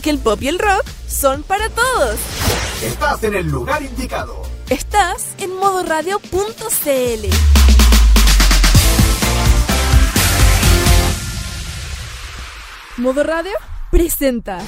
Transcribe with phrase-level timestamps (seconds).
[0.00, 2.18] Porque el pop y el rock son para todos.
[2.82, 4.40] Estás en el lugar indicado.
[4.70, 7.26] Estás en modoradio.cl.
[12.96, 13.52] Modo Radio
[13.90, 14.60] presenta.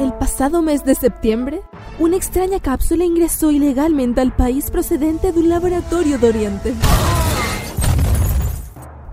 [0.00, 1.60] El pasado mes de septiembre,
[1.98, 6.74] una extraña cápsula ingresó ilegalmente al país procedente de un laboratorio de Oriente.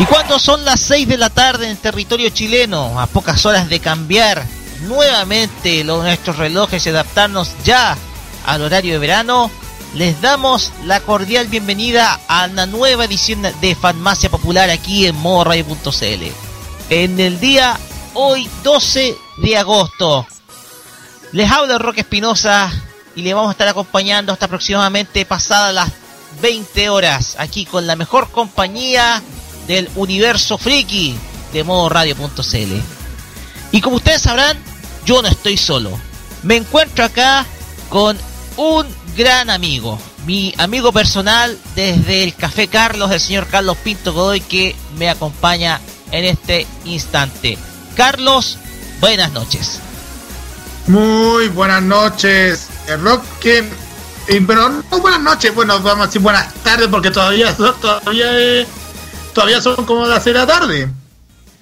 [0.00, 3.80] Y cuando son las 6 de la tarde en territorio chileno, a pocas horas de
[3.80, 4.42] cambiar
[4.84, 7.98] nuevamente nuestros relojes y adaptarnos ya
[8.46, 9.50] al horario de verano,
[9.92, 16.32] les damos la cordial bienvenida a una nueva edición de Farmacia Popular aquí en modoradio.cl.
[16.88, 17.78] En el día
[18.14, 20.26] hoy 12 de agosto,
[21.32, 22.72] les habla Roque Espinosa
[23.14, 25.90] y le vamos a estar acompañando hasta aproximadamente pasadas las
[26.40, 29.22] 20 horas aquí con la mejor compañía
[29.70, 31.16] del universo friki
[31.52, 32.72] de modo radio.cl.
[33.70, 34.58] Y como ustedes sabrán,
[35.06, 35.92] yo no estoy solo.
[36.42, 37.46] Me encuentro acá
[37.88, 38.18] con
[38.56, 38.84] un
[39.16, 44.74] gran amigo, mi amigo personal desde el Café Carlos, el señor Carlos Pinto Godoy, que
[44.98, 47.56] me acompaña en este instante.
[47.94, 48.58] Carlos,
[49.00, 49.78] buenas noches.
[50.88, 53.64] Muy buenas noches, el rock que...
[54.26, 58.66] Pero no buenas noches, bueno, vamos a decir buenas tardes porque todavía, todavía eh,
[59.40, 60.90] todavía son como las 6 de la tarde.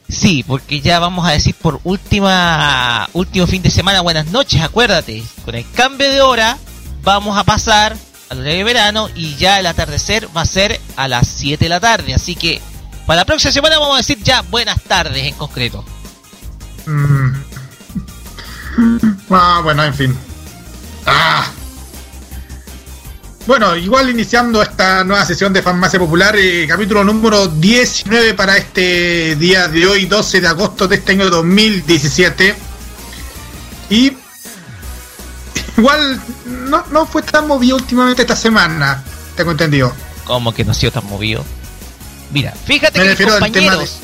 [0.09, 5.23] Sí, porque ya vamos a decir por última último fin de semana buenas noches, acuérdate.
[5.45, 6.59] Con el cambio de hora
[7.05, 7.97] vamos a pasar
[8.31, 11.69] al horario de verano y ya el atardecer va a ser a las 7 de
[11.69, 12.15] la tarde.
[12.15, 12.61] Así que
[13.07, 15.85] para la próxima semana vamos a decir ya buenas tardes en concreto.
[16.87, 17.33] Mm.
[19.31, 20.17] Ah, bueno, en fin.
[21.05, 21.47] Ah.
[23.49, 29.37] Bueno, igual iniciando esta nueva sesión de Farmacia Popular, eh, capítulo número 19 para este
[29.37, 32.55] día de hoy, 12 de agosto de este año 2017.
[33.89, 34.13] Y
[35.79, 39.03] igual no, no fue tan movido últimamente esta semana,
[39.35, 39.95] tengo entendido.
[40.25, 41.43] ¿Cómo que no ha sido tan movido?
[42.31, 43.97] Mira, fíjate Me que mis refiero al tema compañeros...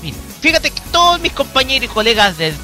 [0.00, 2.54] Mira, fíjate que todos mis compañeros y colegas de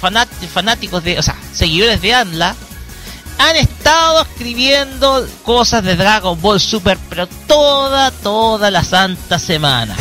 [0.00, 1.18] fanáticos de...
[1.18, 2.54] O sea, seguidores de ANLA
[3.40, 9.96] han estado escribiendo cosas de Dragon Ball Super, pero toda, toda la santa semana.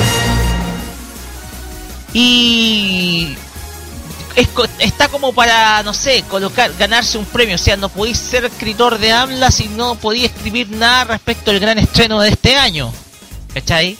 [2.13, 3.35] Y
[4.35, 4.47] es
[4.79, 7.55] está como para, no sé, colocar, ganarse un premio.
[7.55, 11.59] O sea, no podéis ser escritor de AMLA si no podéis escribir nada respecto al
[11.59, 12.91] gran estreno de este año.
[13.53, 13.97] ¿Cachai?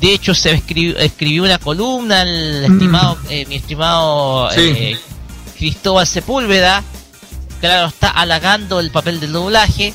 [0.00, 2.72] De hecho, se escribió, escribió una columna el Mm.
[2.72, 4.60] estimado, eh, mi estimado Sí.
[4.60, 5.00] eh,
[5.58, 6.82] Cristóbal Sepúlveda.
[7.60, 9.94] Claro, está halagando el papel del doblaje.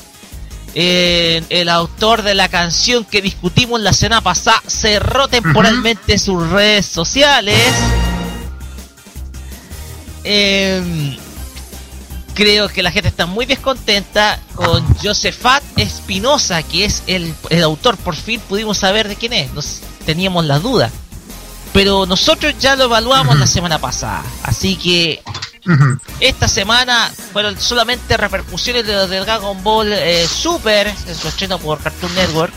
[0.74, 6.86] Eh, el autor de la canción que discutimos la semana pasada cerró temporalmente sus redes
[6.86, 7.60] sociales.
[10.24, 11.18] Eh,
[12.34, 17.96] creo que la gente está muy descontenta con Josefat Espinosa, que es el, el autor.
[17.98, 19.52] Por fin pudimos saber de quién es.
[19.52, 20.90] Nos teníamos la duda.
[21.72, 24.22] Pero nosotros ya lo evaluamos la semana pasada.
[24.42, 25.22] Así que
[26.20, 31.58] Esta semana fueron solamente repercusiones de los de Dragon Ball eh, Super, en su estreno
[31.58, 32.52] por Cartoon Network.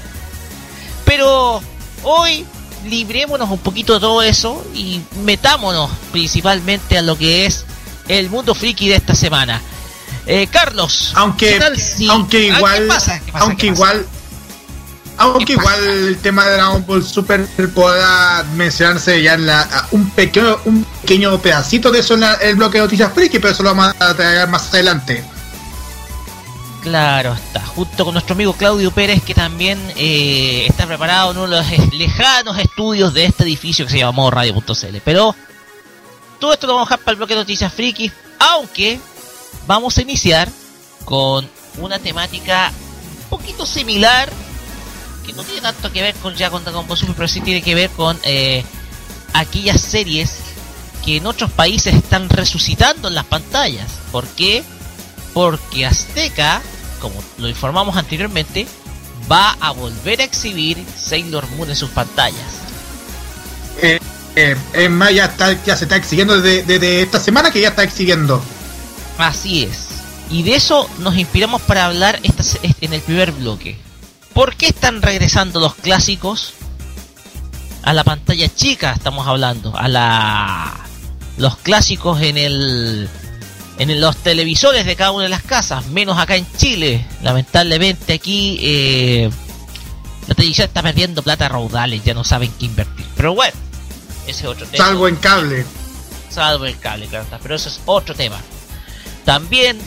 [1.06, 1.62] Pero
[2.04, 2.46] hoy
[2.86, 7.66] librémonos un poquito de todo eso y metámonos principalmente a lo que es
[8.08, 9.62] el mundo friki de esta semana.
[10.28, 13.20] Eh, Carlos, Aunque, ¿qué tal si- aunque Ah, igual, ¿qué pasa?
[13.24, 13.46] ¿Qué pasa?
[13.46, 13.76] aunque ¿Qué pasa?
[13.94, 14.08] igual,
[15.18, 20.10] aunque ¿Qué igual el tema de Dragon Ball Super pueda mencionarse ya en la, un
[20.12, 23.64] pequeño, un pequeño pedacito de eso en la- el bloque de noticias friki, pero eso
[23.64, 25.24] lo vamos a traer más adelante.
[26.82, 31.48] Claro está, junto con nuestro amigo Claudio Pérez, que también eh, está preparado en uno
[31.48, 34.98] de los lejanos estudios de este edificio que se llama Radio.cl.
[35.04, 35.36] Pero
[36.40, 39.00] todo esto lo vamos a dejar para el bloque de noticias friki, aunque
[39.66, 40.48] vamos a iniciar
[41.06, 42.72] con una temática
[43.24, 44.32] un poquito similar,
[45.26, 47.62] que no tiene tanto que ver con ya con Dragon Ball Super, pero sí tiene
[47.62, 48.64] que ver con eh,
[49.34, 50.38] aquellas series
[51.04, 53.92] que en otros países están resucitando en las pantallas.
[54.12, 54.64] ¿Por qué?
[55.34, 56.62] Porque Azteca,
[57.00, 58.68] como lo informamos anteriormente,
[59.32, 62.40] va a volver a exhibir Sailor Moon en sus pantallas.
[63.82, 64.00] Eh,
[64.36, 67.70] eh, en más, ya, está, ya se está exhibiendo desde, desde esta semana que ya
[67.70, 68.42] está exhibiendo.
[69.18, 69.88] Así es.
[70.30, 72.44] Y de eso nos inspiramos para hablar esta,
[72.82, 73.85] en el primer bloque.
[74.36, 76.56] ¿Por qué están regresando los clásicos
[77.84, 78.92] a la pantalla chica?
[78.92, 80.74] Estamos hablando, a la
[81.38, 83.10] los clásicos en el
[83.80, 87.08] en los televisores de cada una de las casas, menos acá en Chile.
[87.24, 89.30] Lamentablemente aquí eh,
[90.28, 93.06] la televisión está perdiendo plata raudales, ya no saben qué invertir.
[93.16, 93.56] Pero bueno,
[94.28, 94.86] ese es otro tema.
[94.86, 95.66] Salvo en cable.
[96.30, 98.42] Salvo en cable, claro, pero eso es otro tema.
[99.24, 99.80] También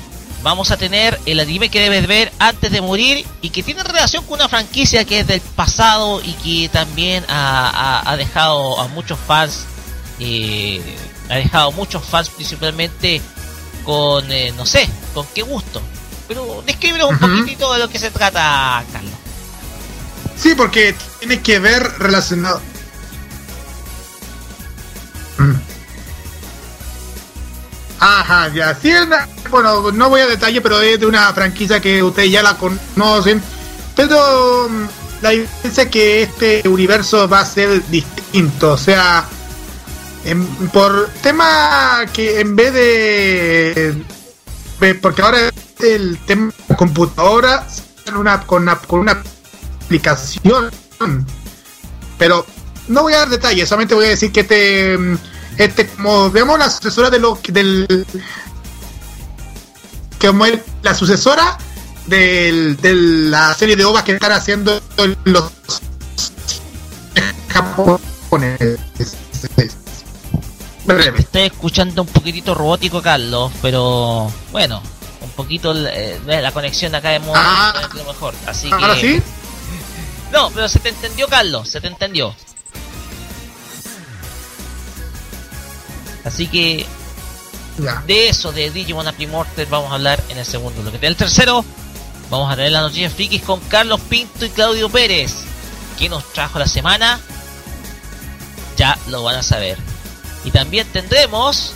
[0.43, 4.25] vamos a tener el anime que debes ver antes de morir y que tiene relación
[4.25, 9.19] con una franquicia que es del pasado y que también ha, ha, dejado a muchos
[9.19, 9.65] fans,
[10.21, 10.81] eh,
[11.29, 13.21] ha dejado muchos fans principalmente
[13.85, 15.83] con, eh, no sé, con qué gusto.
[16.27, 17.39] Pero descríbenos un uh -huh.
[17.39, 19.15] poquitito de lo que se trata, Carlos.
[20.37, 22.61] Sí, porque tiene que ver relacionado.
[25.39, 25.78] Mm.
[28.01, 28.75] Ajá, ya.
[28.81, 28.93] Sí,
[29.51, 33.43] bueno, no voy a detalle, pero es de una franquicia que ustedes ya la conocen.
[33.97, 38.73] Pero mm, la diferencia es que este universo va a ser distinto.
[38.73, 39.27] O sea,
[40.73, 44.05] por tema que en vez de.
[45.01, 47.67] Porque ahora el tema de computadora
[48.17, 49.23] una, con, una, con una
[49.85, 50.71] aplicación.
[52.19, 52.47] Pero
[52.89, 54.99] no voy a dar detalles, solamente voy a decir que este
[55.59, 58.07] este como vemos la sucesora de lo del
[60.21, 61.59] como el, la sucesora
[62.07, 64.81] del, de la serie de ovas que están haciendo
[65.25, 65.51] los
[67.49, 68.79] japoneses.
[71.19, 74.81] Estoy escuchando un poquitito robótico Carlos pero bueno
[75.21, 79.23] un poquito eh, la conexión de acá de ah, lo mejor así ¿ahora que sí?
[80.33, 82.35] no pero se te entendió Carlos se te entendió
[86.29, 86.87] Así que
[88.07, 91.07] de eso, de Digimon Aprimorter, vamos a hablar en el segundo bloque.
[91.07, 91.65] El tercero,
[92.31, 95.33] vamos a tener las noticias frikis con Carlos Pinto y Claudio Pérez.
[95.99, 97.19] ¿Qué nos trajo la semana?
[98.77, 99.79] Ya lo van a saber.
[100.45, 101.73] Y también tendremos.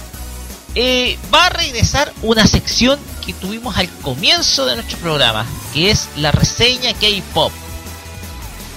[0.75, 6.09] Eh, va a regresar una sección que tuvimos al comienzo de nuestro programa, que es
[6.17, 7.53] la reseña K-Pop.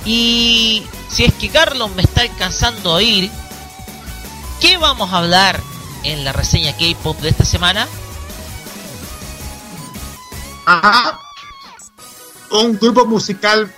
[0.06, 3.30] Y si es que Carlos me está alcanzando a oír,
[4.60, 5.60] ¿Qué vamos a hablar
[6.04, 7.88] en la reseña K-pop de esta semana?
[10.66, 11.20] Ajá.
[12.52, 13.72] Un grupo musical,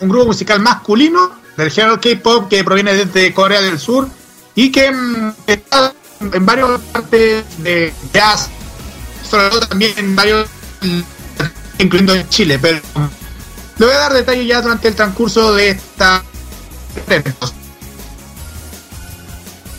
[0.00, 4.08] un grupo musical masculino del género K-pop que proviene desde Corea del Sur
[4.54, 8.48] y que mm, está en varias partes de jazz,
[9.28, 10.48] sobre todo también en varios,
[11.78, 12.80] incluyendo en Chile, pero
[13.78, 16.22] le voy a dar detalles ya durante el transcurso de esta.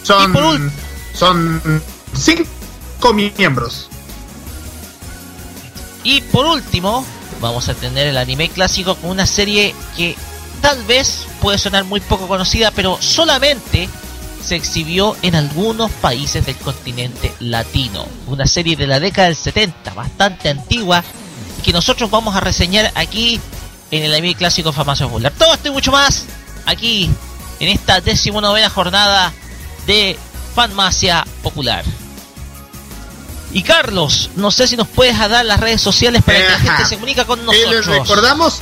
[0.04, 0.72] Son,
[1.14, 1.82] son
[2.16, 3.90] cinco miembros.
[6.04, 7.06] Y por último,
[7.42, 10.16] vamos a tener el anime clásico con una serie que
[10.62, 13.90] tal vez puede sonar muy poco conocida, pero solamente
[14.44, 18.06] se exhibió en algunos países del continente latino.
[18.28, 21.04] Una serie de la década del 70, bastante antigua,
[21.64, 23.40] que nosotros vamos a reseñar aquí
[23.92, 25.32] en el anime clásico Farmacia Popular.
[25.38, 26.26] Todo esto y mucho más
[26.66, 27.10] aquí
[27.60, 29.32] en esta decimonovena jornada
[29.86, 30.18] de
[30.56, 31.84] Fanmacia Popular.
[33.52, 36.86] Y Carlos, no sé si nos puedes dar las redes sociales para que la gente
[36.86, 37.72] se comunica con nosotros.
[37.72, 38.62] les recordamos.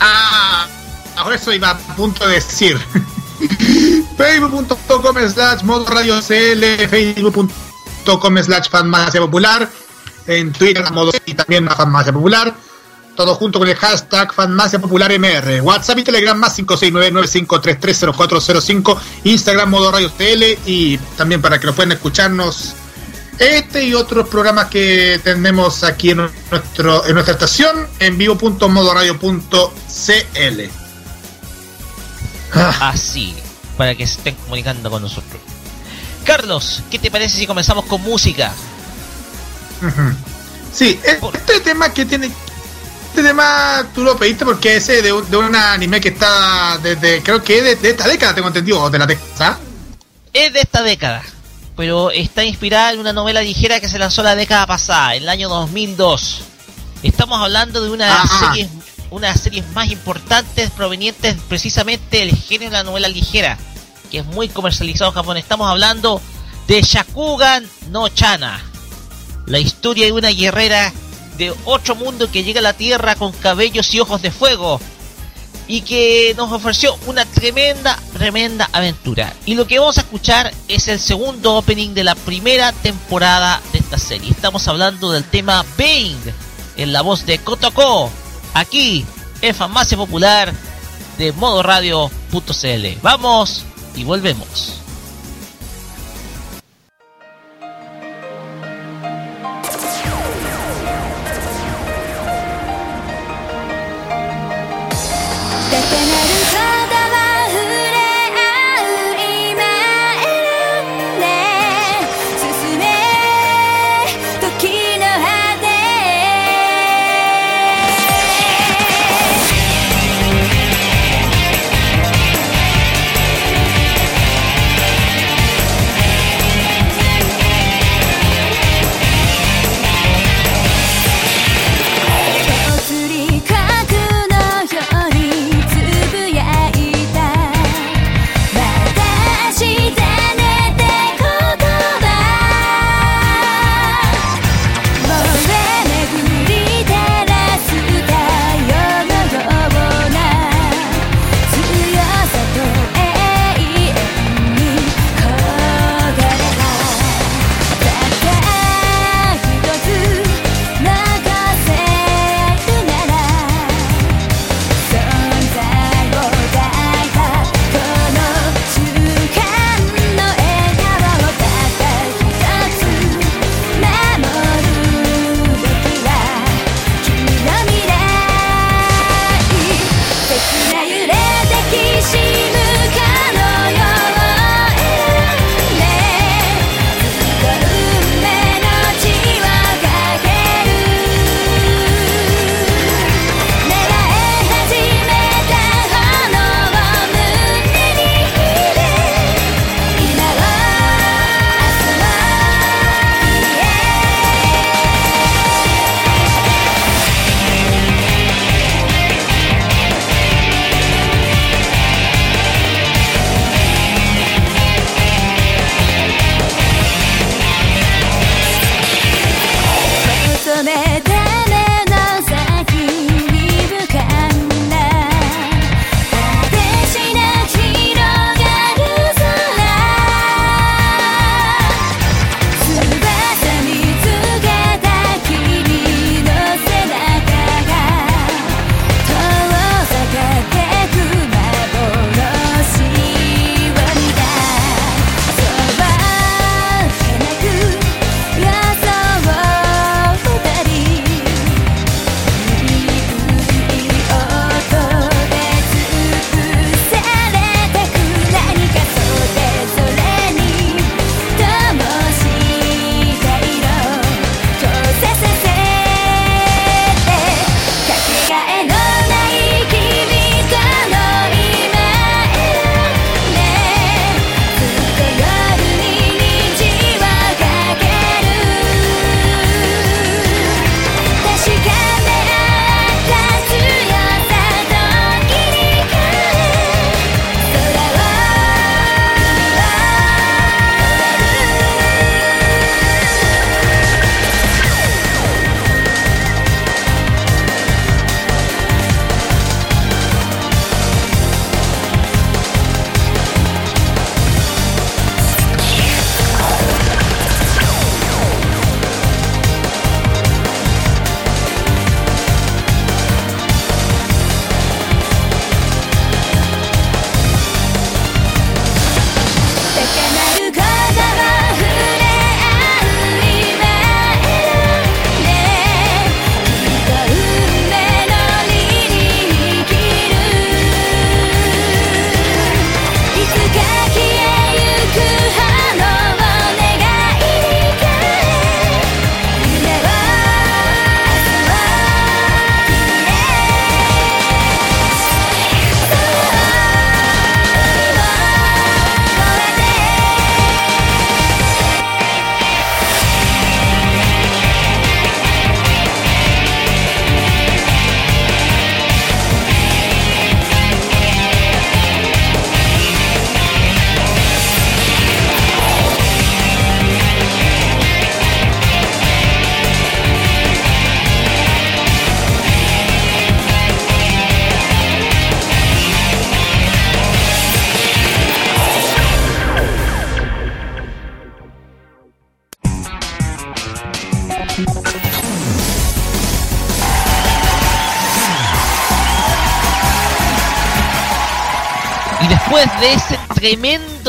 [0.00, 0.66] Ah,
[1.16, 2.78] ahora eso iba a punto de decir.
[4.16, 9.70] Facebook.com slash modo radio CL, Facebook.com slash Fanmacia Popular,
[10.26, 12.54] en Twitter modo y también Fanmacia Popular
[13.14, 15.60] todo junto con el hashtag Fanmacia Popular MR.
[15.60, 18.98] WhatsApp y Telegram más 569-9533-0405.
[19.24, 22.74] Instagram Modo Radio TL y también para que lo puedan escucharnos
[23.38, 30.60] este y otros programas que tenemos aquí en, nuestro, en nuestra estación en vivo.modoradio.cl.
[32.80, 33.34] Así,
[33.78, 35.40] para que se estén comunicando con nosotros.
[36.24, 38.52] Carlos, ¿qué te parece si comenzamos con música?
[39.80, 40.14] Uh -huh.
[40.72, 41.00] Sí,
[41.34, 42.30] este tema que tiene
[43.12, 47.22] este tema tú lo pediste porque ese de un, de un anime que está desde,
[47.22, 49.60] creo que es de, de, esta década, tengo entendido, o de la década.
[50.32, 51.22] Es de esta década.
[51.76, 55.28] pero está inspirada en una novela ligera que se lanzó la década pasada, en el
[55.28, 56.42] año 2002.
[57.02, 58.70] Estamos hablando de una de las series,
[59.10, 63.58] una de las series más importantes provenientes precisamente del género de la novela ligera,
[64.10, 65.36] que es muy comercializado en Japón.
[65.36, 66.22] Estamos hablando
[66.66, 68.58] de Shakugan no Chana,
[69.44, 70.94] la historia de una guerrera
[71.42, 74.80] de otro mundo que llega a la Tierra con cabellos y ojos de fuego
[75.66, 79.32] y que nos ofreció una tremenda, tremenda aventura.
[79.46, 83.78] Y lo que vamos a escuchar es el segundo opening de la primera temporada de
[83.78, 84.30] esta serie.
[84.30, 86.34] Estamos hablando del tema Bang
[86.76, 88.10] en la voz de Kotoko,
[88.54, 89.04] aquí
[89.40, 90.52] en Farmacia Popular
[91.18, 92.86] de modoradio.cl.
[93.02, 93.64] Vamos
[93.96, 94.81] y volvemos.「
[105.72, 106.11] después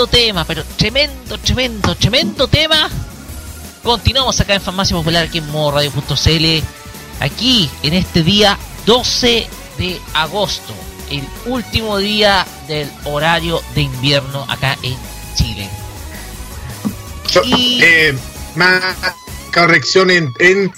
[0.03, 2.89] tremendo tema, pero tremendo, tremendo, tremendo tema,
[3.83, 6.63] continuamos acá en Farmacia Popular, aquí en modo radio.cl,
[7.19, 10.73] aquí en este día 12 de agosto,
[11.09, 14.97] el último día del horario de invierno acá en
[15.35, 15.69] Chile.
[17.45, 17.81] Y...
[17.83, 18.17] Eh,
[18.55, 18.95] más
[19.53, 20.71] corrección en, en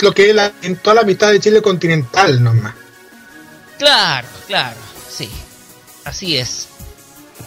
[0.00, 2.74] lo que es la, en toda la mitad de Chile continental nomás.
[3.78, 4.76] Claro, claro,
[5.10, 5.30] sí.
[6.04, 6.65] Así es.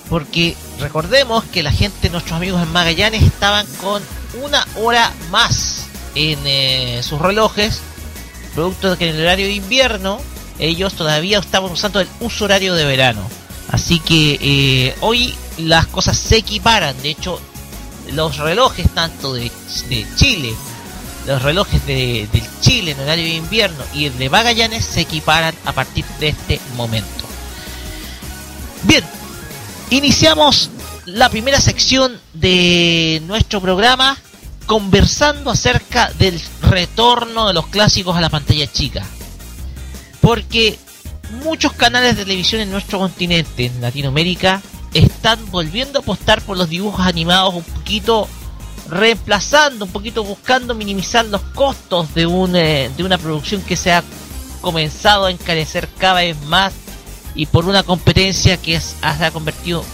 [0.10, 4.02] Porque recordemos que la gente, nuestros amigos en Magallanes, estaban con
[4.44, 7.82] una hora más en eh, sus relojes,
[8.56, 10.20] producto de que en el horario de invierno
[10.58, 13.22] ellos todavía estaban usando el uso horario de verano.
[13.72, 17.00] Así que eh, hoy las cosas se equiparan.
[17.02, 17.40] De hecho,
[18.14, 19.52] los relojes tanto de,
[20.16, 20.54] Chile
[21.28, 25.54] los relojes de, del Chile en horario de invierno y el de Magallanes se equiparan
[25.66, 27.26] a partir de este momento.
[28.84, 29.04] Bien,
[29.90, 30.70] iniciamos
[31.06, 34.18] la primera sección de nuestro programa
[34.66, 39.04] conversando acerca del retorno de los clásicos a la pantalla chica.
[40.22, 40.78] Porque
[41.44, 44.62] muchos canales de televisión en nuestro continente, en Latinoamérica,
[44.94, 48.28] están volviendo a apostar por los dibujos animados un poquito
[48.90, 53.92] reemplazando, un poquito buscando minimizar los costos de, un, eh, de una producción que se
[53.92, 54.04] ha
[54.62, 56.74] comenzado a encarecer cada vez más
[57.40, 59.86] y por una competencia que se ha convertido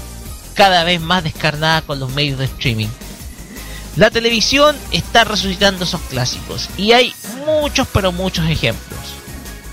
[0.55, 2.87] cada vez más descarnada con los medios de streaming.
[3.97, 7.13] La televisión está resucitando esos clásicos y hay
[7.45, 8.99] muchos pero muchos ejemplos.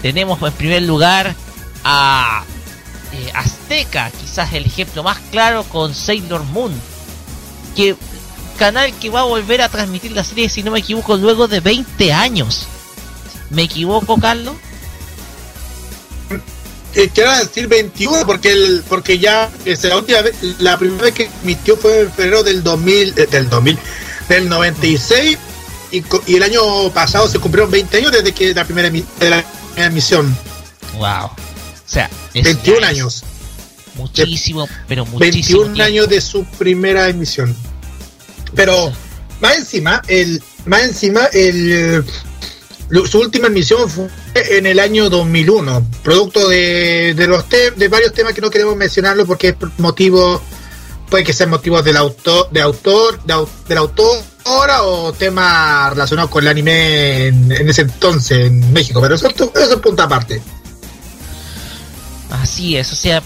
[0.02, 1.34] Tenemos en primer lugar
[1.82, 2.44] a
[3.14, 6.78] eh, Azteca, quizás el ejemplo más claro con Sailor Moon,
[7.74, 7.96] que
[8.58, 11.60] canal que va a volver a transmitir la serie, si no me equivoco, luego de
[11.60, 12.66] 20 años.
[13.48, 14.56] ¿Me equivoco, Carlos?
[16.94, 21.14] Eh, quiero decir 21 porque el, porque ya es la última vez, la primera vez
[21.14, 23.78] que emitió fue en febrero del 2000 eh, del 2000
[24.28, 25.38] del 96
[25.90, 29.42] y, y, el año pasado se cumplieron 20 años desde que la primera, de la
[29.42, 30.36] primera emisión.
[30.98, 31.26] Wow.
[31.26, 31.34] O
[31.86, 33.24] sea, 21 años.
[33.94, 35.60] Muchísimo, pero muchísimo.
[35.62, 37.54] 21 años de su primera emisión.
[38.54, 38.92] Pero
[39.40, 42.04] más encima, el más encima el
[43.06, 48.34] su última emisión fue en el año 2001, producto de, de los de varios temas
[48.34, 50.42] que no queremos mencionarlo porque es motivo
[51.08, 56.48] puede que sean motivos del autor de autor de, autor o temas relacionados con el
[56.48, 60.42] anime en, ese entonces en México, pero eso, eso es punto aparte.
[62.30, 63.22] Así es, o sea,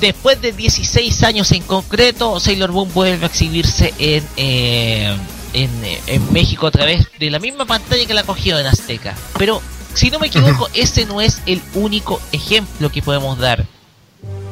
[0.00, 5.16] después de 16 años en concreto, Sailor Moon vuelve a exhibirse en, eh,
[5.52, 9.14] eh, en, México a través de la misma pantalla que la cogió en Azteca.
[9.38, 9.60] Pero,
[9.94, 13.64] si no me equivoco, ese no es el único ejemplo que podemos dar.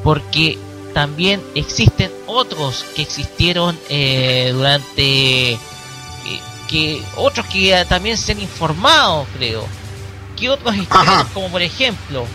[0.03, 0.59] Porque
[0.95, 5.59] también existen otros que existieron eh, durante...
[6.69, 9.67] que Otros que también se han informado, creo.
[10.37, 10.75] Que otros
[11.35, 12.27] como por ejemplo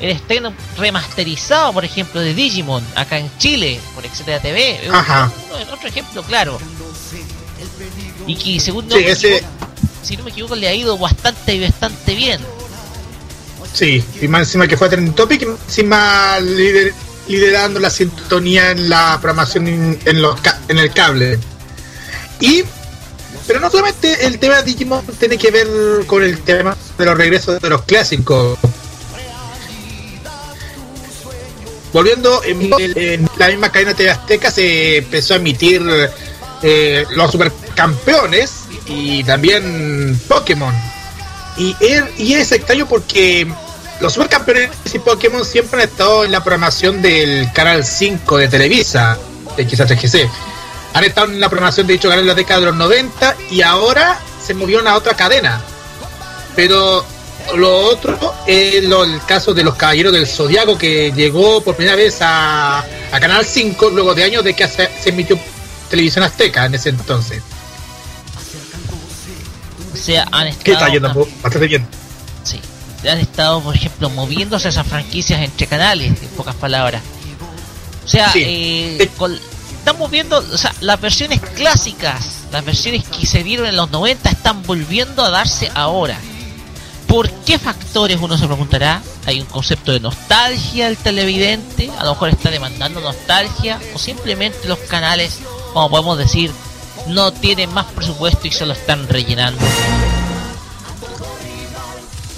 [0.00, 4.88] el estreno remasterizado, por ejemplo, de Digimon acá en Chile, por Etcétera TV.
[4.92, 5.30] Ajá.
[5.72, 6.58] otro ejemplo claro.
[8.26, 8.86] Y que según
[10.02, 12.40] si no me equivoco, le ha ido bastante bastante bien.
[13.72, 18.88] Sí, y más encima que fue a Trending Topic, y encima liderando la sintonía en
[18.88, 20.38] la programación en, los
[20.68, 21.38] en el cable.
[22.40, 22.64] Y
[23.46, 25.66] pero no solamente el tema de Digimon tiene que ver
[26.06, 28.58] con el tema de los regresos de los clásicos
[31.92, 35.82] volviendo en, la misma cadena TV Azteca se empezó a emitir
[36.62, 37.36] eh, los
[37.78, 40.74] supercampeones y también Pokémon.
[41.56, 43.46] Y, es extraño porque
[44.00, 49.16] los supercampeones y Pokémon siempre han estado en la programación del canal 5 de Televisa,
[49.56, 50.28] de XHGC.
[50.94, 53.62] Han estado en la programación de dicho canal en la década de los 90 y
[53.62, 55.60] ahora se movieron a otra cadena.
[56.56, 57.04] Pero
[57.54, 58.92] lo otro es el
[59.26, 62.84] caso de los Caballeros del Zodiaco que llegó por primera vez a,
[63.20, 65.38] Canal 5 luego de años de que se, emitió
[65.88, 67.42] televisión azteca en ese entonces.
[70.08, 70.64] Sea, han estado.
[70.64, 71.86] ¿Qué está yendo bastante bien.
[72.42, 72.58] Sí,
[73.06, 77.02] han estado, por ejemplo, moviéndose esas franquicias entre canales, en pocas palabras.
[78.06, 83.66] O sea, eh, estamos viendo, o sea, las versiones clásicas, las versiones que se dieron
[83.66, 86.18] en los 90 están volviendo a darse ahora.
[87.06, 89.02] ¿Por qué factores uno se preguntará?
[89.26, 91.90] ¿Hay un concepto de nostalgia el televidente?
[91.98, 95.40] A lo mejor está demandando nostalgia o simplemente los canales,
[95.74, 96.50] como podemos decir,
[97.08, 99.60] no tienen más presupuesto y solo están rellenando.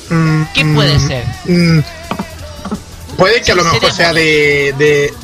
[0.08, 1.24] Mm, ¿Qué puede mm, ser?
[1.44, 1.80] Mm,
[3.16, 5.14] puede que a lo mejor sea de, de,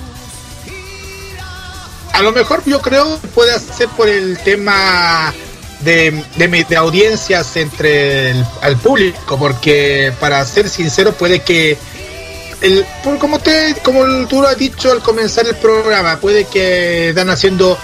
[2.12, 5.34] a lo mejor yo creo que puede ser por el tema
[5.80, 11.76] de, de, audiencias entre el al público, porque para ser sincero puede que
[12.62, 12.86] el,
[13.20, 17.76] como te como tú lo has dicho al comenzar el programa, puede que están haciendo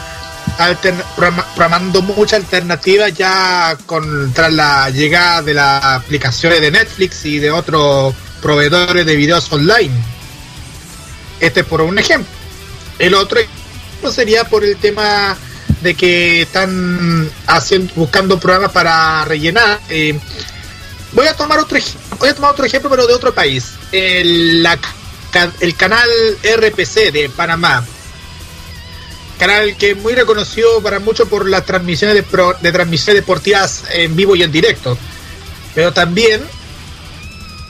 [1.17, 7.51] programando muchas alternativas ya con tras la llegada de las aplicaciones de Netflix y de
[7.51, 9.95] otros proveedores de videos online.
[11.41, 12.31] Este es por un ejemplo.
[12.99, 15.37] El otro ejemplo sería por el tema
[15.81, 19.81] de que están haciendo, buscando programas para rellenar.
[19.89, 20.19] Eh,
[21.13, 21.79] voy a tomar otro
[22.19, 23.73] voy a tomar otro ejemplo, pero de otro país.
[23.91, 24.67] El,
[25.61, 26.09] el canal
[26.43, 27.85] RPC de Panamá
[29.43, 34.15] canal que es muy reconocido para muchos por las transmisiones de, de transmisiones deportivas en
[34.15, 34.97] vivo y en directo.
[35.75, 36.43] Pero también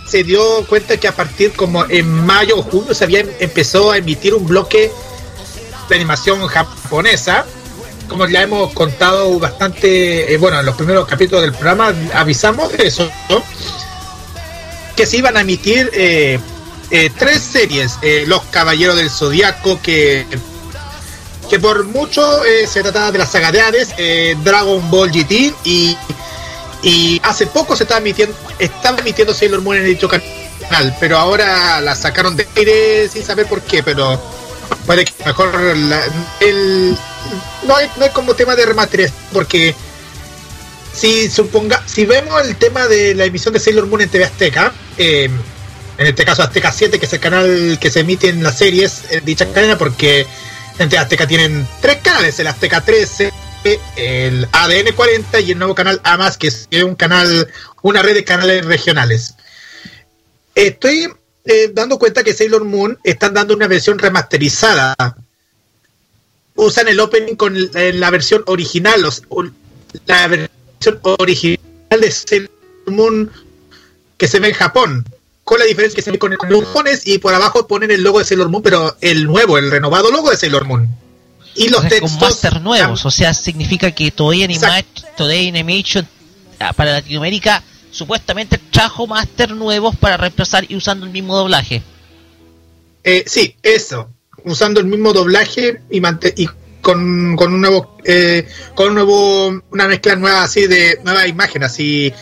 [0.06, 3.96] se dio cuenta que a partir como en mayo o junio se había empezó a
[3.96, 4.92] emitir un bloque
[5.88, 7.46] de animación japonesa.
[8.06, 12.86] Como ya hemos contado bastante, eh, bueno, en los primeros capítulos del programa avisamos de
[12.86, 13.10] eso,
[14.94, 16.38] que se iban a emitir eh,
[16.90, 20.26] eh, tres series, Los Caballeros del Zodiaco, que
[21.52, 25.52] que por mucho eh, se trataba de la saga de Hades, eh, Dragon Ball GT
[25.64, 25.94] y,
[26.82, 31.78] y hace poco se estaba emitiendo, estaba emitiendo Sailor Moon en dicho canal, pero ahora
[31.82, 34.18] la sacaron de aire sin saber por qué, pero
[34.86, 35.54] puede que mejor
[36.40, 36.96] el,
[37.68, 39.74] no, es, no es como tema de remaster, porque
[40.94, 44.72] si suponga, si vemos el tema de la emisión de Sailor Moon en TV Azteca,
[44.96, 45.28] eh,
[45.98, 49.02] en este caso Azteca 7, que es el canal que se emite en las series
[49.10, 50.26] en dicha cadena, porque
[50.78, 53.32] entre Azteca tienen tres canales, el Azteca 13,
[53.96, 57.48] el ADN 40 y el nuevo canal AMAS, que es un canal,
[57.82, 59.34] una red de canales regionales.
[60.54, 61.08] Estoy
[61.44, 64.94] eh, dando cuenta que Sailor Moon están dando una versión remasterizada.
[66.54, 69.02] Usan el opening con la versión original,
[70.06, 71.58] la versión original
[71.90, 72.50] de Sailor
[72.86, 73.30] Moon
[74.18, 75.04] que se ve en Japón
[75.44, 78.18] con la diferencia que se ve con el lujones y por abajo ponen el logo
[78.18, 80.88] de Sailor Moon, pero el nuevo, el renovado logo de Sailor Moon.
[81.54, 82.12] Y los textos.
[82.12, 84.84] Con master nuevos, o sea, significa que Toei Animation,
[85.16, 86.06] Toei Animation
[86.60, 91.82] ah, para Latinoamérica supuestamente trajo master nuevos para reemplazar y usando el mismo doblaje.
[93.04, 94.08] Eh, sí, eso.
[94.44, 96.00] Usando el mismo doblaje y,
[96.36, 96.48] y
[96.80, 101.62] con, con un nuevo, eh, con un nuevo, una mezcla nueva así de nueva imagen,
[101.62, 102.12] así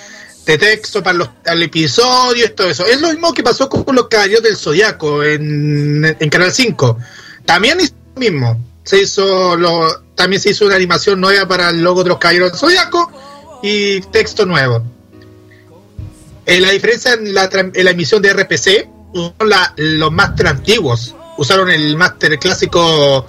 [0.47, 2.87] de texto para los al episodio todo eso.
[2.87, 6.99] Es lo mismo que pasó con los Caballeros del Zodiaco en, en Canal 5.
[7.45, 8.61] También hizo lo mismo.
[8.85, 12.53] Se hizo lo, también se hizo una animación nueva para el logo de los Caballeros
[12.53, 13.11] del Zodiaco
[13.63, 14.83] y texto nuevo.
[16.47, 18.89] Eh, la diferencia en la, en la emisión de RPC,
[19.41, 21.15] la, los máster antiguos.
[21.37, 23.27] Usaron el máster clásico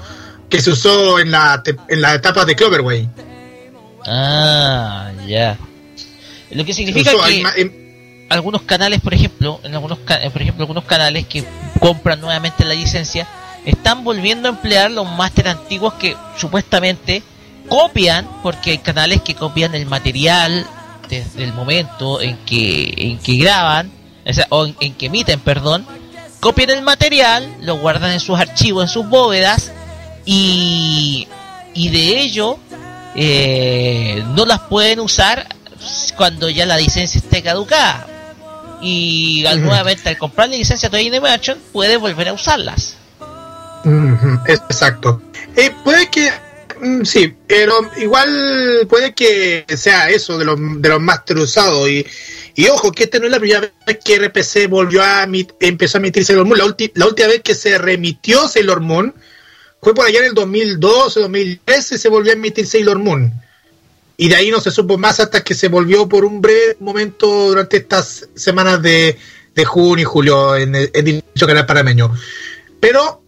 [0.49, 3.09] que se usó en la, en la etapa de Cloverway.
[4.05, 5.57] Ah, ya.
[6.51, 7.81] Lo que significa que
[8.29, 11.43] algunos canales, por ejemplo, en algunos eh, por ejemplo, algunos canales que
[11.79, 13.27] compran nuevamente la licencia
[13.65, 17.23] están volviendo a emplear los máster antiguos que supuestamente
[17.67, 20.65] copian, porque hay canales que copian el material
[21.09, 23.91] desde el momento en que en que graban,
[24.49, 25.85] o, en, que emiten, perdón,
[26.39, 29.71] copian el material, lo guardan en sus archivos, en sus bóvedas
[30.25, 31.27] y
[31.73, 32.57] y de ello
[33.15, 35.47] eh, no las pueden usar
[36.15, 38.07] cuando ya la licencia esté caducada.
[38.81, 42.95] Y nuevamente al comprar la licencia de Animation puede volver a usarlas.
[44.47, 45.21] Exacto.
[45.55, 46.31] Eh, puede que
[46.79, 51.87] mm, sí, pero igual puede que sea eso de los, de los máster usados.
[51.89, 52.05] Y,
[52.55, 55.27] y ojo, que esta no es la primera vez que RPC volvió a
[55.59, 56.57] empezó a emitir Sailor Moon.
[56.57, 59.13] La, la, última vez que se remitió Sailor Moon
[59.81, 63.31] fue por allá en el 2012, 2013, se volvió a emitir Sailor Moon
[64.17, 67.49] y de ahí no se supo más hasta que se volvió por un breve momento
[67.49, 69.17] durante estas semanas de,
[69.65, 72.13] junio y julio en, el, dicho canal parameño.
[72.79, 73.23] Pero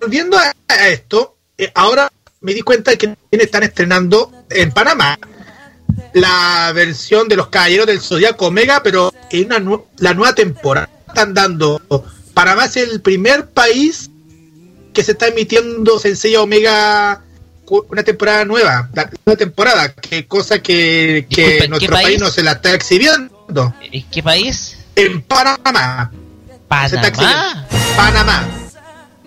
[0.00, 0.54] volviendo a,
[0.88, 5.18] esto, eh, ahora me di cuenta de que están estrenando en Panamá
[6.12, 11.34] la versión de los Caballeros del Zodiaco Omega, pero en una la nueva temporada están
[11.34, 11.80] dando.
[12.34, 14.10] Panamá es el primer país
[14.92, 17.22] que se está emitiendo Sensei Omega
[17.88, 18.88] una temporada nueva,
[19.24, 22.20] una temporada, que cosa que, que nuestro país?
[22.20, 23.74] no se la está exhibiendo.
[23.80, 24.76] ¿En qué país?
[24.96, 26.10] En Panamá.
[26.68, 27.66] ¿Panamá?
[27.96, 28.48] Panamá.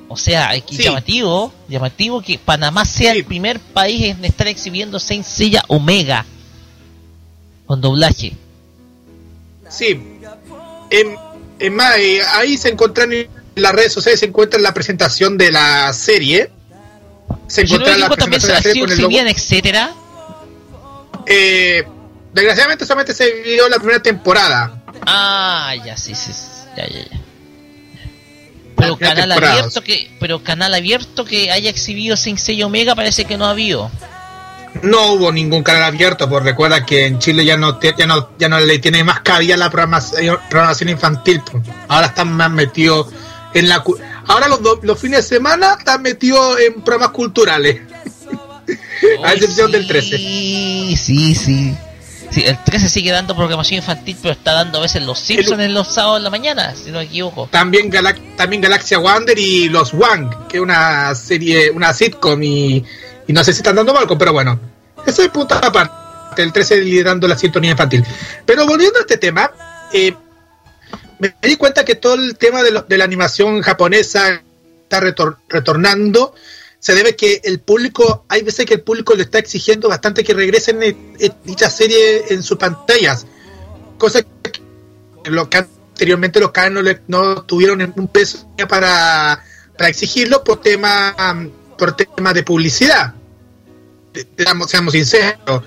[0.07, 5.63] O sea, es llamativo, llamativo que Panamá sea el primer país en estar exhibiendo Sencilla
[5.67, 6.25] Omega
[7.65, 8.33] con doblaje.
[9.69, 9.99] Sí.
[10.91, 11.15] En,
[11.59, 15.51] en más, eh, ahí se encuentran en las redes sociales se encuentra la presentación de
[15.51, 16.49] la serie
[17.47, 19.93] se Yo encontraba la equipo también se etcétera.
[21.25, 21.83] Eh,
[22.33, 24.83] desgraciadamente solamente se vio la primera temporada.
[25.05, 26.41] Ah, ya, sí, sí, sí,
[26.77, 27.19] ya, ya, ya.
[28.75, 33.37] Pero canal abierto que, pero canal abierto que haya exhibido sin sello Omega parece que
[33.37, 33.89] no ha habido.
[34.81, 38.31] No hubo ningún canal abierto, pues recuerda que en Chile ya no te- ya no
[38.39, 41.41] ya no le tiene más cabida la programación, programación infantil.
[41.49, 41.63] pues.
[41.87, 43.07] Ahora están más metidos
[43.53, 43.83] en la
[44.27, 47.81] ahora los, do- los fines de semana están metidos en programas culturales.
[49.25, 50.17] A excepción del 13.
[50.17, 51.75] Sí, sí, sí.
[52.45, 55.87] El 13 sigue dando programación infantil, pero está dando a veces los Simpsons en los
[55.87, 57.47] sábados en la mañana, si no me equivoco.
[57.51, 62.83] También Galac- también Galaxia Wander y Los Wang, que es una serie, una sitcom y,
[63.27, 64.59] y no sé si están dando Malcolm, pero bueno,
[65.05, 66.41] eso es punto aparte.
[66.41, 68.03] El 13 liderando la sintonía infantil.
[68.45, 69.51] Pero volviendo a este tema,
[69.91, 70.15] eh,
[71.31, 74.41] me di cuenta que todo el tema de, de la animación japonesa
[74.83, 76.33] está retor- retornando.
[76.79, 80.33] Se debe que el público, hay veces que el público le está exigiendo bastante que
[80.33, 83.25] regresen eh, eh, dicha serie en sus pantallas.
[83.97, 89.41] Cosa que lo que anteriormente los canales no, no tuvieron un peso para,
[89.77, 91.15] para exigirlo por tema
[91.77, 93.13] por tema de publicidad.
[94.37, 95.63] Seamos, seamos sinceros.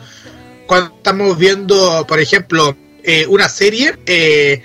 [0.67, 4.63] Cuando estamos viendo, por ejemplo, eh, una serie, eh,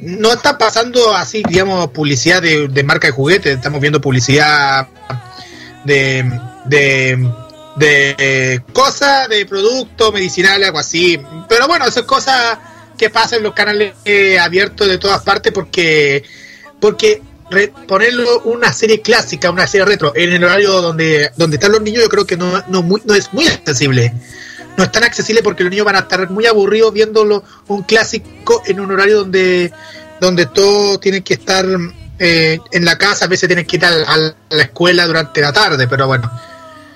[0.00, 4.88] no está pasando así, digamos, publicidad de, de marca de juguetes, estamos viendo publicidad
[5.84, 6.24] de,
[6.64, 7.30] de,
[7.76, 11.20] de cosas, de productos medicinales, algo así.
[11.48, 12.58] Pero bueno, eso es cosas
[12.96, 16.24] que pasan en los canales eh, abiertos de todas partes porque
[16.80, 17.22] porque
[17.86, 22.02] ponerlo una serie clásica, una serie retro en el horario donde donde están los niños,
[22.02, 24.12] yo creo que no, no, no es muy accesible.
[24.76, 28.62] No es tan accesible porque los niños van a estar muy aburridos viéndolo un clásico
[28.66, 29.72] en un horario donde
[30.20, 31.66] donde todo tiene que estar
[32.18, 35.86] eh, en la casa, a veces tienen que ir a, la escuela durante la tarde,
[35.86, 36.30] pero bueno.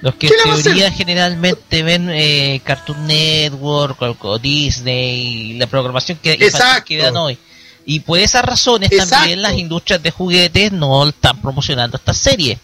[0.01, 6.19] Los que ¿Qué en teoría generalmente ven eh, Cartoon Network o, o Disney, la programación
[6.23, 7.39] que, que dan hoy.
[7.85, 9.17] Y por esas razones Exacto.
[9.17, 12.59] también las industrias de juguetes no están promocionando esta serie.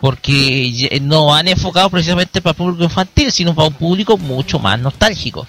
[0.00, 4.78] Porque no han enfocado precisamente para el público infantil, sino para un público mucho más
[4.78, 5.46] nostálgico.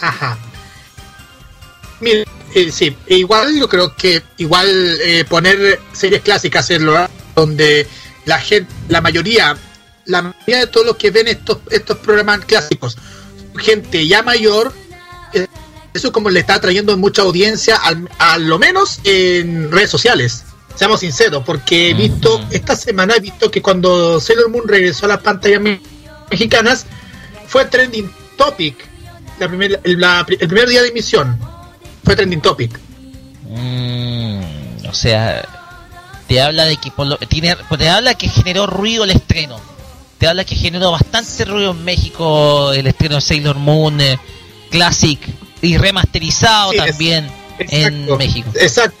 [0.00, 0.38] Ajá.
[2.00, 2.24] Mira,
[2.54, 4.68] eh, sí, igual yo creo que igual
[5.02, 7.86] eh, poner series clásicas en lo donde
[8.24, 9.56] la gente, la mayoría,
[10.06, 12.96] la mayoría de todos los que ven estos estos programas clásicos,
[13.56, 14.72] gente ya mayor,
[15.34, 15.46] eh,
[15.92, 20.44] eso como le está trayendo mucha audiencia, al, a lo menos en redes sociales.
[20.78, 25.08] Seamos sinceros, porque he visto, esta semana he visto que cuando Sailor Moon regresó a
[25.08, 25.80] las pantallas me-
[26.30, 26.86] mexicanas,
[27.48, 28.76] fue trending topic
[29.40, 31.36] la primer- el, la- el primer día de emisión.
[32.04, 32.78] Fue trending topic.
[33.48, 35.44] Mm, o sea,
[36.28, 39.60] te habla de que por lo- tiene, te habla que generó ruido el estreno.
[40.18, 44.18] Te habla que generó bastante ruido en México el estreno de Sailor Moon eh,
[44.70, 45.18] Classic
[45.62, 48.50] y remasterizado Sí, es- también en México.
[48.60, 48.96] Exacto,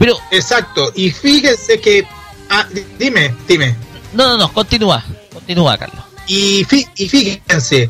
[0.00, 0.90] Pero exacto.
[0.96, 2.04] Y fíjense que.
[2.48, 3.76] ah, di- dime, dime.
[4.14, 6.02] no, no, no, continúa, continúa, Carlos.
[6.26, 7.88] Y, fí- y fíjense,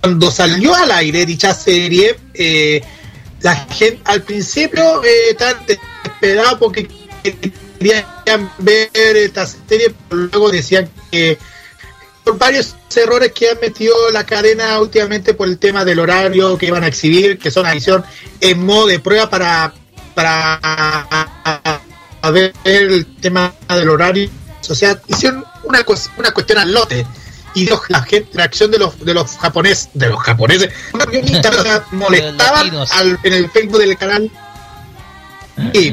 [0.00, 2.80] cuando salió al aire dicha serie, eh,
[3.42, 6.88] la gente al principio eh, estaban desesperados porque
[7.78, 11.36] querían ver esta serie, pero luego decían que
[12.22, 16.66] por varios errores que han metido la cadena últimamente por el tema del horario que
[16.66, 18.04] iban a exhibir, que son una edición
[18.40, 19.72] en modo de prueba para
[20.14, 20.60] para
[22.32, 24.28] ver el tema del horario.
[24.68, 25.84] O sea, hicieron una,
[26.16, 27.06] una cuestión al lote.
[27.54, 30.70] Y los- la gente, la de los de los japoneses, de los japoneses,
[31.92, 34.30] molestaban al- en el Facebook del canal.
[35.72, 35.92] Y,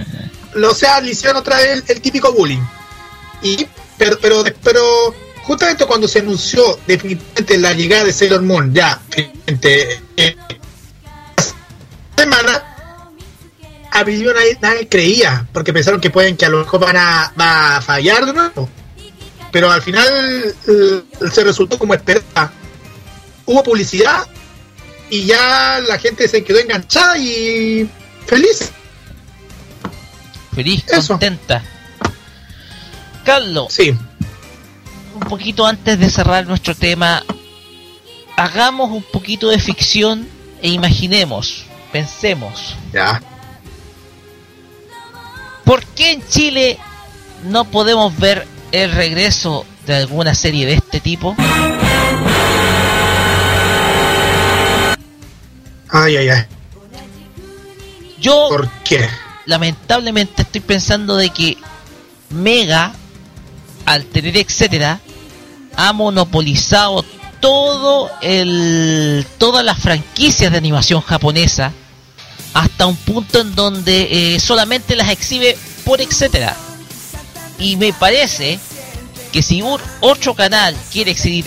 [0.64, 2.62] o sea, le hicieron otra vez el, el típico bullying.
[3.42, 9.00] Y, pero, pero, pero, justamente cuando se anunció definitivamente la llegada de Sailor Moon, ya,
[9.10, 10.36] finalmente, eh,
[12.16, 12.67] semana,
[14.00, 17.34] a Billion nadie, nadie creía, porque pensaron que pueden que a lo mejor van a,
[17.40, 18.70] va a fallar de nuevo.
[19.52, 20.08] Pero al final
[20.68, 22.52] eh, se resultó como esperaba.
[23.46, 24.28] Hubo publicidad
[25.10, 27.90] y ya la gente se quedó enganchada y
[28.26, 28.72] feliz.
[30.54, 31.14] Feliz, Eso.
[31.14, 31.64] contenta.
[33.24, 33.96] Carlos, Sí,
[35.14, 37.24] un poquito antes de cerrar nuestro tema,
[38.36, 40.28] hagamos un poquito de ficción
[40.62, 43.22] e imaginemos, pensemos, ya.
[45.68, 46.80] ¿Por qué en Chile
[47.44, 51.36] no podemos ver el regreso de alguna serie de este tipo?
[55.90, 56.46] Ay, ay, ay.
[58.20, 59.08] Yo ¿Por qué?
[59.46, 61.58] lamentablemente estoy pensando de que
[62.30, 62.94] Mega,
[63.86, 65.00] al tener etcétera,
[65.76, 67.04] ha monopolizado
[67.42, 71.72] todo el todas las franquicias de animación japonesa
[72.58, 76.56] hasta un punto en donde eh, solamente las exhibe por etcétera.
[77.60, 78.58] Y me parece
[79.32, 81.46] que si un otro canal quiere exhibir,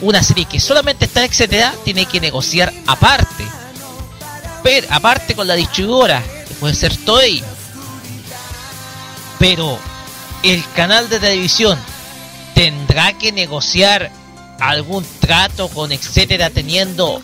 [0.00, 3.44] una serie que solamente está en etcétera tiene que negociar aparte.
[4.62, 7.42] Pero aparte con la distribuidora que puede ser Toei.
[9.38, 9.78] Pero
[10.42, 11.78] el canal de televisión
[12.54, 14.10] tendrá que negociar
[14.58, 17.22] algún trato con etcétera teniendo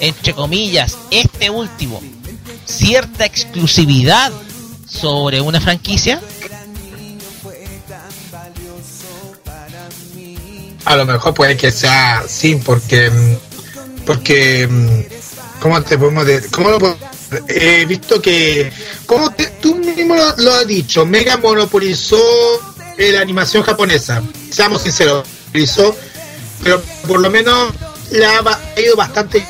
[0.00, 2.00] entre comillas este último
[2.66, 4.32] cierta exclusividad
[4.88, 6.20] sobre una franquicia
[10.84, 13.10] a lo mejor puede que sea sí porque
[14.06, 14.68] porque
[15.60, 16.50] cómo te podemos decir?
[16.50, 16.96] cómo lo
[17.48, 18.70] he visto que
[19.06, 22.18] como tú mismo lo, has dicho Mega monopolizó
[22.98, 25.96] la animación japonesa seamos sinceros monopolizó
[26.62, 27.72] pero por lo menos
[28.10, 28.42] le ha,
[28.76, 29.44] ido bastante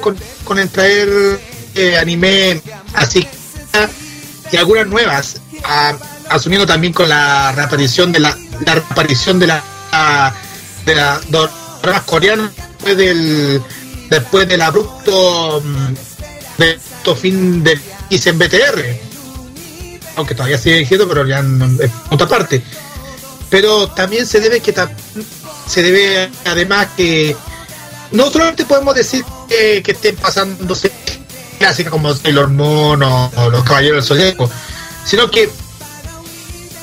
[0.00, 1.49] con, con el traer
[1.80, 2.60] eh, anime
[2.94, 3.26] así
[4.52, 5.40] y algunas nuevas
[6.28, 9.62] asumiendo también con la reaparición de la, la reaparición de la
[10.84, 13.62] de las dramas coreanas después del
[14.10, 15.94] después del abrupto mm,
[16.58, 16.78] de
[17.16, 19.10] fin de en BTR
[20.16, 21.78] aunque todavía sigue diciendo pero ya en,
[22.10, 22.62] otra parte.
[23.48, 24.74] Pero también se debe que
[25.66, 27.34] se debe además que
[28.12, 30.92] no solamente podemos decir que, que estén pasándose
[31.60, 34.50] clásicas como el Moon o, los Caballeros del Zodíaco
[35.04, 35.48] sino que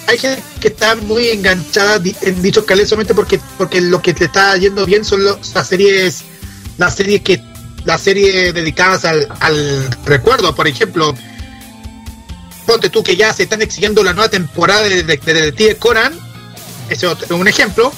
[0.06, 4.26] hay gente que está muy enganchada en dicho canales solamente porque porque lo que te
[4.26, 6.24] está yendo bien son las series
[6.78, 7.42] las series que
[7.86, 11.16] las series dedicadas al, recuerdo por ejemplo
[12.68, 16.14] ponte tú que ya se están exigiendo la nueva temporada de Detective Conan
[16.88, 17.92] ese es un ejemplo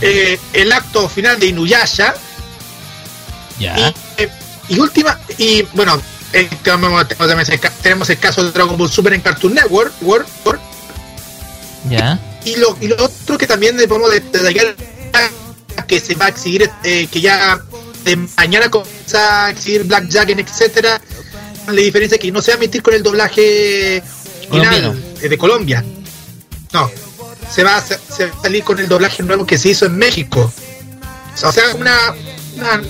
[0.00, 2.14] eh, el acto final de Inuyasha
[3.58, 3.94] ya.
[4.68, 6.00] Y, última y bueno
[7.82, 10.26] tenemos, el caso de Dragon Ball Super en Cartoon Network World,
[11.88, 12.18] ya.
[12.44, 14.74] Y lo, y lo otro que también le podemos detallar
[15.86, 17.60] que se va a exigir, eh, que ya
[18.04, 21.00] de mañana comienza a exigir Blackjack, etcétera.
[21.66, 24.02] La diferencia es que no se va a emitir con el doblaje
[24.50, 25.84] final eh, de Colombia.
[26.72, 26.90] No,
[27.50, 29.96] se va, a, se va a salir con el doblaje nuevo que se hizo en
[29.96, 30.52] México.
[31.42, 32.14] O sea, una,
[32.56, 32.82] una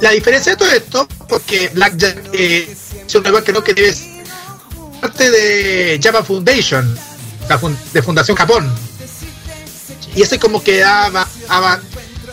[0.00, 3.94] la diferencia de todo esto, porque Blackjack eh, es un nuevo creo que debe
[5.00, 6.98] parte de Java Foundation
[7.92, 8.72] de Fundación Japón.
[10.14, 11.26] Y ese como que daba,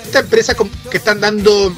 [0.04, 1.76] esta empresa como que están dando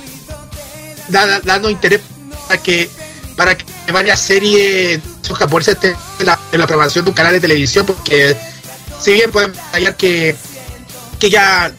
[1.10, 2.02] dando interés
[2.48, 2.90] para que
[3.36, 7.86] para que varias series japonesas estén en la, en programación de un canal de televisión
[7.86, 8.36] porque
[9.00, 10.36] si bien podemos hallar que
[11.20, 11.72] que ya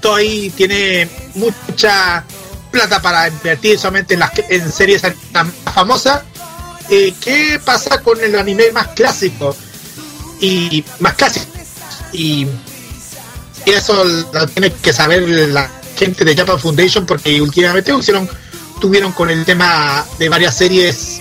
[0.00, 2.24] Toei tiene mucha
[2.78, 6.22] plata para invertir solamente en las en series tan famosas
[6.90, 9.54] eh, ¿qué pasa con el anime más clásico?
[10.40, 11.46] y más clásico.
[12.12, 12.46] Y,
[13.66, 18.26] eso lo tiene que saber la gente de Japan Foundation porque últimamente hicieron,
[18.80, 21.20] tuvieron con el tema de varias series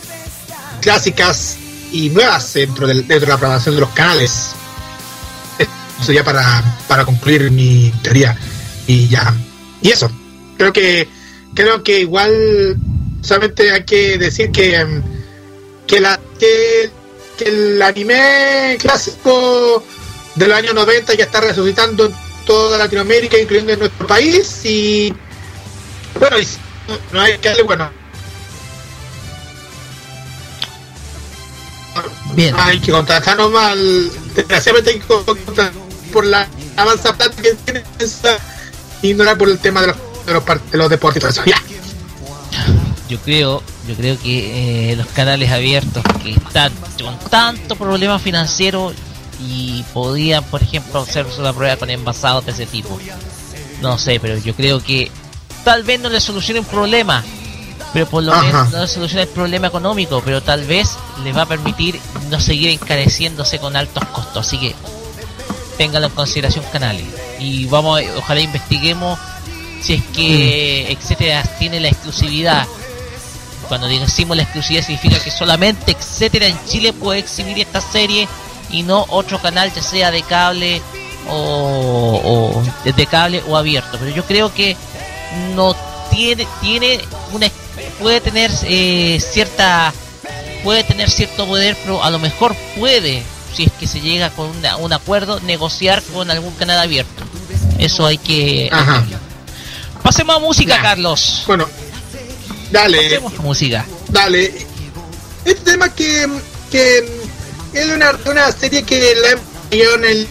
[0.79, 1.57] clásicas
[1.91, 4.51] y nuevas dentro de, dentro de la programación de los canales.
[5.99, 8.37] Eso ya para, para concluir mi teoría.
[8.85, 9.35] Y ya.
[9.81, 10.09] Y eso.
[10.57, 11.09] Creo que
[11.53, 12.77] creo que igual
[13.21, 15.01] solamente hay que decir que
[15.85, 16.91] que la que
[17.37, 19.83] que el anime clásico
[20.35, 22.13] del año 90 ya está resucitando en
[22.45, 24.61] toda Latinoamérica, incluyendo en nuestro país.
[24.63, 25.13] Y
[26.19, 26.37] bueno,
[27.11, 27.91] no hay que darle, bueno.
[32.33, 32.55] Bien.
[32.57, 34.11] Hay que contratarnos mal.
[34.35, 35.71] Desgraciadamente hay que contratar
[36.11, 38.37] por la avanza plata que tiene esa,
[39.01, 41.45] ignorar por el tema de los, de los, de los.
[41.45, 41.61] Ya
[43.07, 46.71] yo creo, yo creo que eh, los canales abiertos que están
[47.01, 48.93] con tanto problema financiero
[49.39, 52.99] y podían, por ejemplo, hacer una prueba con envasados de ese tipo.
[53.81, 55.11] No sé, pero yo creo que
[55.63, 57.23] tal vez no le solucione un problema,
[57.93, 61.43] pero por lo menos no le solucione el problema económico, pero tal vez les va
[61.43, 61.99] a permitir
[62.29, 64.47] no seguir encareciéndose con altos costos.
[64.47, 64.75] Así que
[65.77, 67.05] ténganlo en consideración canales.
[67.39, 69.17] Y vamos, ojalá investiguemos
[69.81, 70.91] si es que, mm.
[70.91, 72.67] etcétera, tiene la exclusividad
[73.67, 78.27] cuando decimos la exclusividad significa que solamente etcétera en Chile puede exhibir esta serie
[78.69, 80.81] y no otro canal ya sea de cable
[81.29, 83.97] o, de cable o abierto.
[83.99, 84.75] Pero yo creo que
[85.55, 85.75] no
[86.09, 86.99] tiene tiene
[87.33, 87.49] una
[87.99, 89.93] puede tener eh, cierta
[90.63, 93.23] puede tener cierto poder, pero a lo mejor puede
[93.53, 97.23] si es que se llega con un acuerdo negociar con algún canal abierto.
[97.79, 98.69] Eso hay que...
[98.71, 99.03] Ajá.
[100.07, 101.43] Pasemos a música, Carlos.
[101.47, 101.67] Bueno,
[102.71, 102.97] dale.
[102.97, 103.85] Pasemos a música.
[104.07, 104.53] Dale.
[105.43, 106.25] Este tema que,
[106.71, 106.99] que
[107.73, 109.37] es una, una serie que la
[109.69, 110.27] en el,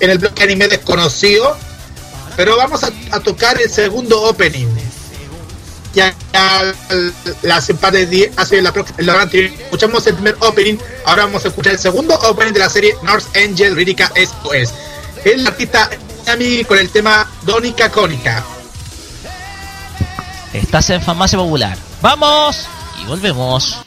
[0.00, 1.56] en el bloque anime desconocido,
[2.36, 4.66] pero vamos a, a tocar el segundo opening.
[5.94, 6.74] Ya, ya
[7.42, 11.78] las empates hace la, la anterior escuchamos el primer opening, ahora vamos a escuchar el
[11.78, 14.74] segundo opening de la serie North Angel Rírica SOS.
[15.24, 15.88] El artista
[16.26, 18.44] Yami con el tema Donica Cónica.
[20.54, 21.76] Estás en Farmacia Popular.
[22.00, 22.68] ¡Vamos!
[23.02, 23.84] Y volvemos.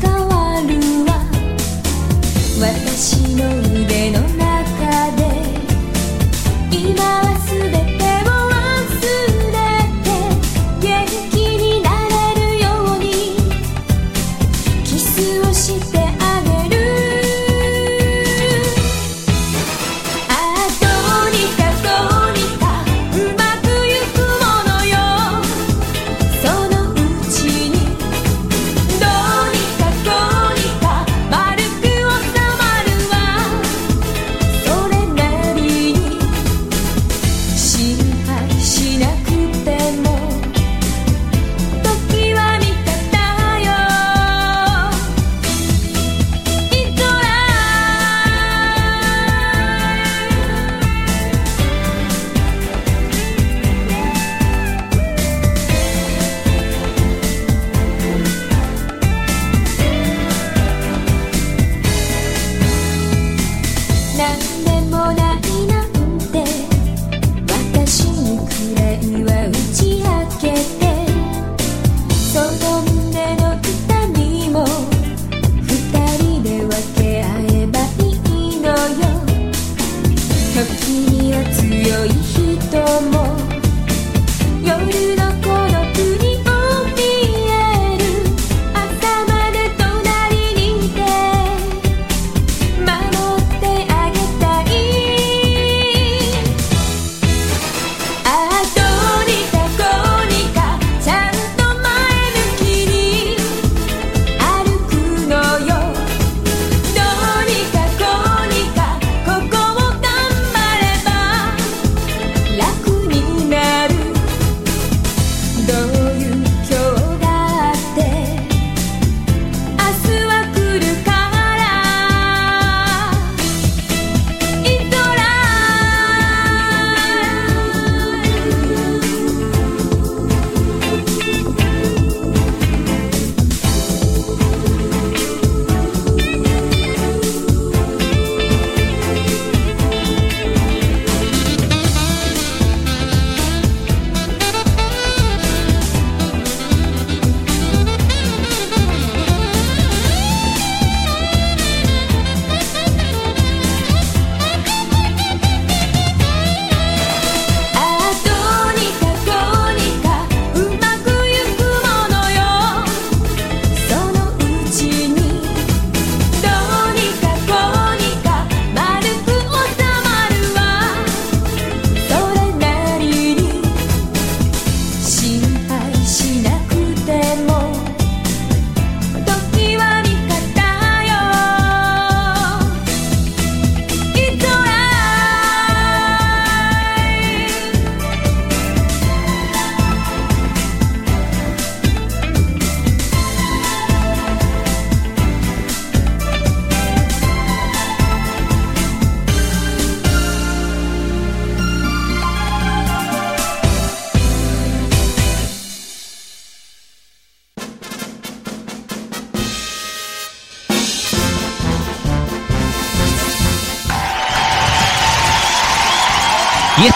[0.00, 0.74] 変わる
[1.06, 1.10] わ。
[2.60, 4.29] 私の腕の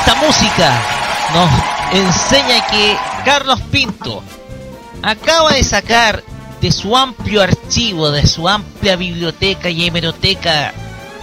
[0.07, 0.83] esta música
[1.33, 1.51] nos
[1.95, 2.95] enseña que
[3.25, 4.23] Carlos Pinto
[5.03, 6.23] acaba de sacar
[6.61, 10.75] de su amplio archivo, de su amplia biblioteca y hemeroteca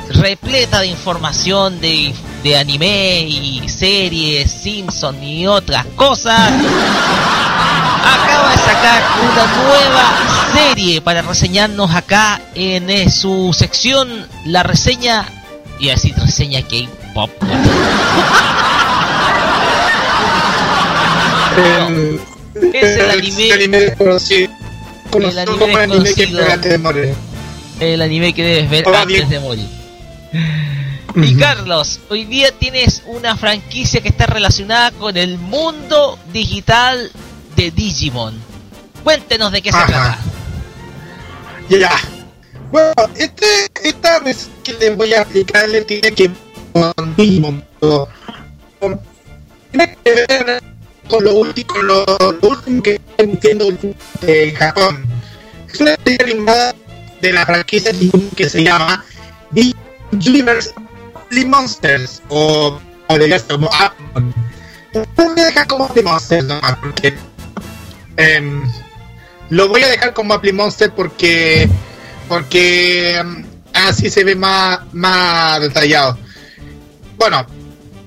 [0.10, 2.12] repleta de información de,
[2.44, 6.52] de anime y series, Simpson y otras cosas,
[8.04, 10.12] acaba de sacar una nueva
[10.54, 15.28] serie para reseñarnos acá en su sección la reseña
[15.80, 17.30] y así reseña K-pop.
[22.56, 24.52] Es el anime, el anime conocido.
[25.14, 27.16] El anime, que
[27.82, 29.68] el anime que debes ver antes de morir.
[31.16, 37.12] Y Carlos, hoy día tienes una franquicia que está relacionada con el mundo digital
[37.56, 38.40] de Digimon.
[39.04, 40.18] Cuéntenos de qué se trata.
[41.70, 41.92] Ya.
[42.72, 43.46] Bueno, este,
[43.84, 46.32] esta vez que les voy a explicar le tiene que
[46.72, 47.64] con Digimon.
[49.72, 50.71] tiene que ver
[51.12, 52.06] con lo último, lo,
[52.82, 53.68] que entiendo
[54.22, 55.06] de Japón.
[55.72, 56.74] Es una serie animada
[57.22, 57.92] de la franquicia
[58.36, 59.04] que se llama
[59.52, 59.82] Digimon
[60.14, 60.74] Universe
[61.46, 64.24] Monsters o, o de esto, como Apple.
[65.16, 67.14] Voy a dejar como Apple Monsters nomás porque
[69.50, 71.70] lo voy a dejar como Apple Monster porque
[72.28, 73.44] porque um,
[73.74, 76.18] así se ve más, más detallado.
[77.18, 77.46] Bueno,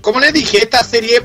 [0.01, 1.23] como les dije, esta serie,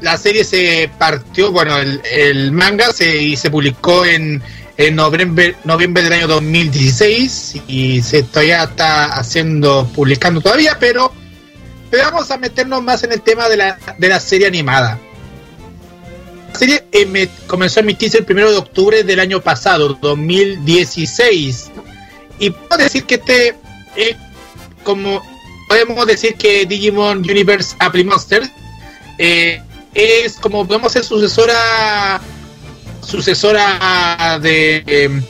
[0.00, 4.42] la serie se partió, bueno, el, el manga se, se publicó en,
[4.76, 11.12] en noviembre, noviembre del año 2016 y se todavía está haciendo, publicando todavía, pero,
[11.90, 14.98] pero vamos a meternos más en el tema de la, de la serie animada.
[16.52, 21.70] La serie eh, comenzó a emitirse el 1 de octubre del año pasado, 2016.
[22.38, 23.48] Y puedo decir que este,
[23.96, 24.16] eh,
[24.82, 25.22] como
[25.68, 28.48] podemos decir que Digimon Universe Apple Monster
[29.18, 29.60] eh,
[29.96, 32.20] es como podemos ser sucesora
[33.06, 35.22] sucesora de, em,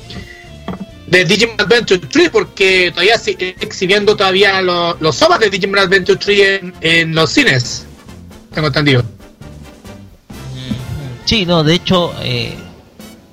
[1.07, 6.19] de Digimon Adventure 3 porque todavía sigue exhibiendo todavía los, los sobas de Digimon Adventure
[6.19, 7.87] 3 en, en, los cines.
[8.53, 9.05] Tengo entendido.
[11.25, 12.57] Sí, no, de hecho, eh,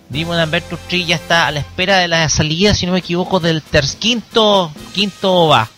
[0.10, 3.40] Digimon Adventure 3 ya está a la espera de la salida, si no me equivoco,
[3.40, 5.70] del ter quinto, quinto va.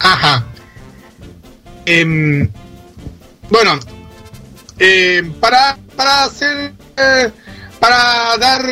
[0.00, 0.46] Ajá.
[1.90, 2.46] Eh,
[3.48, 3.80] bueno,
[4.78, 7.30] eh, para para hacer eh,
[7.80, 8.62] para dar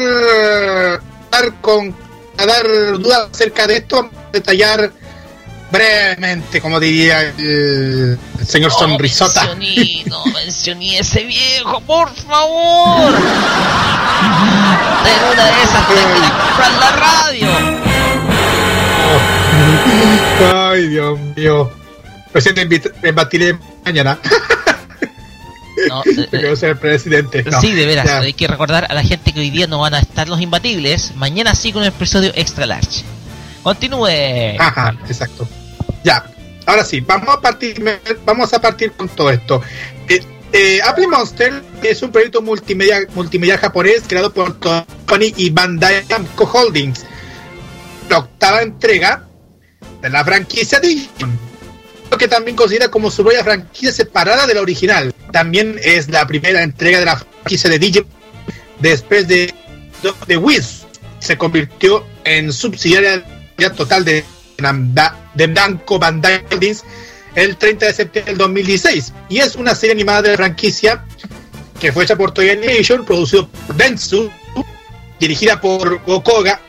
[1.30, 1.96] dar con
[2.36, 2.66] a dar
[2.98, 4.92] dudas acerca de esto detallar
[5.72, 9.46] brevemente como diría el, el señor no, sonrisota.
[9.54, 13.14] mencioné, no mencioné ese viejo por favor.
[15.06, 16.12] En una de esas te quiere
[16.44, 17.48] comprar la radio.
[20.70, 21.85] Ay dios mío
[23.02, 24.18] me batiré mañana
[25.88, 27.42] No, eh, Quiero ser presidente.
[27.44, 28.06] No, sí, de veras.
[28.06, 28.18] ya.
[28.20, 31.14] Hay que recordar a la gente que hoy día no van a estar los imbatibles.
[31.16, 33.02] Mañana sí con el episodio extra large.
[33.62, 34.56] Continúe.
[34.58, 35.46] Ajá, exacto.
[36.02, 36.24] Ya.
[36.64, 37.84] Ahora sí, vamos a partir,
[38.24, 39.62] vamos a partir con todo esto.
[40.08, 46.04] Eh, eh, Apple Monster es un proyecto multimedia, multimedia japonés creado por Tony y Bandai
[46.08, 47.04] Namco Holdings.
[48.08, 49.24] La octava entrega
[50.00, 51.38] de la franquicia Digimon.
[52.18, 55.12] Que también considera como su propia franquicia separada de la original.
[55.32, 58.08] También es la primera entrega de la franquicia de Digimon
[58.80, 59.52] después de,
[60.26, 60.86] de Wiz.
[61.18, 63.22] Se convirtió en subsidiaria
[63.76, 64.24] total de,
[65.34, 66.84] de Namco Bandai Holdings
[67.34, 71.04] el 30 de septiembre del 2016 y es una serie animada de la franquicia
[71.78, 74.30] que fue hecha por Toei Animation, producido por Dentsu,
[75.20, 76.60] dirigida por Okoga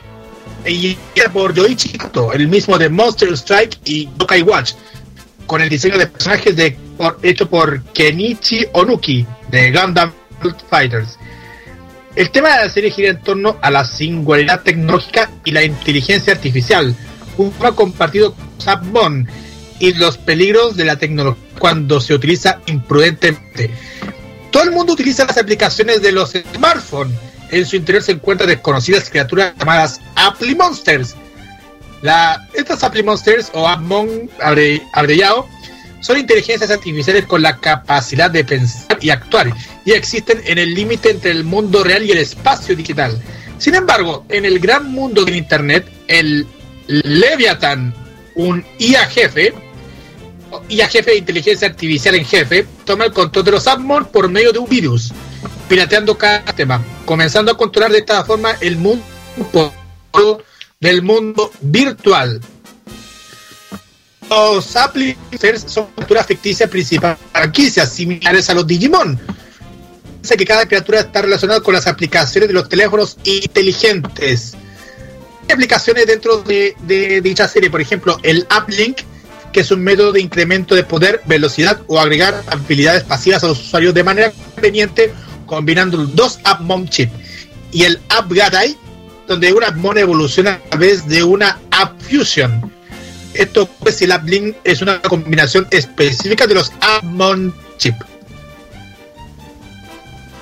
[0.66, 4.72] y guiada por Yoichi Kato, el mismo de Monster Strike y Yokai Watch,
[5.48, 6.76] con el diseño de personajes de,
[7.22, 10.12] hecho por Kenichi Onuki de Gundam
[10.70, 11.18] Fighters.
[12.14, 16.34] El tema de la serie gira en torno a la singularidad tecnológica y la inteligencia
[16.34, 16.94] artificial,
[17.38, 19.28] un tema compartido con Sapmon
[19.78, 23.70] y los peligros de la tecnología cuando se utiliza imprudentemente.
[24.50, 27.16] Todo el mundo utiliza las aplicaciones de los smartphones.
[27.50, 31.16] En su interior se encuentran desconocidas criaturas llamadas Apple Monsters.
[32.02, 34.80] La, estas Apple Monsters o Appmon abre,
[36.00, 39.52] son inteligencias artificiales con la capacidad de pensar y actuar
[39.84, 43.20] y existen en el límite entre el mundo real y el espacio digital.
[43.58, 46.46] Sin embargo, en el gran mundo del Internet, el
[46.86, 47.92] Leviathan,
[48.36, 49.52] un IA jefe,
[50.68, 54.52] IA jefe de inteligencia artificial en jefe, toma el control de los Appmon por medio
[54.52, 55.12] de un virus,
[55.68, 59.02] pirateando cada tema, comenzando a controlar de esta forma el mundo
[60.80, 62.40] del mundo virtual.
[64.30, 67.18] Los Applicers son criaturas ficticias principales
[67.90, 69.18] similares a los Digimon.
[70.22, 74.54] Dice que cada criatura está relacionada con las aplicaciones de los teléfonos inteligentes.
[75.48, 78.98] Hay aplicaciones dentro de, dicha serie, por ejemplo, el Uplink,
[79.52, 83.58] que es un método de incremento de poder, velocidad o agregar habilidades pasivas a los
[83.58, 85.12] usuarios de manera conveniente,
[85.46, 87.10] combinando dos AppMon chip.
[87.72, 88.76] Y el AppGadai,
[89.28, 92.72] donde una AppMon evoluciona a través de una App Fusion.
[93.34, 97.94] Esto pues si el AppLink es una combinación específica de los AppMon chip.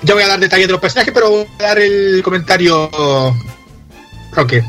[0.03, 2.89] Ya voy a dar detalles de los personajes, pero voy a dar el comentario
[4.31, 4.63] Roque.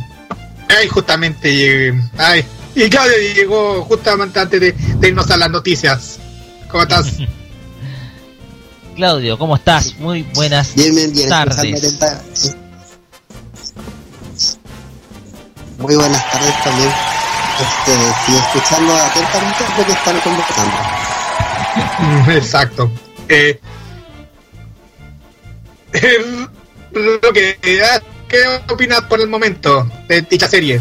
[0.68, 2.00] Ay, justamente llegué.
[2.16, 2.44] Ay,
[2.74, 6.18] y Claudio llegó justamente antes de, de irnos a las noticias.
[6.68, 7.14] ¿Cómo estás?
[8.96, 9.94] Claudio, ¿cómo estás?
[10.00, 11.28] Muy buenas Bien, bien, bien.
[11.28, 12.56] tardes.
[15.78, 16.90] Muy buenas tardes también.
[17.60, 17.92] Este,
[18.26, 20.76] sí, escuchando atentamente lo que están conversando.
[22.32, 22.90] Exacto.
[23.28, 23.60] Eh,
[25.92, 26.46] eh,
[26.92, 28.38] lo que, ah, ¿Qué
[28.72, 30.80] opinas por el momento de dicha serie?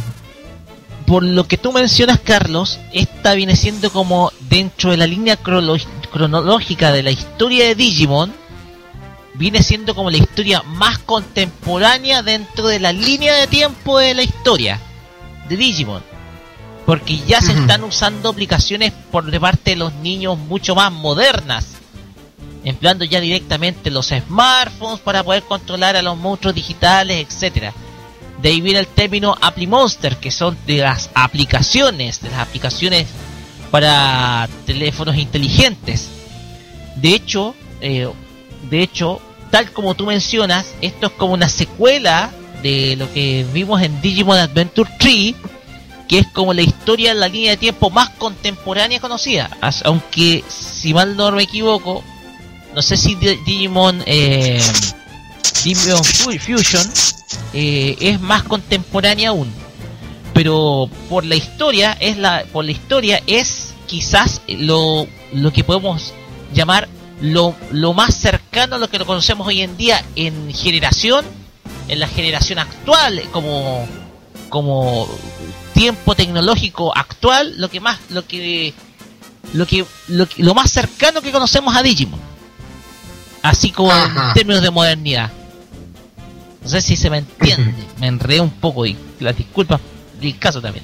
[1.05, 6.91] Por lo que tú mencionas, Carlos, esta viene siendo como dentro de la línea cronológica
[6.91, 8.33] de la historia de Digimon,
[9.35, 14.23] viene siendo como la historia más contemporánea dentro de la línea de tiempo de la
[14.23, 14.81] historia
[15.47, 16.03] de Digimon.
[16.85, 21.67] Porque ya se están usando aplicaciones por de parte de los niños mucho más modernas.
[22.63, 27.73] Empleando ya directamente los smartphones para poder controlar a los monstruos digitales, etcétera.
[28.41, 33.07] De ahí viene el término Appli Monster, que son de las aplicaciones, de las aplicaciones
[33.71, 36.07] para teléfonos inteligentes.
[36.95, 38.09] De hecho, eh,
[38.69, 39.21] de hecho,
[39.51, 42.31] tal como tú mencionas, esto es como una secuela
[42.61, 45.35] de lo que vimos en Digimon Adventure 3,
[46.07, 49.49] que es como la historia en la línea de tiempo más contemporánea conocida.
[49.83, 52.03] Aunque, si mal no me equivoco,
[52.75, 54.61] no sé si Di- Digimon, eh,
[55.63, 56.87] Digimon Fu- Fusion
[57.53, 59.51] eh, es más contemporánea aún.
[60.33, 66.13] Pero por la historia es la por la historia es quizás lo, lo que podemos
[66.53, 66.87] llamar
[67.21, 71.25] lo, lo más cercano a lo que lo conocemos hoy en día en generación,
[71.87, 73.87] en la generación actual, como
[74.49, 75.07] como
[75.73, 78.73] tiempo tecnológico actual, lo que más lo que
[79.53, 82.19] lo que lo, que- lo más cercano que conocemos a Digimon.
[83.43, 84.29] Así como Ajá.
[84.29, 85.31] en términos de modernidad.
[86.63, 89.79] No sé si se me entiende, me enredé un poco y las disculpas
[90.19, 90.83] del caso también.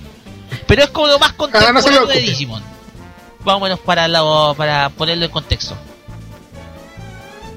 [0.68, 2.20] Pero es como lo más Ah, no contemporáneo de.
[2.22, 2.64] Digimon.
[3.62, 5.76] Menos para, lo, para ponerlo en contexto.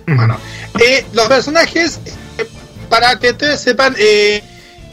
[0.07, 0.37] Bueno,
[0.81, 2.01] eh, los personajes,
[2.89, 4.43] para que ustedes sepan, eh,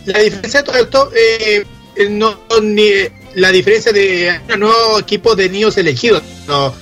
[0.05, 1.65] la diferencia de todo esto, eh,
[1.95, 2.89] eh, no, ni,
[3.35, 6.73] la diferencia de un nuevo equipo de niños elegidos, no,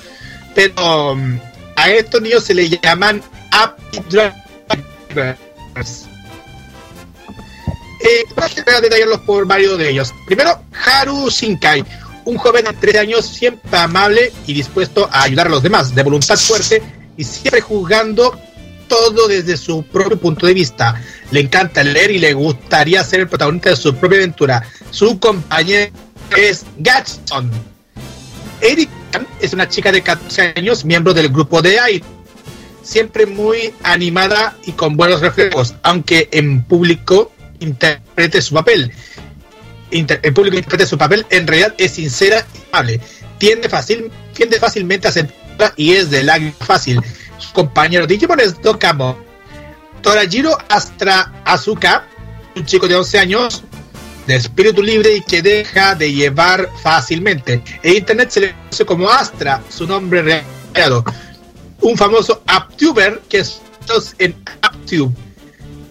[0.56, 1.40] pero um,
[1.76, 6.08] a estos niños se les llaman Happy Drivers.
[8.04, 10.14] Eh, voy a detallarlos por varios de ellos.
[10.26, 11.86] Primero, Haru Shinkai,
[12.26, 16.02] un joven de 13 años siempre amable y dispuesto a ayudar a los demás, de
[16.04, 16.82] voluntad fuerte
[17.16, 18.40] y siempre juzgando
[18.92, 21.02] todo desde su propio punto de vista.
[21.32, 24.64] Le encanta leer y le gustaría ser el protagonista de su propia aventura.
[24.90, 25.94] Su compañero
[26.38, 27.50] es Gatson.
[28.60, 28.92] Erika
[29.40, 32.04] es una chica de 14 años, miembro del grupo de AI.
[32.84, 37.32] Siempre muy animada y con buenos reflejos, aunque en público
[37.62, 38.92] interprete su papel.
[39.92, 43.00] Inter- el público interprete su papel, en realidad es sincera y amable.
[43.38, 45.12] Tiende, fácil, tiende fácilmente a
[45.78, 47.02] y es de lágrima fácil.
[47.52, 49.18] Su compañero Digimon es Dokamo.
[50.02, 52.06] Torajiro Astra Asuka,
[52.56, 53.64] un chico de 11 años,
[54.26, 57.62] de espíritu libre y que deja de llevar fácilmente.
[57.84, 61.04] En internet se le conoce como Astra, su nombre real.
[61.82, 63.62] Un famoso Aptuber que es
[64.18, 65.14] en Aptube.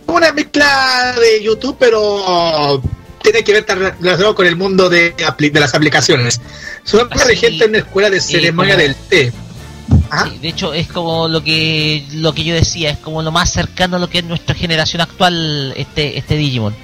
[0.06, 2.80] Una mezcla de YouTube, pero
[3.22, 3.66] tiene que ver
[4.00, 5.14] relacionado con el mundo de,
[5.52, 6.40] las aplicaciones.
[6.84, 9.30] Su nombre Así, regente en la escuela de ceremonia del té.
[10.24, 13.51] Sí, de hecho es como lo que lo que yo decía, es como lo más
[13.51, 16.74] cercano a lo que es nuestra generación actual este este Digimon.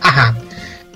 [0.00, 0.36] Ajá.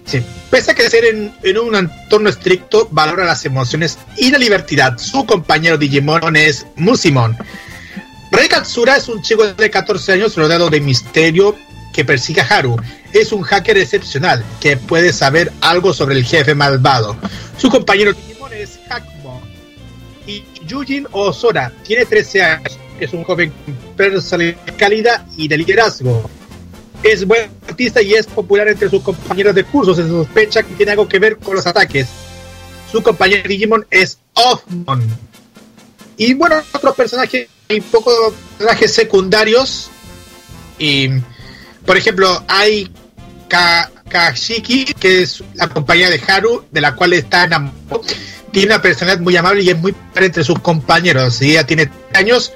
[0.05, 0.23] Sí.
[0.51, 4.99] Pese a crecer en, en un entorno estricto, valora las emociones y la libertad.
[4.99, 7.37] Su compañero Digimon es Musimon.
[8.31, 11.57] Rei Katsura es un chico de 14 años rodeado de misterio
[11.93, 12.77] que persigue a Haru.
[13.13, 17.17] Es un hacker excepcional que puede saber algo sobre el jefe malvado.
[17.57, 18.13] Su compañero
[20.67, 22.79] Yujin Osora tiene 13 años.
[22.99, 26.29] Es un joven con personalidad cálida y de liderazgo.
[27.03, 29.95] Es buen artista y es popular entre sus compañeros de curso.
[29.95, 32.09] Se sospecha que tiene algo que ver con los ataques.
[32.91, 35.05] su compañero Digimon es Offmon.
[36.17, 39.91] Y bueno, otros personajes, hay pocos personajes secundarios.
[40.79, 41.09] Y,
[41.85, 42.91] por ejemplo, hay
[43.49, 48.03] Ka Kashiki, que es la compañía de Haru, de la cual está enamorado.
[48.57, 51.43] Tiene una personalidad muy amable y es muy entre sus compañeros.
[51.43, 52.55] Y ella tiene años,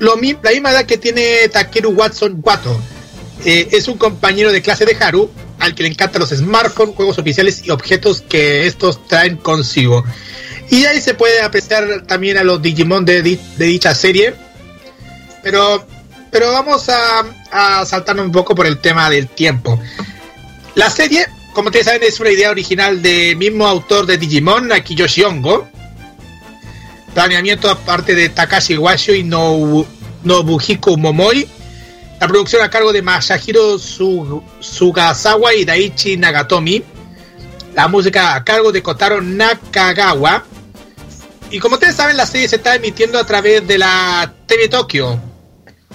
[0.00, 2.76] lo, la misma edad que tiene Takeru Watson Wato.
[3.44, 7.16] Eh, es un compañero de clase de Haru, al que le encantan los smartphones, juegos
[7.20, 10.04] oficiales y objetos que estos traen consigo.
[10.68, 13.22] Y ahí se puede apreciar también a los Digimon de,
[13.56, 14.34] dicha serie.
[15.44, 15.86] Pero,
[16.32, 19.80] pero vamos a saltarnos un poco por el tema del tiempo.
[20.74, 25.22] La serie, como ustedes saben, es una idea original del mismo autor de Digimon, Akiyoshi
[25.22, 25.68] Ongo.
[27.14, 31.48] Planeamiento aparte de Takashi Washo y Nobuhiko Momoi.
[32.20, 36.84] La producción a cargo de Masahiro Sugasawa y Daichi Nagatomi.
[37.74, 40.44] La música a cargo de Kotaro Nakagawa.
[41.50, 45.18] Y como ustedes saben, la serie se está emitiendo a través de la TV Tokyo.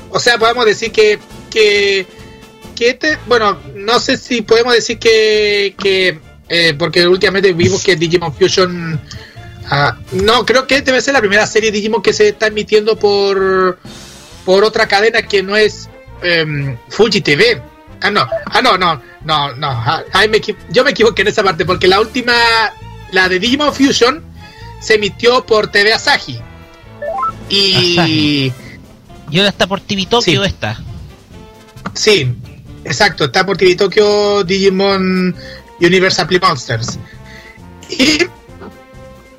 [0.09, 2.05] O sea, podemos decir que, que,
[2.75, 7.95] que este, bueno, no sé si podemos decir que, que eh, porque últimamente vimos que
[7.95, 8.99] Digimon Fusion,
[9.69, 13.79] ah, no, creo que debe ser la primera serie Digimon que se está emitiendo por,
[14.45, 15.89] por otra cadena que no es
[16.21, 17.61] eh, Fuji TV.
[18.01, 21.65] Ah, no, ah, no, no, no, no, ah, me, yo me equivoqué en esa parte
[21.65, 22.33] porque la última,
[23.11, 24.23] la de Digimon Fusion,
[24.79, 26.39] se emitió por TV Asahi.
[27.49, 27.97] Y.
[27.97, 28.53] Asahi.
[29.31, 30.39] Y ahora está por TV sí.
[30.43, 30.79] esta.
[31.93, 32.35] Sí,
[32.85, 35.35] exacto, está por TV Tokyo Digimon
[35.79, 36.97] Universal Play Monsters.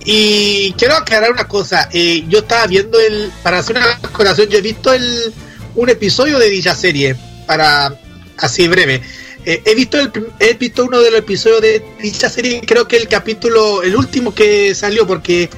[0.04, 1.88] Y, quiero aclarar una cosa.
[1.92, 3.32] Eh, yo estaba viendo el.
[3.42, 5.32] Para hacer una colación, yo he visto el
[5.74, 7.16] un episodio de dicha serie.
[7.46, 7.98] Para.
[8.38, 9.02] Así breve.
[9.44, 9.98] Eh, he visto
[10.40, 14.34] he visto uno de los episodios de dicha serie, creo que el capítulo, el último
[14.34, 15.48] que salió, porque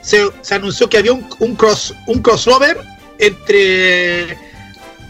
[0.00, 1.56] se, anunció que había un
[2.22, 2.78] crossover
[3.18, 4.38] entre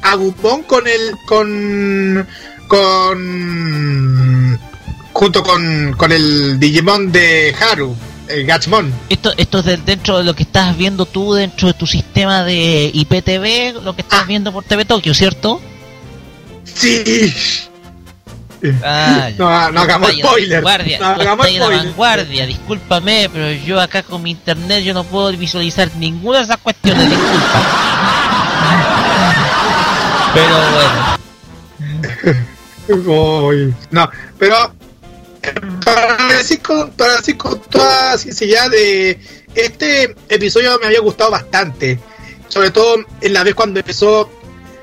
[0.02, 2.26] Agumon con el con
[2.68, 4.58] con
[5.12, 7.94] junto con, con el Digimon de Haru,
[8.28, 8.92] el Gachmon.
[9.08, 12.44] Esto, esto es de, dentro de lo que estás viendo tú dentro de tu sistema
[12.44, 14.26] de IPTV, lo que estás ah.
[14.26, 15.60] viendo por TV Tokyo, ¿cierto?
[16.64, 17.32] Sí.
[18.84, 20.62] Ah, no, no hagamos spoiler.
[20.62, 21.78] Vanguardia, no hagamos spoiler.
[21.78, 26.58] vanguardia, discúlpame, pero yo acá con mi internet yo no puedo visualizar ninguna de esas
[26.58, 28.01] cuestiones, disculpa.
[30.34, 30.54] Pero
[32.86, 33.76] bueno.
[33.90, 34.74] no, pero
[35.84, 37.20] para decir con, para
[37.70, 39.18] toda sinceridad de
[39.54, 41.98] este episodio me había gustado bastante.
[42.48, 44.30] Sobre todo en la vez cuando empezó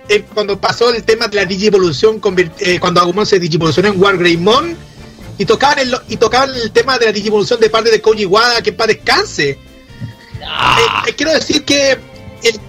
[0.10, 2.20] eh, cuando pasó el tema de la digivolución,
[2.60, 4.76] eh, cuando Agumon se digivolucionó en Wargreymon,
[5.38, 8.62] y tocaban el, y tocaban el tema de la digivolución de parte de Koji Wada,
[8.62, 9.58] que para descanse.
[10.46, 11.04] Ah.
[11.08, 11.92] Eh, quiero decir que
[12.44, 12.60] el,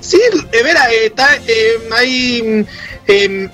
[0.00, 0.20] sí,
[0.50, 1.28] de veras, está
[1.92, 2.66] ahí,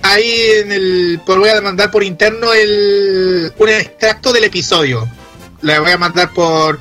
[0.03, 5.09] ahí en el, pues voy a mandar por interno el, un extracto del episodio.
[5.63, 6.79] Le voy a mandar por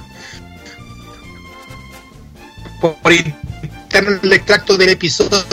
[2.82, 5.45] por, por el extracto del episodio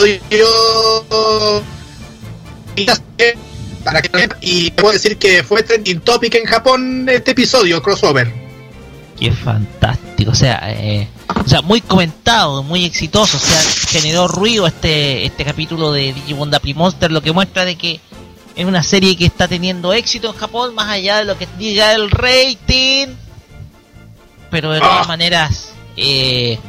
[3.83, 8.31] para que y puedo decir que fue trending topic en Japón este episodio crossover
[9.19, 13.59] qué fantástico o sea eh, o sea muy comentado muy exitoso o sea
[13.89, 17.99] generó ruido este este capítulo de Digimon Da Monster lo que muestra de que
[18.55, 21.93] es una serie que está teniendo éxito en Japón más allá de lo que diga
[21.93, 23.07] el rating
[24.49, 26.59] pero de todas maneras eh,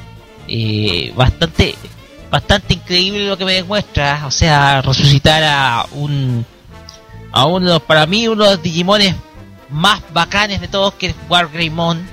[0.49, 1.75] eh, bastante
[2.31, 6.45] bastante increíble lo que me demuestra o sea resucitar a un
[7.33, 9.15] a uno para mí uno de los Digimones
[9.71, 12.09] más bacanes de todos que es Wargreymon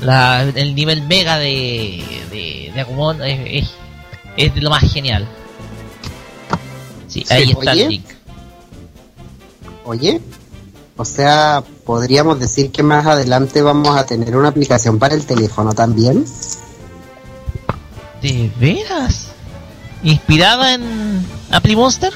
[0.00, 3.70] la, el nivel mega de de, de Agumon es, es,
[4.36, 5.28] es, de lo más genial
[7.08, 8.06] sí, sí ahí está oye, el link
[9.84, 10.20] oye
[11.00, 15.72] o sea, podríamos decir que más adelante vamos a tener una aplicación para el teléfono
[15.72, 16.24] también.
[18.20, 19.28] ¿De veras?
[20.02, 22.12] ¿Inspirada en Apple Monster?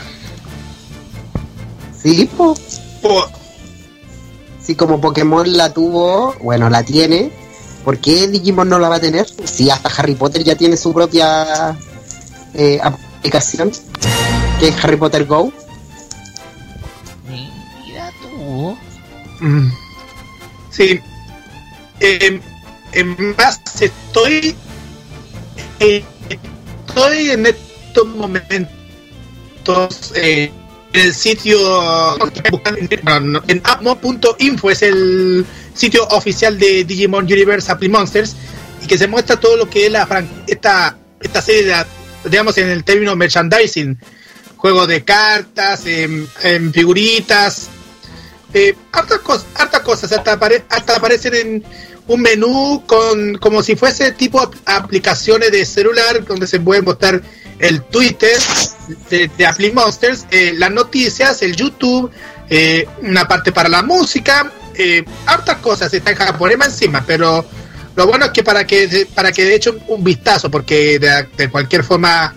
[1.97, 2.57] Sí, po.
[3.01, 3.25] po.
[4.61, 7.31] Sí, como Pokémon la tuvo, bueno, la tiene.
[7.85, 9.27] ¿Por qué Digimon no la va a tener?
[9.45, 11.77] Si hasta Harry Potter ya tiene su propia
[12.55, 13.73] eh, aplicación,
[14.61, 15.53] que es Harry Potter Go.
[17.29, 18.77] Mira tú.
[19.41, 19.73] Mm.
[20.71, 21.01] Sí.
[22.01, 22.41] Eh,
[22.93, 24.55] en más estoy
[25.79, 28.69] estoy en estos momentos
[30.15, 30.53] eh,
[30.93, 31.59] el sitio
[33.49, 38.37] en apmo.info es el sitio oficial de Digimon Universe Apple Monsters
[38.83, 41.85] y que se muestra todo lo que es la esta esta serie de,
[42.25, 43.99] digamos en el término merchandising.
[44.57, 46.29] Juegos de cartas en,
[46.73, 47.69] figuritas
[48.55, 50.13] eh, hartas cosas hartas cosas.
[50.13, 50.39] Hasta,
[50.69, 51.65] hasta aparecen en
[52.07, 57.23] un menú con como si fuese tipo aplicaciones de celular donde se pueden mostrar
[57.63, 58.39] el Twitter
[59.09, 62.11] de, de Apple Monsters, eh, las noticias, el YouTube,
[62.51, 67.47] eh, una parte para la música, eh, hartas cosas está en japonés encima, pero
[67.95, 71.85] lo bueno es que para que para que de hecho un vistazo, porque de, cualquier
[71.85, 72.35] forma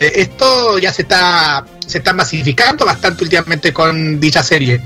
[0.00, 4.82] eh, esto ya se está se está masificando bastante últimamente con dicha serie.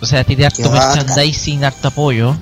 [0.00, 2.36] O sea, tiene harto merchandising, harto apoyo.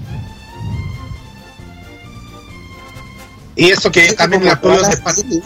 [3.61, 5.43] Y eso que también el apoyo de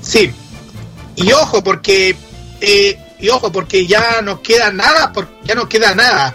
[0.00, 0.32] Sí.
[1.16, 2.16] Y ojo, porque
[2.60, 6.32] eh, y ojo, porque ya no queda nada, porque ya no queda nada.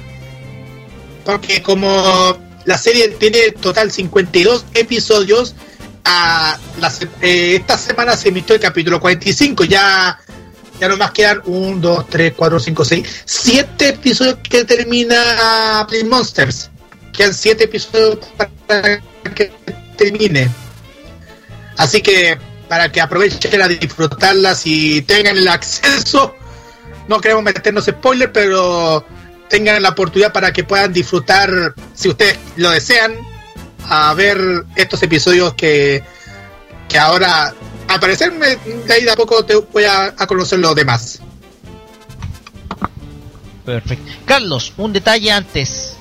[1.23, 5.55] Porque como la serie tiene total 52 episodios,
[6.03, 6.59] a
[7.21, 10.19] eh, esta semana se emitió el capítulo 45, ya
[10.77, 16.69] ya nomás quedan 1, 2, 3, 4, 5, 6, 7 episodios que termina Play Monsters.
[17.13, 18.59] Quedan 7 episodios para
[19.36, 19.51] que
[19.97, 20.49] termine.
[21.78, 26.36] Así que para que aprovechen a disfrutarlas y tengan el acceso,
[27.07, 29.05] no queremos meternos spoiler, pero
[29.49, 33.15] tengan la oportunidad para que puedan disfrutar, si ustedes lo desean,
[33.88, 36.03] a ver estos episodios que,
[36.88, 37.53] que ahora
[37.89, 41.20] al parecer de ahí de a poco te voy a, conocer los demás.
[43.65, 44.11] Perfecto.
[44.26, 45.95] Carlos, un detalle antes.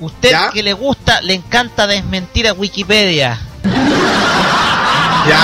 [0.00, 3.38] Usted que le gusta, le encanta desmentir a Wikipedia.
[5.28, 5.40] ¿Ya?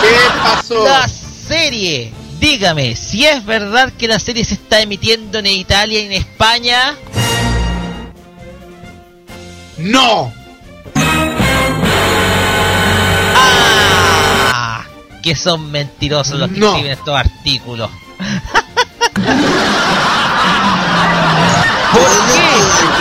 [0.00, 0.84] ¿Qué pasó?
[0.84, 2.12] La serie.
[2.40, 6.96] Dígame, si es verdad que la serie se está emitiendo en Italia y en España.
[9.78, 10.32] No.
[15.22, 17.90] que son mentirosos los que escriben estos artículos.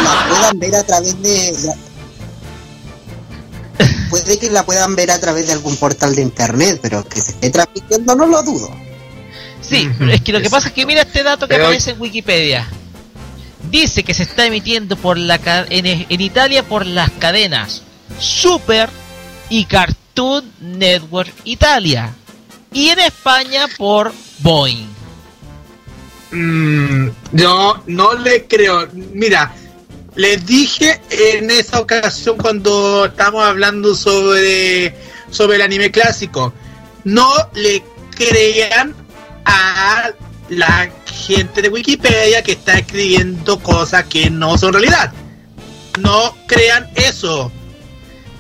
[0.03, 1.73] La puedan ver a través de
[4.09, 7.31] puede que la puedan ver a través de algún portal de internet, pero que se
[7.31, 8.69] esté transmitiendo no lo dudo.
[9.61, 12.67] Sí, es que lo que pasa es que mira este dato que aparece en Wikipedia.
[13.69, 15.39] Dice que se está emitiendo por la
[15.69, 17.81] en, en Italia por las cadenas
[18.19, 18.89] Super
[19.49, 22.11] y Cartoon Cartoon Network Italia
[22.73, 24.96] y en España por Boeing.
[26.31, 28.87] Mm, yo no le creo.
[29.13, 29.53] Mira,
[30.15, 34.95] les dije en esa ocasión cuando estábamos hablando sobre,
[35.29, 36.53] sobre el anime clásico,
[37.03, 37.83] no le
[38.15, 38.93] crean
[39.45, 40.11] a
[40.49, 45.11] la gente de Wikipedia que está escribiendo cosas que no son realidad.
[45.99, 47.51] No crean eso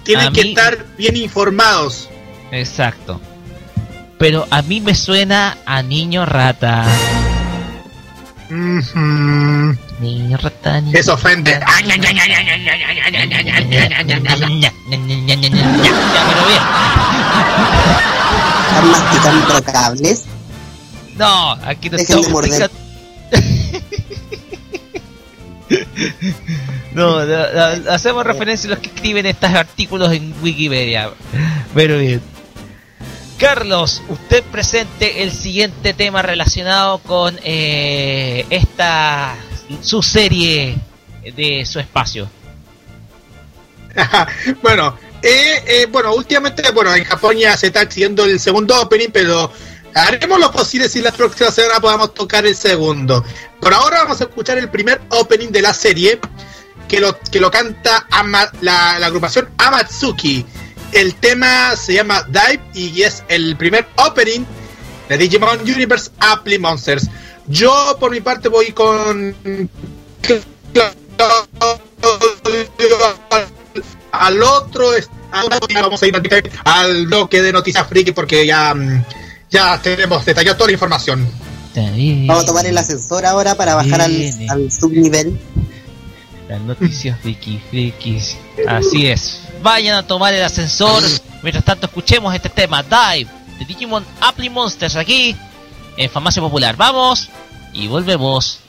[0.07, 2.09] tienen que estar bien informados.
[2.51, 3.19] Exacto.
[4.17, 6.85] Pero a mí me suena a niño rata.
[8.49, 10.81] Niño rata.
[10.81, 11.51] Niño Eso ofende.
[11.51, 11.81] ¿Están
[18.91, 20.25] masticando cables?
[21.17, 22.27] No, aquí te estamos
[26.93, 27.17] no,
[27.91, 31.09] hacemos referencia a los que escriben estos artículos en Wikipedia.
[31.73, 32.21] Pero bien.
[33.37, 39.35] Carlos, usted presente el siguiente tema relacionado con eh, esta
[39.81, 40.77] su serie
[41.35, 42.29] de su espacio.
[44.61, 49.09] bueno, eh, eh, bueno, últimamente, bueno, en Japón ya se está exigiendo el segundo opening,
[49.11, 49.51] pero
[49.97, 53.23] Haremos lo posible si la próxima semana podamos tocar el segundo.
[53.59, 56.19] Por ahora vamos a escuchar el primer opening de la serie,
[56.87, 58.05] que lo, que lo canta
[58.61, 60.45] la, agrupación Amatsuki.
[60.91, 64.45] El tema se llama Dive y es el primer opening
[65.09, 67.07] de Digimon Universe Apple Monsters.
[67.47, 69.35] Yo por mi parte voy con
[74.11, 74.91] al otro
[75.73, 76.15] vamos a ir
[76.63, 79.05] al bloque de noticias friki porque ya mm,
[79.49, 81.27] ya tenemos detallado toda la información.
[82.27, 85.39] Vamos a tomar el ascensor ahora para bajar al, subnivel.
[86.47, 88.37] Las noticias friki frikis.
[88.67, 89.43] Así es.
[89.61, 91.03] Vayan a tomar el ascensor.
[91.43, 93.29] Mientras tanto, escuchemos este tema, Dive,
[93.59, 95.35] de Digimon Apple Monsters, aquí
[95.97, 96.75] en Famacia Popular.
[96.75, 97.29] Vamos
[97.73, 98.61] y volvemos.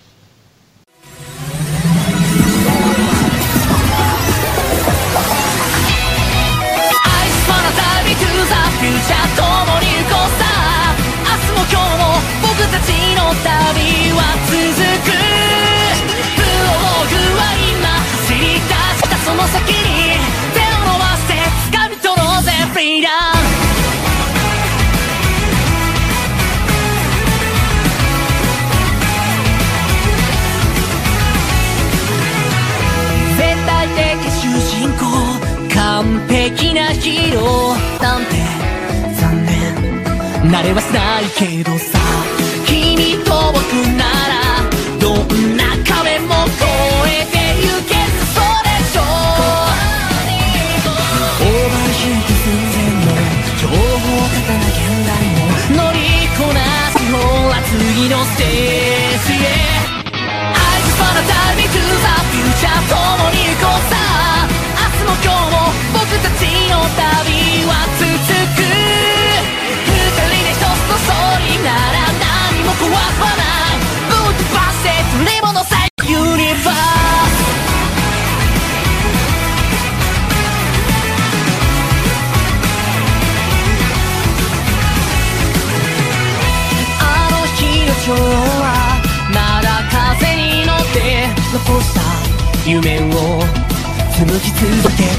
[9.38, 10.42] 共に行こうさ
[11.22, 12.10] 明日も今日も
[12.42, 14.18] 僕たちの旅は
[37.08, 38.32] ヒーローなんて
[39.18, 41.24] 残念慣れはしない。
[41.38, 41.98] けどさ
[42.66, 43.62] 君と僕
[43.96, 44.34] なら
[45.00, 45.64] どんな
[91.66, 92.00] 残した
[92.68, 93.02] 夢を
[94.14, 95.10] 紡ぎ続けてる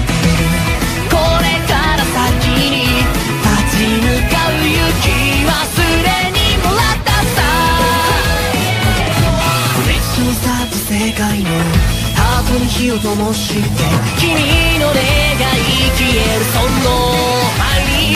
[1.09, 2.87] これから先に
[3.43, 5.11] 立ち向かう雪
[5.45, 7.37] はすでにもらったさ。
[9.75, 11.49] コレクションさと世界の
[12.15, 13.59] ハートに火を灯して
[14.17, 14.31] 君
[14.79, 15.59] の願い
[15.97, 16.87] 消えるその
[17.59, 18.15] 前に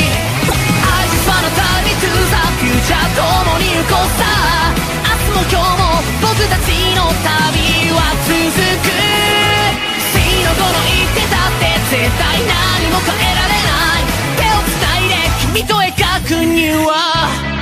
[0.79, 4.23] I just wanna dive into the future 共に行こうさ。
[5.03, 5.82] 明日も今日も
[6.35, 8.33] 僕たちの旅は続
[8.81, 8.89] く。
[9.99, 11.61] 死の子の言ってたって
[11.91, 14.09] 絶対何も変えられない。
[14.35, 17.52] 手を繋いで君と描くには。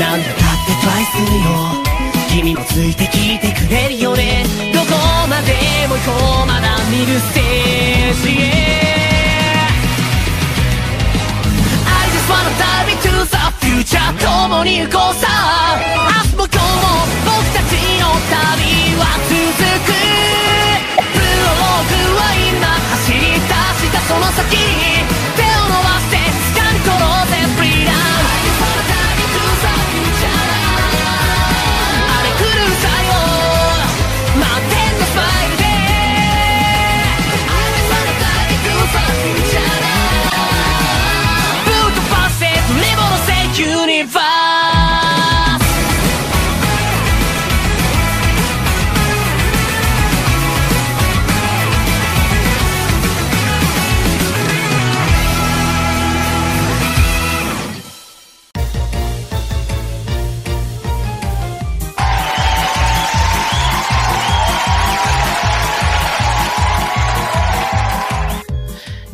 [0.00, 1.44] なんだかってトライするよ。
[2.30, 4.46] 君もついてきてくれるよね。
[4.72, 4.86] どこ
[5.28, 5.52] まで
[5.88, 6.46] も行こう。
[6.46, 8.42] まだ見るステージへ。
[11.84, 15.28] I just wanna dive into the future 共に行こうさ。
[15.76, 16.96] 明日も今日も
[17.26, 19.36] 僕たちの旅は続
[19.84, 19.92] く。
[21.12, 24.99] プロローグは今走り出したその先。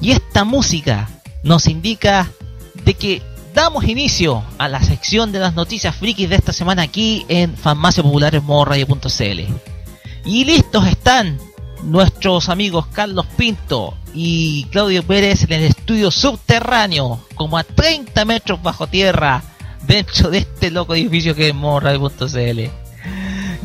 [0.00, 1.08] Y esta música
[1.42, 2.30] nos indica
[2.84, 7.24] de que damos inicio a la sección de las noticias frikis de esta semana aquí
[7.28, 9.40] en farmaciapopulares.radio.cl.
[10.26, 11.38] Y listos están
[11.82, 18.62] nuestros amigos Carlos Pinto y Claudio Pérez en el estudio subterráneo, como a 30 metros
[18.62, 19.42] bajo tierra,
[19.86, 22.60] dentro de este loco edificio que es morradio.cl.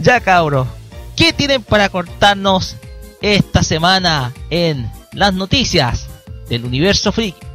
[0.02, 0.70] Ya cabros,
[1.18, 2.78] ¿qué tienen para cortarnos
[3.22, 6.08] esta semana en las noticias
[6.48, 7.51] del universo freak?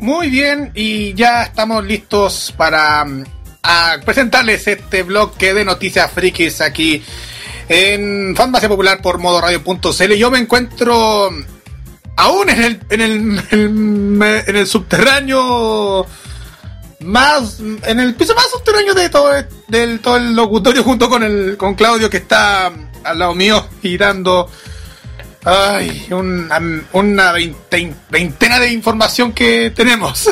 [0.00, 3.24] Muy bien, y ya estamos listos para mm,
[4.04, 7.02] presentarles este bloque de noticias frikis aquí
[7.68, 10.12] en Farmacia Popular por modoradio.cl.
[10.14, 11.30] Yo me encuentro
[12.16, 16.06] aún en el, en el, en el subterráneo
[17.00, 21.22] más en el piso más subterráneo de todo el, del todo el locutorio junto con
[21.22, 22.70] el con Claudio que está
[23.04, 24.50] al lado mío girando
[25.44, 26.60] ay una,
[26.92, 30.28] una veinte- veintena de información que tenemos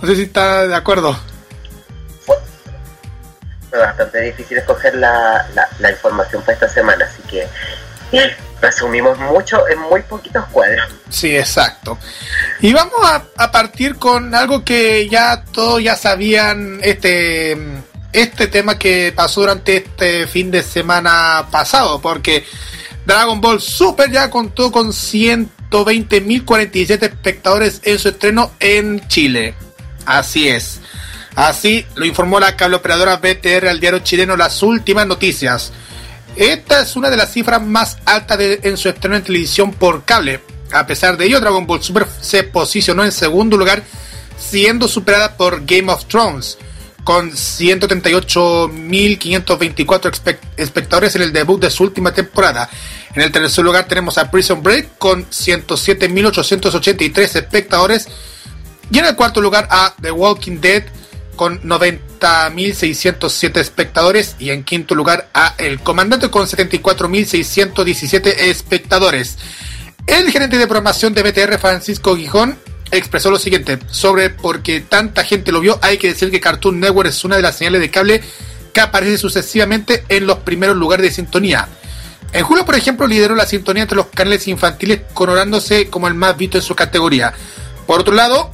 [0.00, 1.18] no sé si está de acuerdo
[3.70, 7.46] Fue bastante difícil escoger la, la, la información para esta semana, así que
[8.62, 10.88] resumimos mucho en muy poquitos cuadros.
[11.10, 11.98] Sí, exacto.
[12.60, 17.58] Y vamos a, a partir con algo que ya todos ya sabían, este,
[18.12, 22.46] este tema que pasó durante este fin de semana pasado, porque
[23.08, 29.54] Dragon Ball Super ya contó con 120.047 espectadores en su estreno en Chile.
[30.04, 30.82] Así es.
[31.34, 35.72] Así lo informó la cable operadora BTR al diario chileno Las Últimas Noticias.
[36.36, 40.42] Esta es una de las cifras más altas en su estreno en televisión por cable.
[40.70, 43.84] A pesar de ello, Dragon Ball Super se posicionó en segundo lugar,
[44.38, 46.58] siendo superada por Game of Thrones,
[47.08, 52.68] con 138.524 espe- espectadores en el debut de su última temporada.
[53.14, 58.08] En el tercer lugar tenemos a Prison Break con 107.883 espectadores.
[58.90, 60.84] Y en el cuarto lugar a The Walking Dead
[61.34, 64.36] con 90.607 espectadores.
[64.38, 69.38] Y en quinto lugar a El Comandante con 74.617 espectadores.
[70.06, 72.58] El gerente de programación de BTR, Francisco Gijón,
[72.90, 76.80] expresó lo siguiente, sobre por qué tanta gente lo vio, hay que decir que Cartoon
[76.80, 78.22] Network es una de las señales de cable
[78.72, 81.68] que aparece sucesivamente en los primeros lugares de sintonía.
[82.32, 86.36] En julio, por ejemplo, lideró la sintonía entre los canales infantiles, coronándose como el más
[86.36, 87.32] visto en su categoría.
[87.86, 88.50] Por otro lado,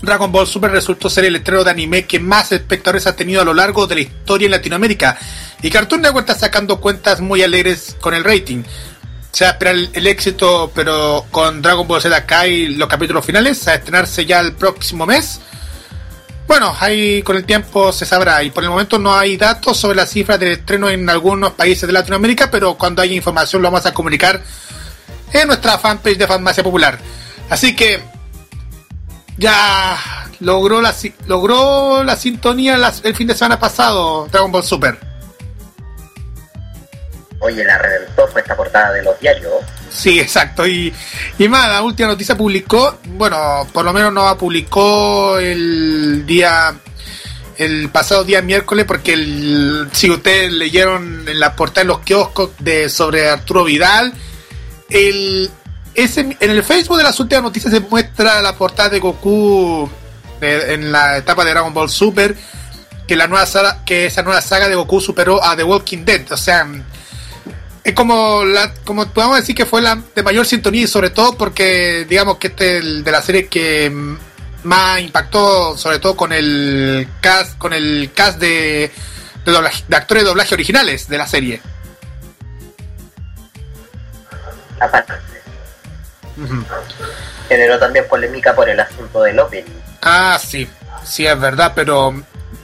[0.00, 3.44] Dragon Ball Super resultó ser el estreno de anime que más espectadores ha tenido a
[3.44, 5.18] lo largo de la historia en Latinoamérica.
[5.62, 8.62] Y Cartoon Network está sacando cuentas muy alegres con el rating.
[9.34, 13.74] Se espera el, el éxito, pero con Dragon Ball Z y los capítulos finales a
[13.74, 15.40] estrenarse ya el próximo mes.
[16.46, 19.96] Bueno, ahí con el tiempo se sabrá y por el momento no hay datos sobre
[19.96, 23.84] las cifras del estreno en algunos países de Latinoamérica, pero cuando haya información lo vamos
[23.86, 24.40] a comunicar
[25.32, 26.96] en nuestra fanpage de Farmacia Popular.
[27.50, 28.00] Así que
[29.36, 29.98] ya
[30.38, 30.94] logró la,
[31.26, 35.13] logró la sintonía el fin de semana pasado Dragon Ball Super.
[37.44, 39.52] Oye, la reventó, fue esta portada de los diarios.
[39.90, 40.66] Sí, exacto.
[40.66, 40.94] Y,
[41.38, 46.74] y más, la última noticia publicó, bueno, por lo menos no publicó el día,
[47.58, 52.52] el pasado día miércoles, porque el, si ustedes leyeron en la portada de los kioscos
[52.60, 54.14] de, sobre Arturo Vidal,
[54.88, 55.50] el,
[55.94, 59.90] ese, en el Facebook de las últimas noticias se muestra la portada de Goku
[60.40, 62.34] en la etapa de Dragon Ball Super,
[63.06, 63.46] que, la nueva
[63.84, 66.32] que esa nueva saga de Goku superó a The Walking Dead.
[66.32, 66.66] O sea,
[67.84, 71.36] es como la, como podemos decir que fue la de mayor sintonía y sobre todo
[71.36, 73.92] porque digamos que este es el de la serie que
[74.62, 78.90] más impactó sobre todo con el cast con el cast de
[79.44, 81.60] de, doblaje- de actores de doblaje originales de la serie.
[84.80, 85.12] Aparte,
[87.48, 89.70] generó también polémica por el asunto del opening.
[90.02, 90.66] ah sí
[91.04, 92.14] sí es verdad pero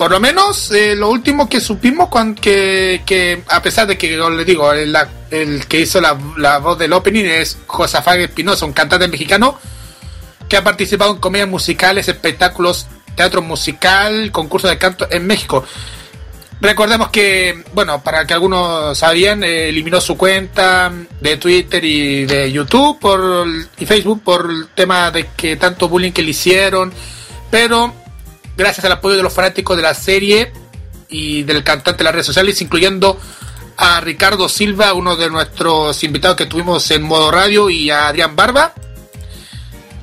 [0.01, 4.44] por lo menos eh, lo último que supimos cuan- que, a pesar de que le
[4.47, 6.14] digo el, la- el que hizo la,
[6.56, 9.59] voz del opening es Josafat Espinosa un cantante mexicano
[10.48, 15.66] que ha participado en comedias musicales, espectáculos, teatro musical, concursos de canto en México.
[16.62, 20.90] Recordemos que, bueno, para que algunos sabían, eh, eliminó su cuenta
[21.20, 23.44] de Twitter y de YouTube por,
[23.78, 26.90] y Facebook por el tema de que tanto bullying que le hicieron,
[27.51, 27.99] pero
[28.61, 30.53] gracias al apoyo de los fanáticos de la serie
[31.09, 33.19] y del cantante de las redes sociales, incluyendo
[33.77, 38.37] a Ricardo Silva, uno de nuestros invitados que tuvimos en modo radio, y a Adrián
[38.37, 38.74] Barba,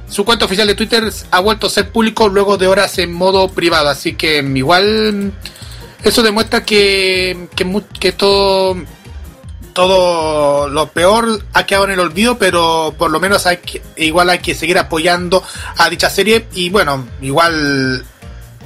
[0.10, 3.50] su cuenta oficial de Twitter ha vuelto a ser público luego de horas en modo
[3.50, 5.34] privado, así que mm, igual
[6.04, 7.48] eso demuestra que,
[8.00, 8.76] que, todo
[9.74, 13.60] todo lo peor ha quedado en el olvido, pero por lo menos hay
[13.98, 15.44] igual hay que seguir apoyando
[15.78, 16.48] a dicha serie.
[16.54, 18.04] Y bueno, igual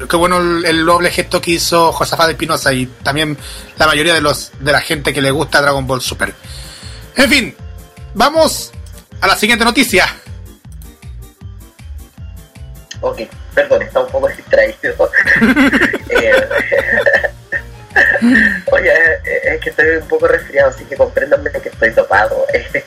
[0.07, 3.37] qué bueno el, el doble gesto que hizo Josafat Espinosa y también
[3.77, 6.33] la mayoría de los de la gente que le gusta Dragon Ball Super.
[7.15, 7.55] En fin,
[8.13, 8.71] vamos
[9.21, 10.07] a la siguiente noticia.
[13.01, 13.21] Ok,
[13.55, 15.09] perdón, está un poco distraído.
[16.11, 16.33] Eh,
[18.71, 18.91] Oye,
[19.25, 22.83] eh, es que estoy un poco resfriado, así que compréndanme que estoy topado eh,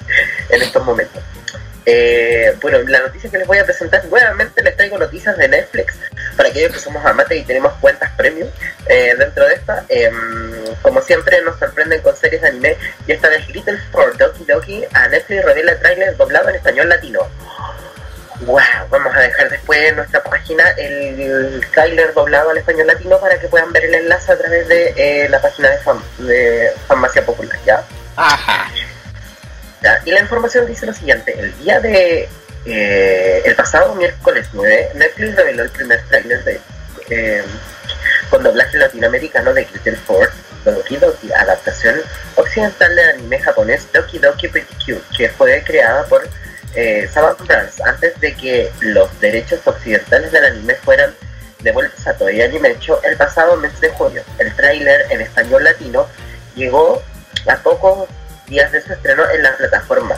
[0.51, 1.23] en estos momentos.
[1.87, 5.95] Eh, bueno, la noticia que les voy a presentar, nuevamente les traigo noticias de Netflix
[6.37, 8.49] para aquellos que somos amantes y tenemos cuentas premium
[8.87, 9.85] eh, dentro de esta.
[9.89, 14.45] Em, como siempre nos sorprenden con series de anime y esta vez Little for Doki
[14.45, 17.21] Doki a Netflix revela el trailer doblado en español latino.
[18.91, 23.47] Vamos a dejar después en nuestra página el trailer doblado al español latino para que
[23.49, 27.59] puedan ver el enlace a través de eh, la página de, Fam- de Farmacia Popular,
[27.65, 27.83] ¿ya?
[28.17, 28.71] Ajá.
[30.05, 32.29] Y la información dice lo siguiente, el día de
[32.65, 36.61] eh, el pasado miércoles 9, Netflix reveló el primer trailer de
[37.11, 37.43] eh,
[38.31, 40.33] con doblaje latinoamericano de Little Force,
[40.65, 41.97] Doki Doki, adaptación
[42.37, 46.27] occidental del anime japonés Doki Doki Pretty Cute, que fue creada por
[46.75, 51.15] eh, Saban Brands antes de que los derechos occidentales del anime fueran
[51.61, 54.23] devueltos a Toei Animation el pasado mes de junio.
[54.39, 56.09] El tráiler en español latino
[56.57, 57.03] llegó
[57.47, 58.09] a pocos
[58.47, 60.17] días de su estreno en la plataforma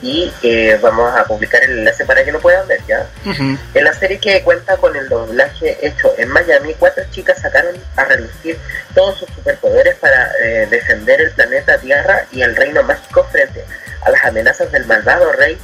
[0.00, 3.06] y eh, vamos a publicar el enlace para que lo puedan ver ya.
[3.24, 8.04] En la serie que cuenta con el doblaje hecho en Miami, cuatro chicas sacaron a
[8.04, 8.58] relucir
[8.94, 13.64] todos sus superpoderes para eh, defender el planeta Tierra y el reino mágico frente
[14.02, 15.58] a las amenazas del malvado rey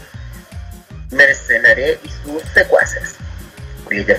[1.11, 3.15] Mercenaré y sus secuaces.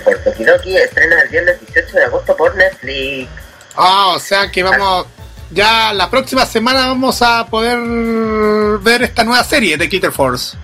[0.03, 3.29] For Tokidoki estrena el viernes 18 de agosto por Netflix.
[3.75, 5.07] Ah, o sea que vamos.
[5.51, 7.77] Ya la próxima semana vamos a poder
[8.79, 10.57] ver esta nueva serie de Glitter Force.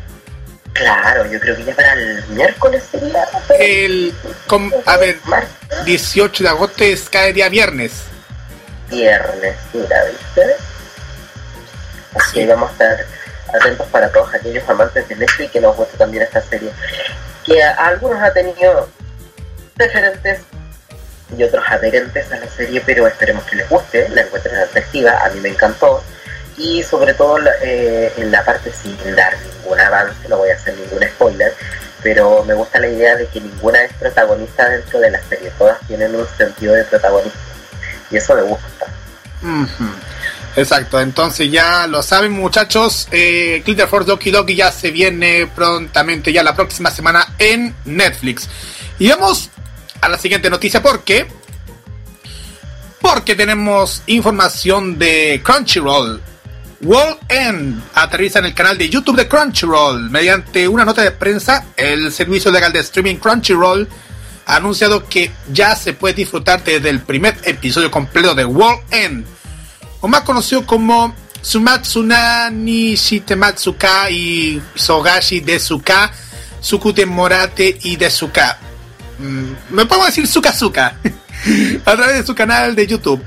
[0.73, 3.25] Claro, yo creo que ya para el miércoles sería.
[3.59, 4.13] El.
[4.47, 7.91] com- a ver, Martes, 18 de agosto es cada día viernes.
[8.89, 10.55] viernes, mira, ¿viste?
[12.15, 12.45] Así Sí.
[12.45, 13.05] vamos a estar
[13.57, 16.71] atentos para todos aquellos amantes de Netflix que nos gusta también esta serie.
[17.45, 18.89] Que a, a algunos ha tenido
[19.77, 20.41] referentes
[21.37, 25.29] y otros adherentes a la serie, pero esperemos que les guste, la encuentren atractiva, a
[25.29, 26.03] mí me encantó.
[26.57, 30.75] Y sobre todo eh, en la parte sin dar ningún avance, no voy a hacer
[30.75, 31.53] ningún spoiler,
[32.03, 35.79] pero me gusta la idea de que ninguna es protagonista dentro de la serie, todas
[35.87, 37.39] tienen un sentido de protagonista.
[38.11, 38.87] Y eso me gusta.
[40.55, 46.33] Exacto, entonces ya lo saben muchachos, eh, Glitter Force Doki Doki ya se viene prontamente,
[46.33, 48.49] ya la próxima semana en Netflix.
[48.99, 49.49] Y vamos
[50.01, 51.27] a la siguiente noticia porque...
[52.99, 56.21] Porque tenemos información de Crunchyroll.
[56.81, 60.09] World End aterriza en el canal de YouTube de Crunchyroll.
[60.09, 63.87] Mediante una nota de prensa, el servicio legal de streaming Crunchyroll
[64.45, 69.25] ha anunciado que ya se puede disfrutar desde el primer episodio completo de World End,
[70.01, 76.11] o más conocido como Sumatsuna ni Shitematsuka y Sogashi Desuka,
[76.59, 78.59] Sukute Morate y Desuka.
[79.22, 80.95] Mm, Me puedo decir Sukazuka
[81.85, 83.23] a través de su canal de YouTube.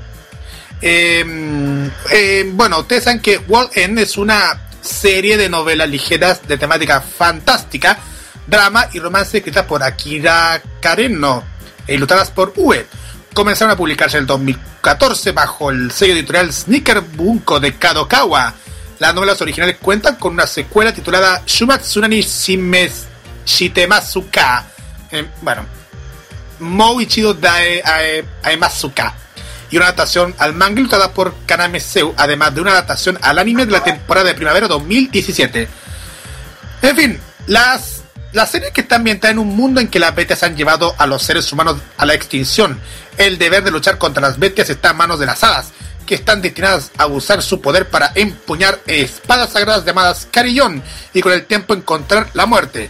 [0.81, 6.57] Eh, eh, bueno, ustedes saben que World End es una serie de novelas ligeras de
[6.57, 7.97] temática fantástica,
[8.45, 11.43] drama y romance escritas por Akira Kareno
[11.87, 12.85] e ilustradas por UE.
[13.33, 18.53] Comenzaron a publicarse en el 2014 bajo el sello editorial Sneaker Bunko de Kadokawa.
[18.99, 23.07] Las novelas originales cuentan con una secuela titulada Shumatsunani Shimes
[23.45, 24.65] Shitemasuka.
[25.11, 25.65] Eh, bueno,
[26.59, 29.13] Mou Ichido Dae Ae- Aemasuka
[29.71, 33.65] y una adaptación al manga ilustrada por Kaname Seu, además de una adaptación al anime
[33.65, 35.67] de la temporada de primavera 2017.
[36.83, 40.43] En fin, las, las series que están ambientadas en un mundo en que las bestias
[40.43, 42.79] han llevado a los seres humanos a la extinción.
[43.17, 45.71] El deber de luchar contra las bestias está en manos de las hadas,
[46.05, 50.83] que están destinadas a usar su poder para empuñar espadas sagradas llamadas Carillón
[51.13, 52.89] y con el tiempo encontrar la muerte.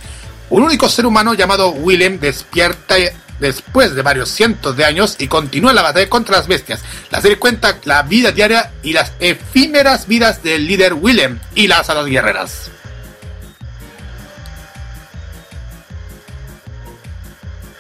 [0.49, 2.95] Un único ser humano llamado Willem despierta
[3.39, 6.81] después de varios cientos de años y continúa la batalla contra las bestias.
[7.11, 11.89] La serie cuenta la vida diaria y las efímeras vidas del líder Willem y las
[11.89, 12.71] hadas guerreras.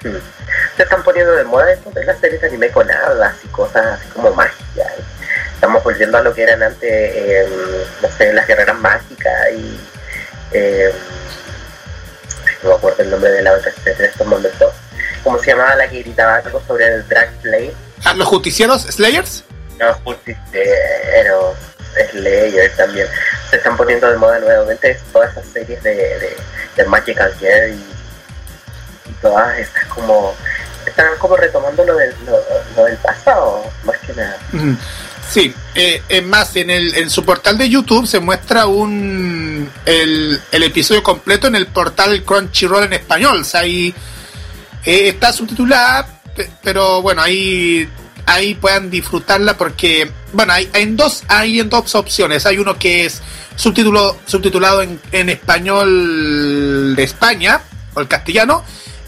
[0.01, 4.07] Se están poniendo de moda esto las series de anime con hadas y cosas así
[4.09, 4.85] como magia.
[5.55, 7.47] Estamos volviendo a lo que eran antes, eh,
[8.01, 9.79] no sé, las guerreras mágicas y...
[10.51, 10.93] eh,
[12.61, 14.73] no me acuerdo el nombre de la otra serie en estos momentos.
[15.25, 17.73] ¿Cómo se llamaba la que gritaba algo sobre el Drag Play?
[18.05, 19.43] ¿A los justicieros Slayers?
[19.79, 21.57] No, Justicieros,
[22.11, 23.07] Slayer también.
[23.49, 26.37] Se están poniendo de moda nuevamente todas esas series de, de,
[26.77, 30.35] de Magical Girl y, y todas esas como...
[30.85, 32.39] Están como retomando lo del, lo,
[32.75, 34.37] lo del pasado, más que nada.
[35.27, 40.39] Sí, eh, es más, en, el, en su portal de YouTube se muestra un el,
[40.51, 43.41] el episodio completo en el portal Crunchyroll en español.
[43.41, 43.95] O sea, ahí
[44.85, 47.87] eh, está subtitulada, pe- pero bueno, ahí
[48.27, 52.45] ahí puedan disfrutarla porque, bueno, hay, en dos hay en dos opciones.
[52.45, 53.21] Hay uno que es
[53.55, 57.61] subtítulo subtitulado en, en español de España
[57.93, 58.63] o el castellano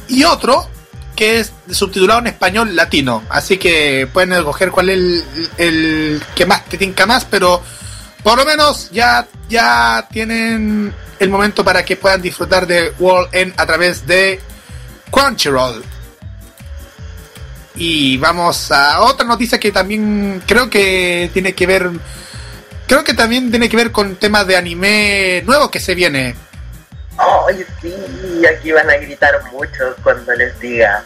[0.07, 0.69] y otro
[1.15, 3.23] que es subtitulado en español latino.
[3.29, 5.23] Así que pueden escoger cuál es el,
[5.57, 7.61] el que más te tinca más, pero
[8.23, 13.53] por lo menos ya, ya tienen el momento para que puedan disfrutar de World End
[13.57, 14.39] a través de
[15.11, 15.83] Crunchyroll.
[17.75, 21.91] Y vamos a otra noticia que también creo que tiene que ver.
[22.87, 26.35] Creo que también tiene que ver con temas de anime nuevo que se viene.
[27.17, 27.93] ¡Ay, sí!
[28.45, 31.03] Aquí van a gritar mucho cuando les diga.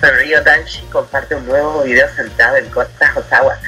[0.00, 3.58] Río Danshi comparte un nuevo video centrado en Costa Osawa.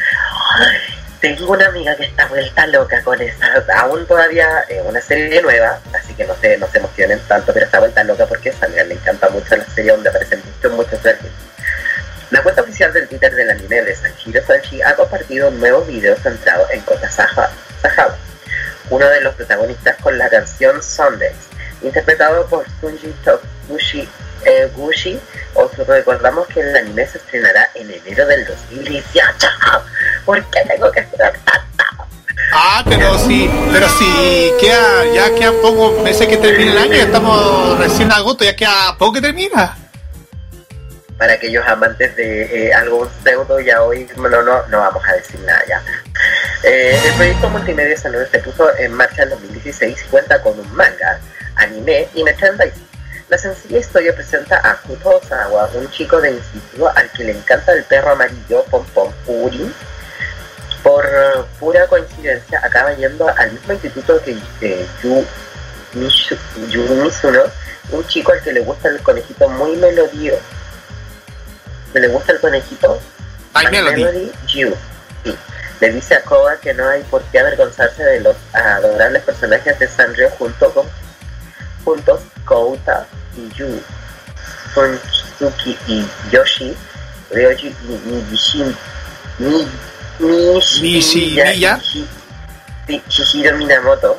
[0.61, 3.65] Ay, tengo una amiga que está vuelta loca con esa.
[3.78, 7.66] Aún todavía es una serie nueva, así que no se, no se emocionen tanto, pero
[7.66, 11.03] está vuelta loca porque a Samuel le encanta mucho la serie donde aparecen muchos, muchos
[11.03, 11.31] verdes.
[12.31, 16.15] La cuenta oficial del Twitter del anime de Sanjiro Sanji ha compartido un nuevo video
[16.16, 18.16] centrado en Kota Sajawa,
[18.90, 21.36] uno de los protagonistas con la canción Sundays,
[21.82, 24.09] interpretado por Sunji Tokushi
[24.44, 25.19] eh, Gushi.
[25.55, 29.48] Os recordamos que el anime se estrenará en enero del 2018.
[30.24, 31.69] ¿Por qué tengo que esperar tanto?
[32.52, 37.02] Ah, pero sí, pero sí, queda, ya queda poco meses que termine el año, ya
[37.02, 39.77] estamos recién a agosto, ya queda poco que termina.
[41.19, 45.40] Para aquellos amantes de eh, algo pseudo, ya hoy no, no, no vamos a decir
[45.40, 45.82] nada ya.
[46.62, 50.74] Eh, el proyecto multimedia Salud se puso en marcha en 2016 y cuenta con un
[50.74, 51.20] manga,
[51.56, 52.88] anime y merchandising.
[53.29, 57.73] La sencilla historia presenta a Kuto Osawa, un chico de instituto al que le encanta
[57.73, 59.71] el perro amarillo Pom Pom Puri.
[60.83, 65.25] Por eh, pura coincidencia, acaba yendo al mismo instituto que eh, Yu,
[65.95, 66.39] Mishu-
[66.71, 67.43] Yu Mizuno,
[67.91, 70.35] un chico al que le gusta el conejito muy melodío.
[71.93, 72.99] ¿Le gusta el conejito?
[73.55, 74.33] My My Melody.
[74.47, 74.75] Yu.
[75.25, 75.37] Sí.
[75.81, 79.89] Le dice a Koga que no hay por qué avergonzarse de los adorables personajes de
[79.89, 80.87] Sanrio junto con
[81.89, 83.06] juntos Kouta
[83.36, 83.81] y Yu,
[84.74, 86.77] Funsuki y Yoshi,
[87.31, 88.74] Ryoji y Nishim,
[89.39, 89.66] Ni,
[90.82, 91.78] Nishimiya.
[91.78, 92.06] Nishi-
[92.86, 94.19] sí, Shishiro Minamoto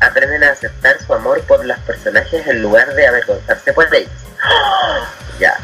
[0.00, 4.10] aprenden a aceptar su amor por los personajes en lugar de avergonzarse por ellos.
[5.40, 5.54] Ya.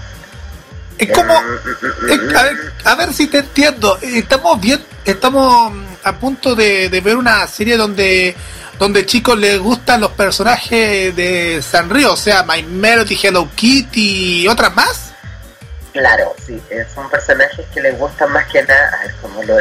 [0.98, 3.98] Es como, Mm, mm, mm, a, ver, a ver si te entiendo.
[4.02, 5.72] Estamos bien, estamos
[6.04, 8.36] a punto de, de ver una serie donde
[8.82, 14.48] donde chicos les gustan los personajes de Sanrio, o sea, My Melody, Hello Kitty y
[14.48, 15.12] otras más.
[15.92, 19.56] Claro, sí, eh, son personajes que les gustan más que nada, a ver cómo lo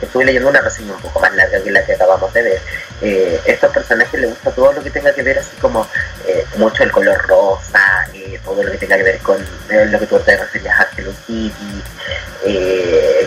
[0.00, 2.62] estuve leyendo una reseña un poco más larga que la que acabamos de ver.
[3.02, 5.86] Eh, estos personajes les gusta todo lo que tenga que ver así como
[6.26, 8.08] eh, mucho el color rosa,
[8.42, 9.36] todo lo que tenga que ver con
[9.68, 11.82] lo que tú te referías a Hello Kitty,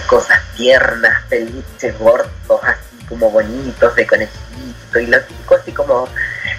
[0.07, 2.31] cosas tiernas, peluches gordos,
[2.63, 4.39] así como bonitos, de conejito,
[4.99, 6.07] y típico así como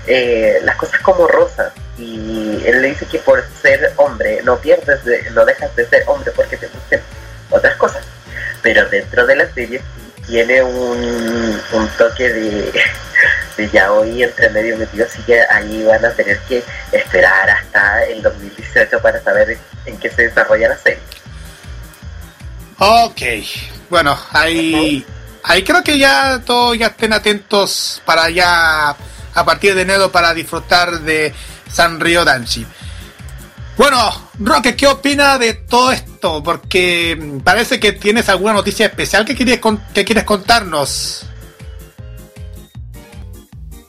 [0.07, 1.73] eh, las cosas como rosas.
[1.99, 6.03] Y él le dice que por ser hombre no pierdes de- no dejas de ser
[6.07, 7.01] hombre porque te gusten
[7.51, 8.03] otras cosas.
[8.63, 9.83] Pero dentro de la serie
[10.27, 12.73] tiene un, un toque de,
[13.57, 18.23] de yaoi entre medio metido así que ahí van a tener que esperar hasta el
[18.23, 21.01] 2018 para saber en qué se desarrolla la serie.
[22.79, 23.21] Ok,
[23.91, 25.05] bueno, ahí,
[25.45, 28.97] ahí creo que ya todos ya estén atentos para ya
[29.35, 31.33] a partir de enero para disfrutar de
[31.71, 32.67] Sanrio Danchi.
[33.77, 33.99] Bueno,
[34.39, 36.43] Roque, ¿qué opina de todo esto?
[36.43, 39.61] Porque mm, parece que tienes alguna noticia especial que quieres,
[39.95, 41.27] que quieres contarnos.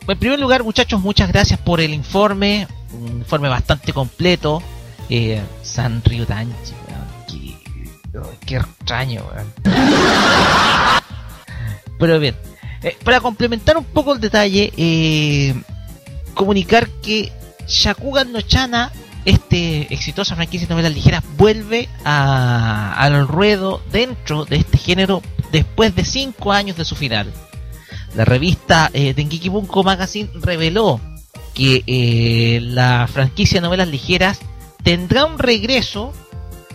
[0.07, 2.67] En primer lugar, muchachos, muchas gracias por el informe.
[2.91, 4.63] Un informe bastante completo.
[5.09, 7.07] Eh, San Ryudanchi, weón.
[7.27, 9.53] Qué, qué extraño, weón.
[11.99, 12.35] Pero bien,
[12.81, 15.53] eh, para complementar un poco el detalle, eh,
[16.33, 17.31] comunicar que
[17.67, 18.91] Shakugan no Chana,
[19.25, 25.21] este exitosa franquicia de novelas ligeras, vuelve a- al ruedo dentro de este género
[25.51, 27.31] después de 5 años de su final.
[28.15, 30.99] La revista eh, Dengeki Bunko Magazine reveló
[31.53, 34.39] que eh, la franquicia de novelas ligeras
[34.83, 36.11] tendrá un regreso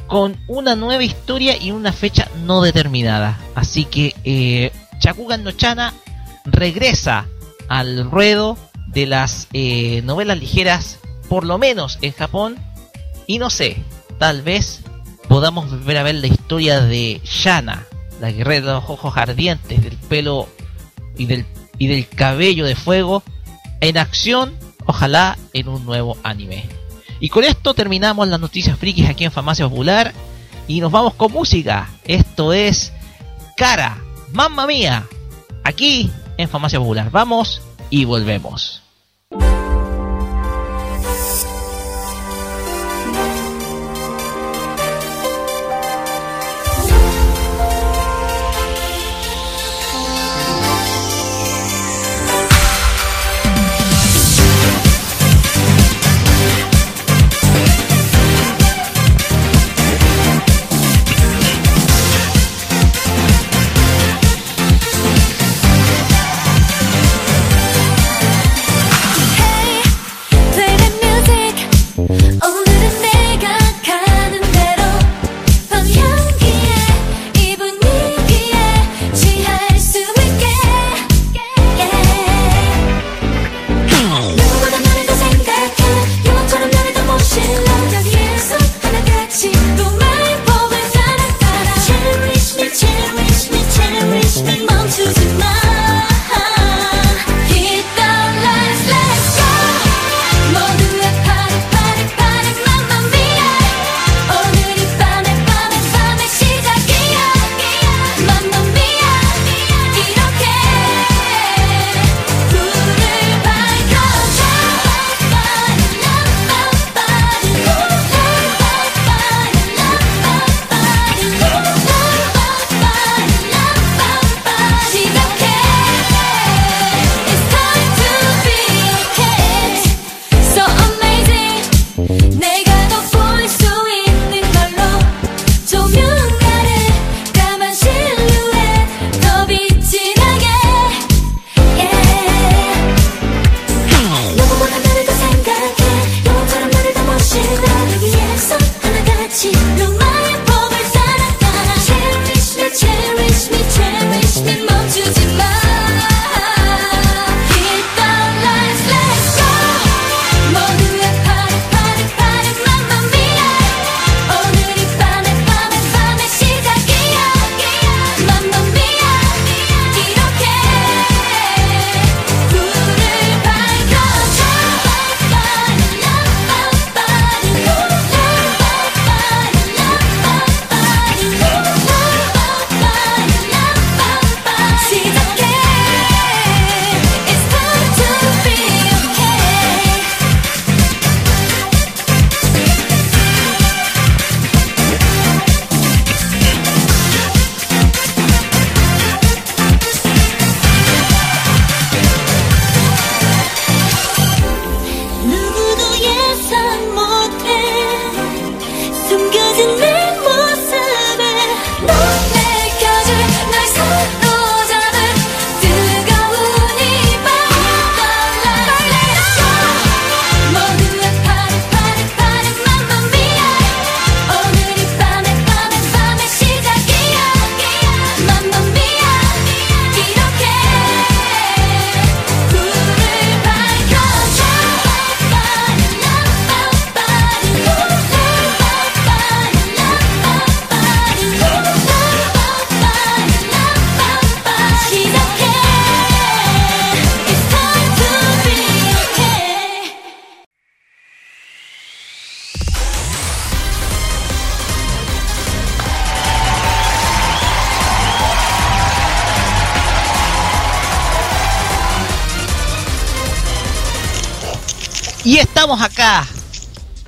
[0.07, 3.39] con una nueva historia y una fecha no determinada.
[3.55, 5.95] Así que eh, Shakugan no Chana
[6.45, 7.27] regresa
[7.69, 8.57] al ruedo
[8.87, 10.99] de las eh, novelas ligeras,
[11.29, 12.57] por lo menos en Japón.
[13.27, 13.77] Y no sé,
[14.19, 14.81] tal vez
[15.29, 17.87] podamos volver a ver la historia de Shana,
[18.20, 20.49] la guerrera de los ojos ardientes, del pelo
[21.16, 21.45] y del,
[21.77, 23.23] y del cabello de fuego
[23.81, 24.57] en acción,
[24.87, 26.65] ojalá en un nuevo anime.
[27.20, 30.15] Y con esto terminamos las noticias frikis aquí en Farmacia Popular
[30.66, 31.91] y nos vamos con música.
[32.05, 32.93] Esto es
[33.57, 33.99] Cara,
[34.33, 35.07] mamma mía,
[35.65, 37.11] aquí en Farmacia Popular.
[37.11, 37.61] Vamos
[37.91, 39.68] y volvemos.「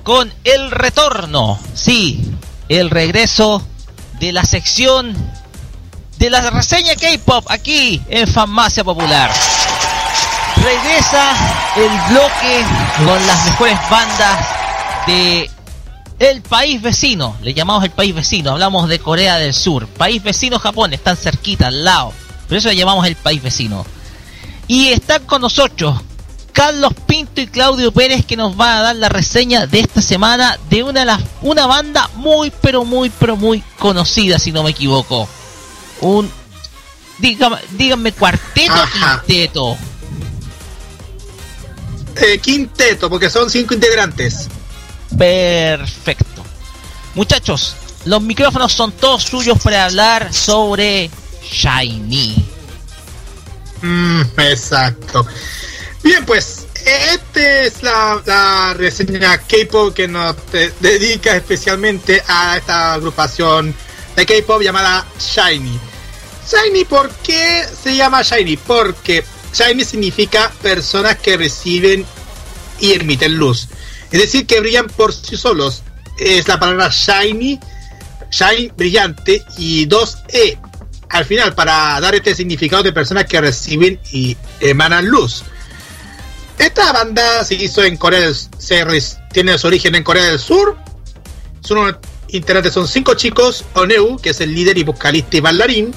[0.03, 2.21] con el retorno, sí,
[2.69, 3.61] el regreso
[4.19, 5.15] de la sección
[6.17, 9.31] de la reseña K-Pop aquí en Farmacia Popular.
[10.55, 11.31] Regresa
[11.75, 12.65] el bloque
[13.05, 14.47] con las mejores bandas
[15.07, 15.49] de
[16.19, 20.59] el país vecino, le llamamos el país vecino, hablamos de Corea del Sur, país vecino
[20.59, 22.13] Japón, están cerquita, al lado,
[22.47, 23.83] por eso le llamamos el país vecino.
[24.67, 25.99] Y están con nosotros
[26.51, 30.57] Carlos Pinto y Claudio Pérez que nos van a dar la reseña de esta semana
[30.69, 34.71] de una, de las, una banda muy pero muy pero muy conocida si no me
[34.71, 35.27] equivoco.
[36.01, 36.31] Un
[37.19, 39.77] dígame, díganme cuarteto o quinteto.
[42.17, 44.47] Eh, quinteto, porque son cinco integrantes.
[45.17, 46.43] Perfecto.
[47.15, 47.75] Muchachos,
[48.05, 51.09] los micrófonos son todos suyos para hablar sobre
[51.43, 52.45] Shiny.
[53.81, 55.25] Mm, exacto.
[56.03, 60.35] Bien, pues, esta es la, reseña K-pop que nos
[60.79, 63.75] dedica especialmente a esta agrupación
[64.15, 65.79] de K-pop llamada Shiny.
[66.49, 68.57] Shiny, ¿por qué se llama Shiny?
[68.57, 69.23] Porque
[69.53, 72.05] Shiny significa personas que reciben
[72.79, 73.67] y emiten luz.
[74.11, 75.83] Es decir, que brillan por sí solos.
[76.17, 77.59] Es la palabra Shiny,
[78.31, 80.57] Shine brillante y 2E
[81.09, 85.43] al final para dar este significado de personas que reciben y emanan luz.
[86.61, 88.35] Esta banda se hizo en Corea del
[88.85, 90.77] res- tiene su origen en Corea del Sur.
[92.27, 95.93] Integrantes son cinco chicos, Oneu, que es el líder y vocalista y bailarín,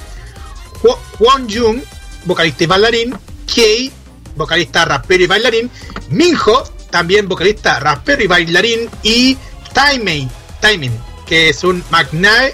[1.19, 1.81] Won Jung,
[2.25, 3.15] vocalista y bailarín,
[3.53, 3.91] Kei,
[4.35, 5.69] vocalista, rapero y bailarín,
[6.09, 9.37] Minho, también vocalista, rapero y bailarín, y
[9.71, 10.27] Taimei,
[10.59, 10.91] Taimin,
[11.27, 12.53] que es un magnae,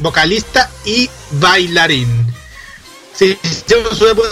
[0.00, 2.08] vocalista y bailarín.
[3.14, 4.26] Se hicieron su debut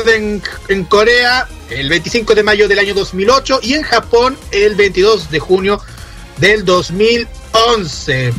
[0.68, 5.38] en, Corea el 25 de mayo del año 2008 y en Japón el 22 de
[5.38, 5.80] junio
[6.38, 8.32] del 2011.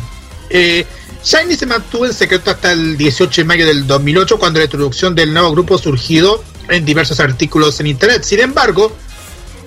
[0.49, 0.85] Eh,
[1.23, 5.13] Shiny se mantuvo en secreto hasta el 18 de mayo del 2008 cuando la introducción
[5.13, 8.23] del nuevo grupo surgido en diversos artículos en internet.
[8.23, 8.95] Sin embargo,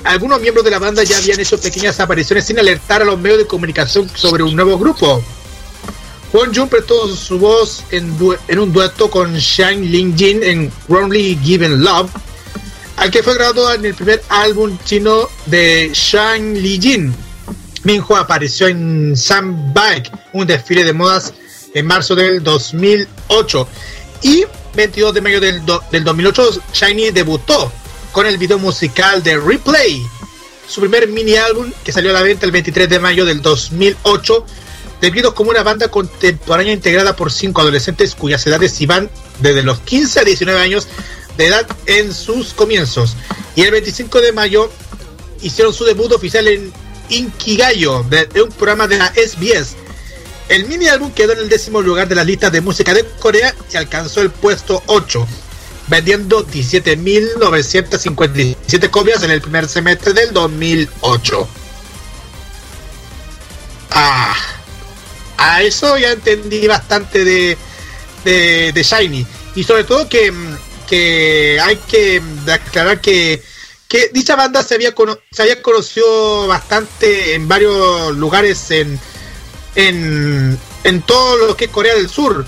[0.04, 3.38] algunos miembros de la banda ya habían hecho pequeñas apariciones sin alertar a los medios
[3.38, 5.22] de comunicación sobre un nuevo grupo.
[6.32, 8.10] Won Jun prestó su voz en,
[8.58, 12.10] un dueto con Shang Ling Jin en Wrongly Given Love,
[12.96, 17.14] al que fue grabado en el primer álbum chino de Shang Li Jin.
[17.84, 21.34] Minho apareció en Sam Bike, un desfile de modas
[21.74, 23.68] en marzo del 2008.
[24.22, 24.44] Y
[24.74, 27.70] 22 de mayo del, del 2008, Shiny debutó
[28.12, 30.02] con el video musical de Replay,
[30.68, 34.46] su primer mini álbum que salió a la venta el 23 de mayo del 2008,
[35.02, 39.10] descritos como una banda contemporánea integrada por cinco adolescentes cuyas edades iban
[39.40, 40.86] desde los 15 a 19 años
[41.36, 43.16] de edad en sus comienzos.
[43.56, 44.70] Y el 25 de mayo
[45.42, 46.72] hicieron su debut oficial en
[47.08, 49.74] Inkigayo, de, un programa de la SBS.
[50.48, 53.52] El mini álbum quedó en el décimo lugar de las listas de música de Corea
[53.72, 55.26] y alcanzó el puesto 8,
[55.88, 61.48] vendiendo 17.957 copias en el primer semestre del 2008.
[63.90, 64.36] Ah,
[65.42, 67.56] a eso ya entendí bastante de,
[68.24, 69.26] de, de Shiny.
[69.54, 70.56] Y sobre todo que, mm,
[70.88, 73.42] que hay que mm, aclarar que,
[73.88, 78.98] que dicha banda se había, cono- se había conocido bastante en varios lugares en,
[79.74, 82.44] en, en todo lo que es Corea del Sur.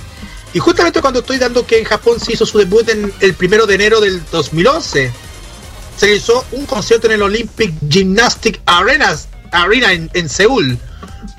[0.53, 3.67] Y justamente cuando estoy dando que en Japón se hizo su debut en el primero
[3.67, 5.11] de enero del 2011,
[5.97, 10.79] se realizó un concierto en el Olympic Gymnastic Arenas, Arena en, en Seúl,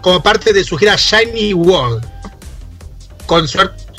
[0.02, 2.06] como parte de su gira Shiny World.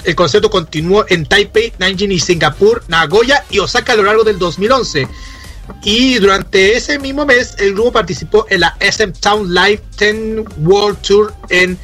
[0.04, 4.38] El concierto continuó en Taipei, Nanjing y Singapur, Nagoya y Osaka a lo largo del
[4.38, 5.08] 2011.
[5.82, 10.98] Y durante ese mismo mes, el grupo participó en la SM Town Live 10 World
[11.02, 11.76] Tour en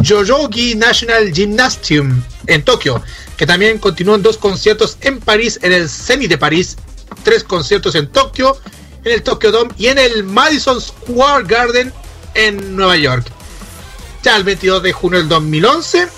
[0.00, 3.02] Yoyogi National Gymnasium en Tokio,
[3.36, 6.76] que también continuó en dos conciertos en París, en el Zenith de París,
[7.24, 8.56] tres conciertos en Tokio,
[9.04, 11.92] en el Tokyo Dome y en el Madison Square Garden
[12.34, 13.35] en Nueva York.
[14.26, 16.08] Ya el 22 de junio del 2011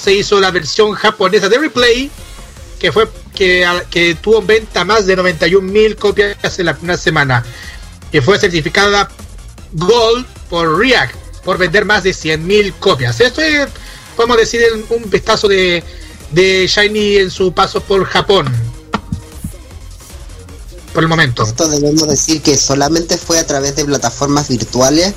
[0.00, 2.08] se hizo la versión japonesa de Replay,
[2.78, 7.44] que fue que, tuvo en venta más de 91 mil copias en la primera semana,
[8.12, 9.08] que fue certificada
[9.72, 13.18] Gold por React por vender más de 100 mil copias.
[13.18, 13.66] Esto es,
[14.14, 15.82] podemos decir, un vistazo de,
[16.30, 18.46] de Shiny en su paso por Japón.
[20.94, 21.42] Por el momento.
[21.42, 25.12] Esto debemos decir que solamente fue a través de plataformas virtuales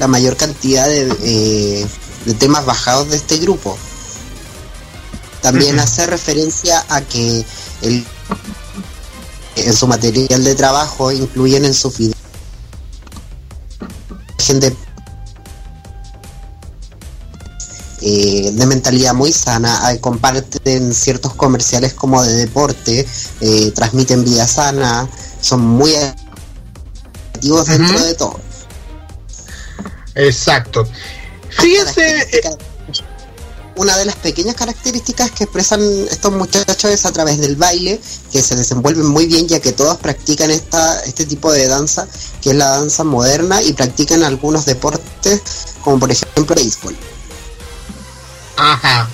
[0.00, 1.86] la mayor cantidad de, eh,
[2.24, 3.78] de temas bajados de este grupo.
[5.42, 7.44] También hace referencia a que
[7.82, 8.04] el,
[9.56, 12.14] en su material de trabajo incluyen en su video
[14.58, 14.74] de
[18.02, 23.06] eh, de mentalidad muy sana, eh, comparten ciertos comerciales como de deporte,
[23.42, 25.08] eh, transmiten vida sana,
[25.40, 25.94] son muy
[27.34, 28.49] activos dentro de todo.
[30.14, 30.86] Exacto.
[31.50, 32.56] Fíjense, eh,
[33.76, 35.80] Una de las pequeñas características que expresan
[36.10, 37.98] estos muchachos es a través del baile,
[38.30, 42.06] que se desenvuelven muy bien ya que todos practican esta, este tipo de danza,
[42.42, 45.40] que es la danza moderna, y practican algunos deportes,
[45.82, 46.94] como por ejemplo béisbol.
[48.56, 49.08] Ajá,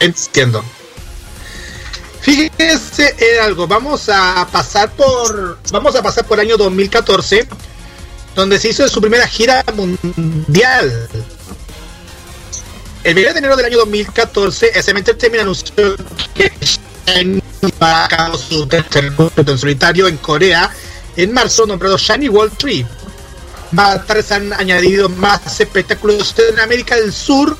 [0.00, 0.64] entiendo.
[2.26, 7.46] Fíjense en algo, vamos a pasar por vamos a pasar por el año 2014,
[8.36, 11.08] donde se hizo su primera gira mundial.
[13.02, 15.96] El 1 de enero del año 2014, SM Entertainment anunció
[16.34, 16.52] que
[17.82, 20.70] va a cabo su tercer concierto en solitario en Corea
[21.16, 22.84] en marzo, nombrado Shiny World 3.
[23.72, 27.56] Más tarde se han añadido más espectáculos en América del Sur,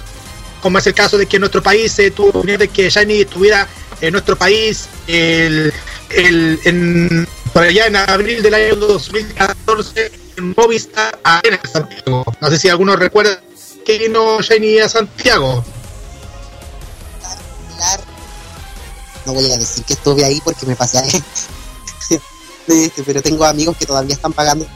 [0.60, 2.90] como es el caso de que en nuestro país se tuvo la oportunidad de que
[2.90, 3.66] Shiny estuviera
[4.00, 5.72] en nuestro país el,
[6.10, 12.24] el- en, por allá en abril del año 2014 en Movistar Arena en Santiago.
[12.40, 13.40] No sé si alguno recuerda
[13.84, 15.64] que vino Shiny a Santiago.
[19.24, 21.22] No voy a decir que estuve ahí porque me pasé ahí.
[23.06, 24.66] Pero tengo amigos que todavía están pagando.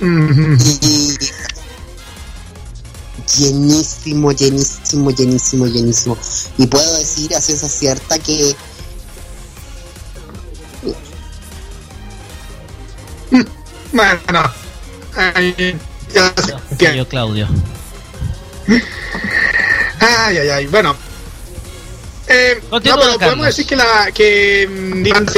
[0.00, 1.18] Y
[3.38, 6.18] llenísimo, llenísimo, llenísimo, llenísimo.
[6.58, 8.54] Y puedo decir a ciencia cierta que
[13.92, 14.52] Bueno,
[15.16, 15.76] ay,
[16.12, 16.94] ya.
[16.94, 17.48] Yo, Claudio.
[20.00, 20.66] Ay, ay, ay.
[20.66, 20.96] Bueno.
[22.26, 23.46] Eh, no, pero podemos Carlos.
[23.46, 25.32] decir que la que mm, digamos,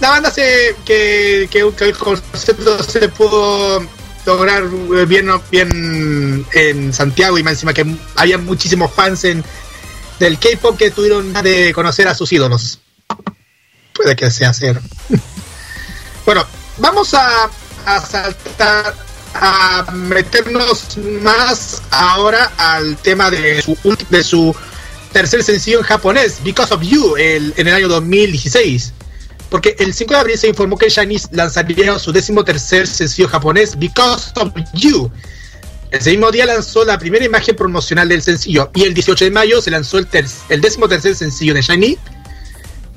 [0.00, 3.80] la banda se que, que, que el concepto se pudo
[4.26, 7.86] lograr eh, bien bien en Santiago y más encima que
[8.16, 9.44] había muchísimos fans en
[10.18, 12.80] del K-pop que tuvieron de conocer a sus ídolos.
[13.94, 14.80] Puede que sea cero.
[16.34, 16.48] Bueno,
[16.78, 17.50] vamos a,
[18.08, 18.94] saltar
[19.34, 23.60] a meternos más ahora al tema de
[24.22, 24.56] su,
[25.12, 28.94] tercer sencillo en japonés, Because of You, en el año 2016.
[29.50, 33.78] Porque el 5 de abril se informó que Shanice lanzaría su décimo tercer sencillo japonés,
[33.78, 35.10] Because of You.
[35.90, 39.60] Ese mismo día lanzó la primera imagen promocional del sencillo y el 18 de mayo
[39.60, 40.08] se lanzó el,
[40.48, 41.98] el décimo tercer sencillo de Shiny,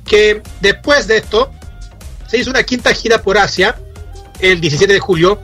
[0.05, 1.51] que después de esto
[2.27, 3.77] se hizo una quinta gira por Asia
[4.39, 5.39] el 17 de julio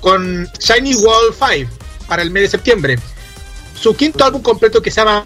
[0.00, 1.70] con Shiny Wall 5
[2.06, 2.98] para el mes de septiembre.
[3.80, 5.22] Su quinto álbum completo que se llama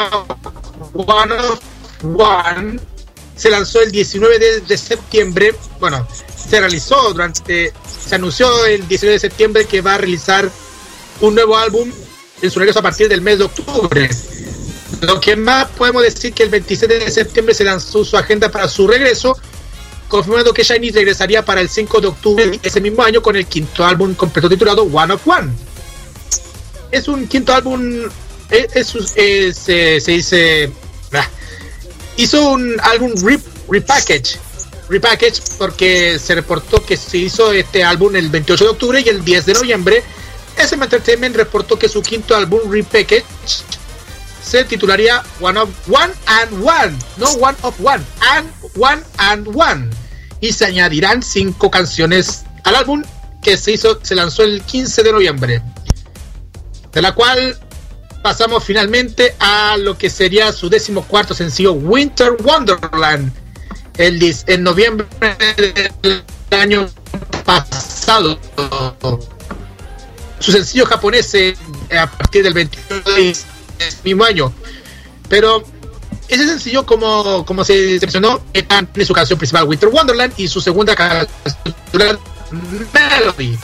[0.92, 1.60] One of
[2.04, 2.80] One
[3.36, 5.54] se lanzó el 19 de, septiembre.
[5.80, 6.06] Bueno,
[6.36, 7.72] se realizó durante.
[8.06, 10.48] Se anunció el 19 de septiembre que va a realizar
[11.20, 11.90] un nuevo álbum
[12.42, 14.10] en su regreso a partir del mes de octubre.
[15.00, 18.68] Lo que más podemos decir que el 27 de septiembre se lanzó su agenda para
[18.68, 19.36] su regreso,
[20.18, 23.46] confirmando que Shiny regresaría para el 5 de octubre de ese mismo año con el
[23.46, 25.50] quinto álbum completo titulado One of One.
[26.92, 28.04] Es un quinto álbum,
[28.50, 29.52] es, eh,
[30.00, 30.70] se dice,
[31.12, 31.28] ah,
[32.16, 34.38] hizo un álbum re- repackage,
[34.88, 39.24] repackage porque se reportó que se hizo este álbum el 28 de octubre y el
[39.24, 40.02] 10 de noviembre.
[40.56, 43.24] SM Entertainment reportó que su quinto álbum repackage
[44.44, 49.90] se titularía One of One and One, no One of One, and One and One.
[50.44, 53.02] Y se añadirán cinco canciones al álbum
[53.42, 55.62] que se hizo, se lanzó el 15 de noviembre.
[56.92, 57.58] De la cual
[58.22, 63.32] pasamos finalmente a lo que sería su décimo cuarto sencillo Winter Wonderland.
[63.96, 65.06] El, en noviembre
[66.02, 66.90] del año
[67.46, 68.38] pasado.
[70.40, 71.56] Su sencillo japonés eh,
[71.98, 73.34] a partir del 21 de
[74.04, 74.52] mismo año.
[75.30, 75.64] Pero
[76.34, 80.94] ese sencillo, como, como se mencionó, tiene su canción principal Winter Wonderland y su segunda
[80.94, 81.28] canción
[82.92, 83.58] Melody.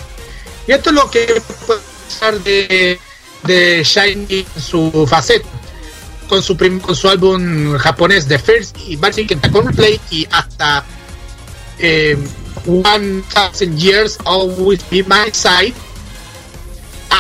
[0.66, 2.98] Y esto es lo que puede pasar de,
[3.44, 5.48] de Shiny en su faceta.
[6.28, 10.84] Con su, prim- con su álbum japonés The First y Marching Kentakon Replay y hasta
[11.80, 12.16] eh,
[12.66, 15.74] One Thousand Years Always Be My Side.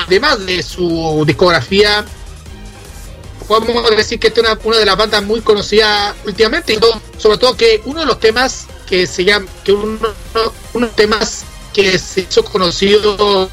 [0.06, 2.04] Además de su discografía
[3.58, 7.00] podemos decir que esta es una, una de las bandas muy conocidas últimamente y todo-
[7.18, 9.98] sobre todo que uno de los temas que se llama que uno,
[10.74, 11.42] uno de los temas
[11.74, 13.50] que se hizo conocido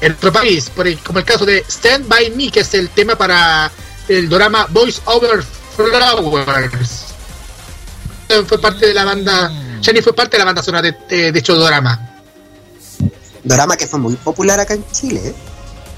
[0.00, 2.88] en nuestro país por el- como el caso de Stand By Me que es el
[2.90, 3.70] tema para
[4.08, 5.42] el drama Voice Over
[5.76, 7.04] Flowers
[8.48, 11.32] fue parte de la banda Shani fue parte de la banda sonora de, de, de
[11.32, 12.10] dicho drama
[13.42, 15.20] Dorama que fue muy popular acá en Chile.
[15.28, 15.34] ¿eh?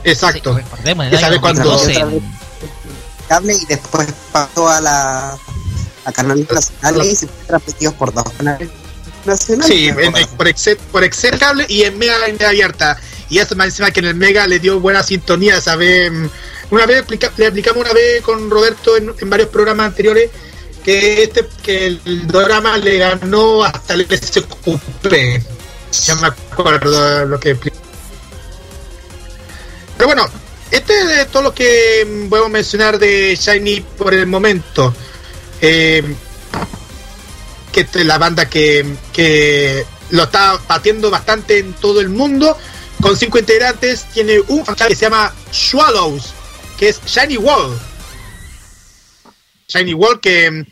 [0.02, 0.54] Exacto.
[0.56, 2.22] Sí, recordemos, el año cuándo- 2012, Otra vez.
[3.28, 5.38] Cable y después pasó a la
[6.06, 8.70] a canales nacionales y se fue transmitidos por dos canales
[9.24, 9.76] nacionales.
[9.76, 9.90] Sí,
[10.36, 12.96] por, Excel, por Excel cable y en Mega en abierta.
[13.28, 16.12] Y eso más encima que en el Mega le dio buena sintonía, ¿sabes?
[16.70, 20.30] Una vez le explicamos una vez con Roberto en, varios programas anteriores
[20.84, 25.42] que este que el drama le ganó hasta el SQP.
[26.04, 27.56] Ya me acuerdo lo que.
[27.56, 27.72] Pero
[30.06, 30.28] bueno,
[30.70, 34.94] este es todo lo que mm, podemos mencionar de Shiny por el momento.
[35.60, 36.02] Eh,
[37.72, 42.56] que esta es la banda que, que lo está batiendo bastante en todo el mundo.
[43.00, 46.32] Con cinco integrantes, tiene un que se llama Swallows,
[46.78, 47.78] que es Shiny Wall.
[49.68, 50.64] Shiny Wall, que,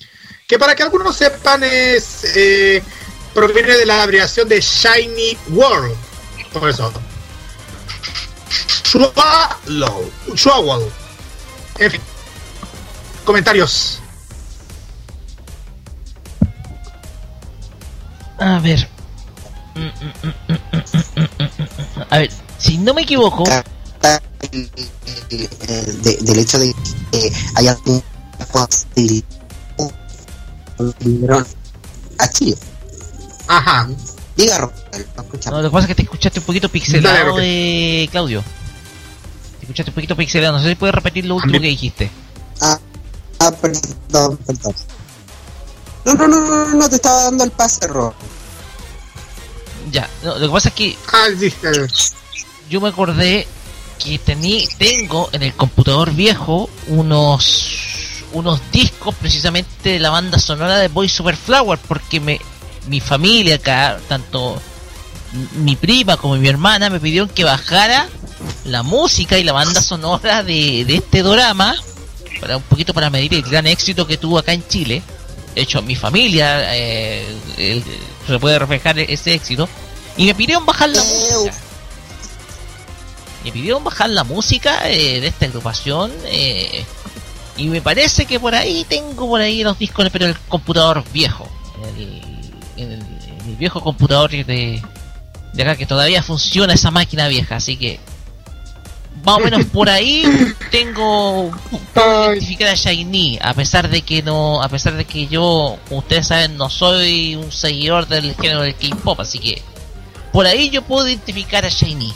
[0.47, 2.83] que para que algunos sepan, es eh,
[3.35, 5.95] proviene de la abreviación de Shiny World.
[6.53, 6.93] Por eso.
[8.85, 10.11] Swallow.
[10.37, 10.91] Swallow.
[11.79, 12.01] En fin.
[13.25, 14.01] Comentarios.
[18.39, 18.89] A ver.
[22.11, 23.45] A ver, si no me equivoco,
[24.53, 24.71] el-
[25.31, 26.75] el- el- de- del hecho de
[27.11, 27.77] que haya
[32.19, 32.57] a Chile.
[33.49, 33.89] Ajá.
[34.37, 34.71] Diga,
[35.17, 35.51] escucha.
[35.51, 38.43] no, lo que pasa es que te escuchaste un poquito pixelado, de Claudio.
[39.59, 42.11] Te escuchaste un poquito pixelado, no sé si puedes repetir lo último que dijiste.
[42.61, 42.79] Ah,
[43.41, 44.75] ah, perdón, perdón.
[46.05, 48.15] No, no, no, no, no, no te estaba dando el pase, Ro.
[49.91, 51.27] Ya, no, lo que pasa es que Ah,
[52.69, 53.47] yo me acordé
[54.03, 57.81] que tení, tengo en el computador viejo unos
[58.33, 62.41] unos discos precisamente de la banda sonora de Boy Super Flower porque me
[62.89, 64.61] mi familia acá tanto
[65.57, 68.09] mi prima como mi hermana me pidieron que bajara
[68.67, 71.75] la música y la banda sonora de, de este drama
[72.41, 75.03] para un poquito para medir el gran éxito que tuvo acá en Chile.
[75.55, 77.25] De hecho mi familia eh,
[77.57, 77.85] el-
[78.27, 79.69] se puede reflejar ese éxito.
[80.17, 81.55] Y me pidieron bajar la música.
[83.45, 86.85] Me pidieron bajar la música eh, de esta agrupación eh,
[87.57, 91.47] y me parece que por ahí tengo por ahí los discos pero el computador viejo
[91.99, 92.23] el,
[92.77, 94.83] en el, en el viejo computador de,
[95.53, 98.01] de acá que todavía funciona esa máquina vieja así que
[99.25, 100.25] más o menos por ahí
[100.71, 101.51] tengo
[102.33, 106.29] identificar a Shiny a pesar de que no a pesar de que yo como ustedes
[106.29, 109.63] saben no soy un seguidor del género del K-pop así que
[110.33, 112.13] por ahí yo puedo identificar a Shiny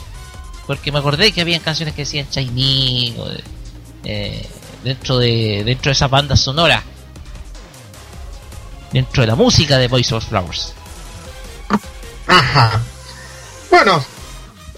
[0.67, 3.15] porque me acordé que habían canciones que decían Shiny
[4.03, 4.45] eh,
[4.83, 6.83] dentro de dentro de esa banda sonora
[8.91, 10.73] dentro de la música de Voice of Flowers
[12.27, 12.79] Ajá.
[13.71, 14.03] Bueno,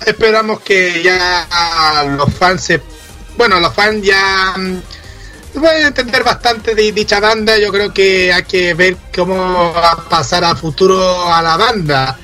[0.05, 2.81] esperamos que ya los fans se...
[3.37, 7.57] Bueno, los fans ya mm, pueden entender bastante de dicha banda.
[7.57, 12.17] Yo creo que hay que ver cómo va a pasar a futuro a la banda.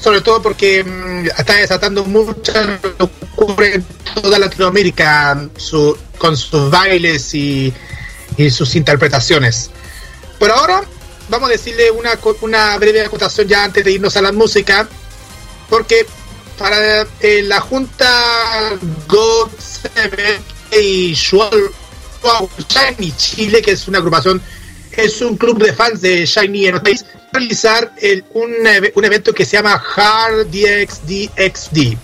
[0.00, 3.84] Sobre todo porque mm, está desatando mucha locura en
[4.14, 7.72] toda Latinoamérica su- con sus bailes y,
[8.36, 9.70] y sus interpretaciones.
[10.38, 10.82] Por ahora,
[11.28, 14.88] vamos a decirle una, una breve acotación ya antes de irnos a la música,
[15.68, 16.06] porque
[16.58, 18.72] para eh, la Junta
[19.06, 19.48] God
[20.72, 24.42] y Shiny Chile, que es una agrupación,
[24.92, 29.44] es un club de fans de Shiny Entertainment, realizar el- un, eve- un evento que
[29.44, 31.96] se llama Hard DXDXD.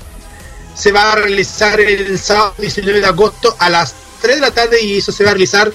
[0.76, 4.80] Se va a realizar el sábado 19 de agosto a las 3 de la tarde
[4.82, 5.72] y eso se va a realizar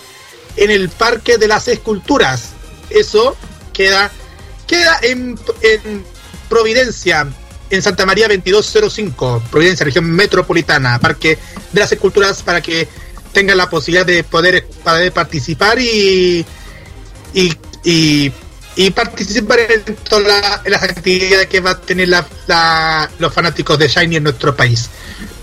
[0.55, 2.49] en el Parque de las Esculturas.
[2.89, 3.35] Eso
[3.73, 4.11] queda,
[4.67, 6.03] queda en, en
[6.49, 7.27] Providencia,
[7.69, 11.37] en Santa María 2205, Providencia, región metropolitana, Parque
[11.71, 12.87] de las Esculturas, para que
[13.33, 14.67] tengan la posibilidad de poder,
[15.13, 16.43] participar y,
[17.33, 17.53] y,
[18.75, 23.87] y, participar en todas la- las actividades que va a tener la- los fanáticos de
[23.87, 24.89] Shiny en nuestro país.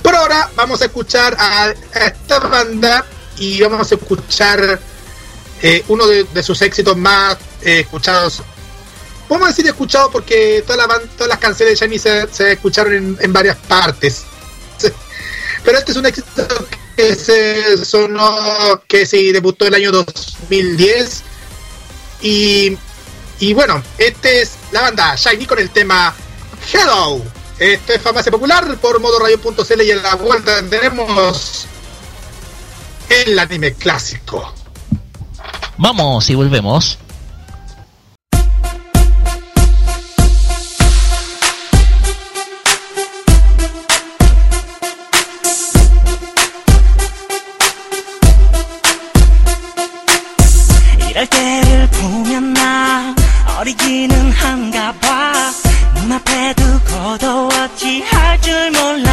[0.03, 3.05] Por ahora vamos a escuchar a, a esta banda
[3.39, 4.81] y vamos a escuchar
[5.63, 8.43] eh, uno de, sus éxitos más eh, escuchados.
[9.29, 13.57] Podemos decir escuchado porque toda la todas las canciones de Shiny se, escucharon en, varias
[13.57, 14.25] partes.
[15.65, 16.47] Pero este es un éxito
[16.97, 21.23] que se sonó, que se debutó en el año 2010.
[22.23, 22.79] Y,
[23.41, 26.15] y bueno, este es la banda Shiny con el tema
[26.73, 27.23] Hello.
[27.59, 31.67] Esto es Farmacia Popular por modoradio.cl y en la vuelta tenemos
[33.09, 34.53] el anime clásico.
[35.79, 36.99] Vamos y volvemos.
[51.09, 53.15] 이럴 때를 보면 나
[53.59, 55.33] 어리기는 한가 봐
[55.95, 59.06] 눈앞에 두고 도 어찌할 줄 몰라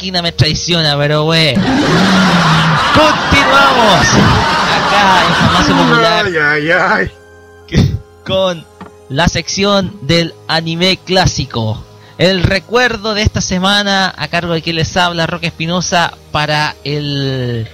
[0.00, 1.52] máquina me traiciona, pero wey.
[2.94, 4.06] Continuamos
[4.78, 7.10] acá en Farmacia Popular Ay, ay,
[7.68, 7.92] ay.
[8.24, 8.64] con
[9.10, 11.84] la sección del anime clásico.
[12.16, 17.68] El recuerdo de esta semana a cargo de quien les habla Roque Espinosa para el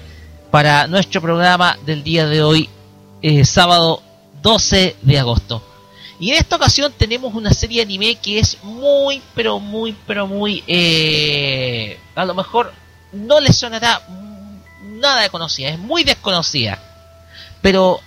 [0.51, 2.69] para nuestro programa del día de hoy,
[3.23, 4.03] eh, sábado
[4.43, 5.63] 12 de agosto.
[6.19, 10.65] Y en esta ocasión tenemos una serie anime que es muy, pero muy, pero muy...
[10.67, 12.73] eh, a lo mejor
[13.13, 14.03] no les sonará
[14.81, 16.79] nada de conocida, es muy desconocida.
[17.61, 18.01] Pero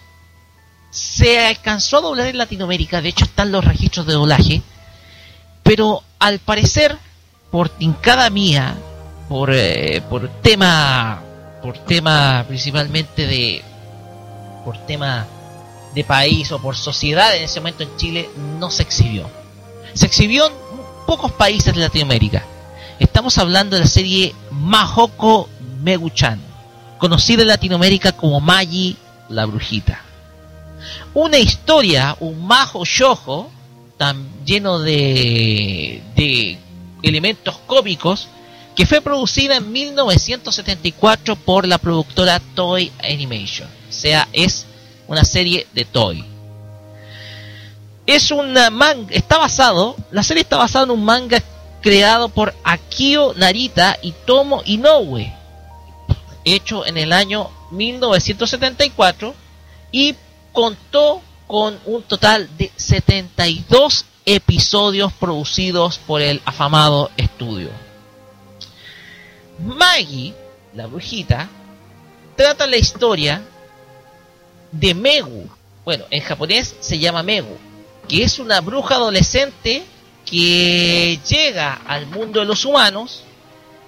[0.89, 4.61] se alcanzó a doblar en Latinoamérica, de hecho están los registros de doblaje.
[5.63, 6.97] Pero al parecer,
[7.51, 8.75] por tincada mía,
[9.27, 11.21] por, eh, por tema,
[11.61, 13.63] por tema principalmente de,
[14.65, 15.27] por tema
[15.93, 18.29] de país o por sociedad en ese momento en Chile
[18.59, 19.29] no se exhibió.
[19.93, 20.53] Se exhibió en
[21.05, 22.43] pocos países de Latinoamérica.
[22.99, 25.49] Estamos hablando de la serie Mahoko
[25.81, 26.39] Meguchan,
[26.97, 28.97] conocida en Latinoamérica como Magi
[29.29, 30.01] la Brujita.
[31.13, 33.49] Una historia, un majo shojo,
[33.97, 36.57] tan lleno de, de
[37.01, 38.27] elementos cómicos,
[38.75, 43.67] que fue producida en 1974 por la productora Toy Animation.
[43.89, 44.65] O sea, es
[45.09, 46.23] una serie de Toy.
[48.05, 51.43] Es una manga, está basado, la serie está basada en un manga
[51.81, 55.33] creado por Akio Narita y Tomo Inoue,
[56.45, 59.33] hecho en el año 1974
[59.91, 60.15] y
[60.53, 67.69] contó con un total de 72 episodios producidos por el afamado estudio.
[69.59, 70.35] Maggie,
[70.73, 71.49] la brujita,
[72.35, 73.41] trata la historia
[74.71, 75.47] de Megu.
[75.85, 77.57] Bueno, en japonés se llama Megu,
[78.07, 79.83] que es una bruja adolescente
[80.25, 83.23] que llega al mundo de los humanos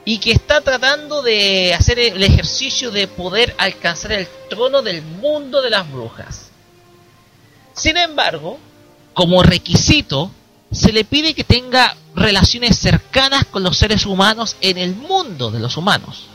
[0.03, 5.61] y que está tratando de hacer el ejercicio de poder alcanzar el trono del mundo
[5.61, 6.49] de las brujas.
[7.73, 8.57] Sin embargo,
[9.13, 10.31] como requisito,
[10.71, 15.59] se le pide que tenga relaciones cercanas con los seres humanos en el mundo de
[15.59, 16.30] los humanos.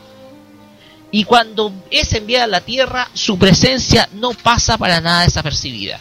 [1.10, 6.00] Y cuando es enviada a la Tierra, su presencia no pasa para nada desapercibida.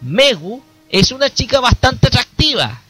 [0.00, 2.80] Megu es una chica bastante atractiva.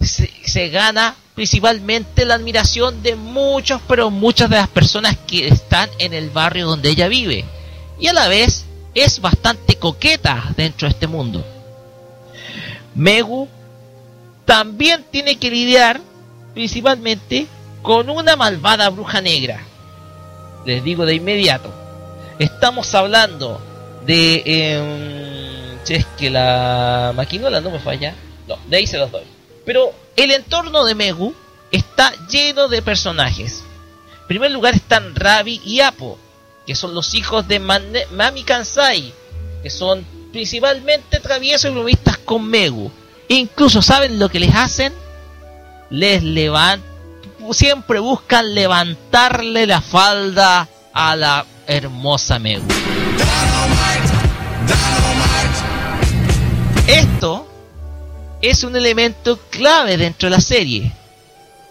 [0.00, 5.88] Se, se gana principalmente la admiración de muchos, pero muchas de las personas que están
[5.98, 7.44] en el barrio donde ella vive.
[7.98, 11.44] Y a la vez es bastante coqueta dentro de este mundo.
[12.94, 13.48] Megu
[14.44, 16.00] también tiene que lidiar
[16.54, 17.46] principalmente
[17.82, 19.64] con una malvada bruja negra.
[20.64, 21.72] Les digo de inmediato,
[22.38, 23.60] estamos hablando
[24.06, 25.78] de...
[25.84, 28.14] si es que la maquinola no me falla.
[28.46, 29.24] No, de ahí se los doy.
[29.64, 31.34] Pero el entorno de Megu
[31.70, 33.62] está lleno de personajes.
[34.22, 36.18] En primer lugar están Ravi y Apo,
[36.66, 39.12] que son los hijos de Mane- Mami Kansai,
[39.62, 42.90] que son principalmente traviesos y bromistas con Megu.
[43.28, 44.92] Incluso, ¿saben lo que les hacen?
[45.90, 46.88] Les levantan,
[47.52, 52.66] siempre buscan levantarle la falda a la hermosa Megu.
[56.86, 57.46] Esto
[58.42, 60.92] es un elemento clave dentro de la serie,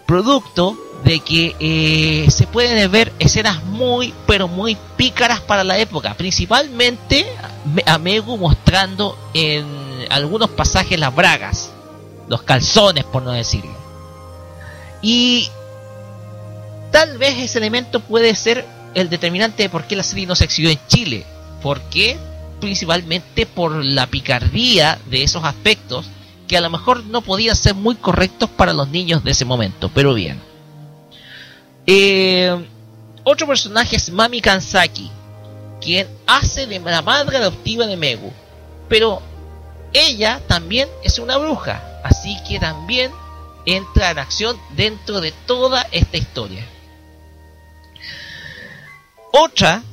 [0.05, 6.13] producto de que eh, se pueden ver escenas muy, pero muy pícaras para la época,
[6.13, 7.25] principalmente
[7.73, 9.65] me- a Megu mostrando en
[10.09, 11.71] algunos pasajes las bragas,
[12.27, 13.71] los calzones, por no decirlo.
[15.01, 15.49] Y
[16.91, 20.45] tal vez ese elemento puede ser el determinante de por qué la serie no se
[20.45, 21.25] exhibió en Chile.
[21.61, 22.17] ¿Por qué?
[22.59, 26.05] Principalmente por la picardía de esos aspectos
[26.47, 29.91] que a lo mejor no podían ser muy correctos para los niños de ese momento,
[29.93, 30.41] pero bien.
[31.85, 32.57] Eh,
[33.23, 35.11] otro personaje es Mami Kansaki,
[35.79, 38.33] quien hace de la madre adoptiva de Megu,
[38.89, 39.21] pero
[39.93, 43.11] ella también es una bruja, así que también
[43.65, 46.65] entra en acción dentro de toda esta historia.
[49.31, 49.83] Otra,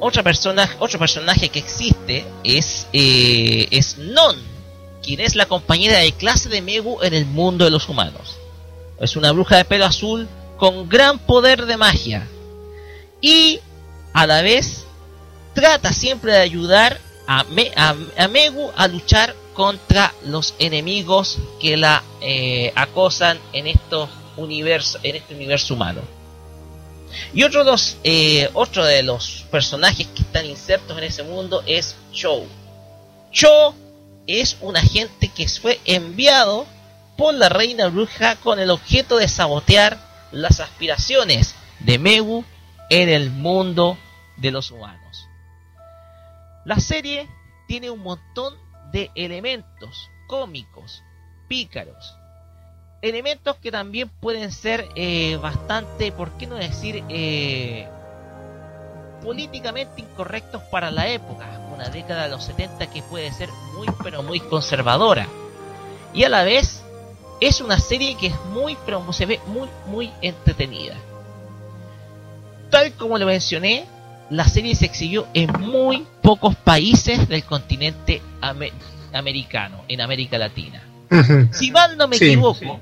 [0.00, 4.36] otra persona, otro personaje que existe es, eh, es Non,
[5.02, 8.36] quien es la compañera de clase de Megu en el mundo de los humanos.
[9.00, 12.26] Es una bruja de pelo azul con gran poder de magia.
[13.20, 13.60] Y
[14.12, 14.84] a la vez
[15.54, 21.76] trata siempre de ayudar a, Me- a- a Megu a luchar contra los enemigos que
[21.76, 26.00] la eh, acosan en estos universo, en este universo humano.
[27.34, 27.64] Y otro
[28.04, 32.44] eh, otro de los personajes que están insertos en ese mundo es Cho.
[33.30, 33.74] Cho
[34.26, 36.66] es un agente que fue enviado
[37.16, 39.98] por la reina bruja con el objeto de sabotear
[40.30, 42.44] las aspiraciones de Megu
[42.90, 43.98] en el mundo
[44.36, 45.28] de los humanos.
[46.64, 47.28] La serie
[47.66, 48.54] tiene un montón
[48.92, 51.02] de elementos cómicos,
[51.48, 52.14] pícaros,
[53.02, 57.86] elementos que también pueden ser eh, bastante, ¿por qué no decir, eh,
[59.22, 64.22] políticamente incorrectos para la época, una década de los 70 que puede ser muy pero
[64.22, 65.26] muy conservadora.
[66.14, 66.82] Y a la vez
[67.40, 70.94] es una serie que es muy pero se ve muy muy entretenida.
[72.70, 73.86] Tal como lo mencioné,
[74.30, 78.72] la serie se exhibió en muy pocos países del continente ame-
[79.12, 80.82] americano, en América Latina.
[81.50, 82.80] Si mal no me Sí, equivoco,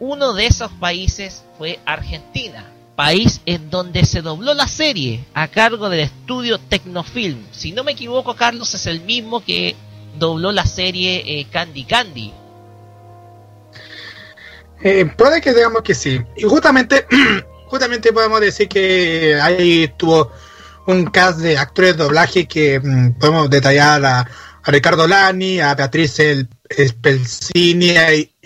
[0.00, 2.64] uno de esos países fue Argentina,
[2.94, 7.46] país en donde se dobló la serie a cargo del estudio Tecnofilm.
[7.52, 9.76] Si no me equivoco, Carlos es el mismo que
[10.18, 12.32] dobló la serie eh, Candy Candy.
[14.82, 16.20] Eh, puede que digamos que sí.
[16.36, 17.06] Y justamente,
[17.66, 20.30] justamente podemos decir que ahí estuvo
[20.86, 24.30] un cast de actores de doblaje que mm, podemos detallar a,
[24.68, 27.94] Ricardo Lani, a Beatriz El, Spelcini,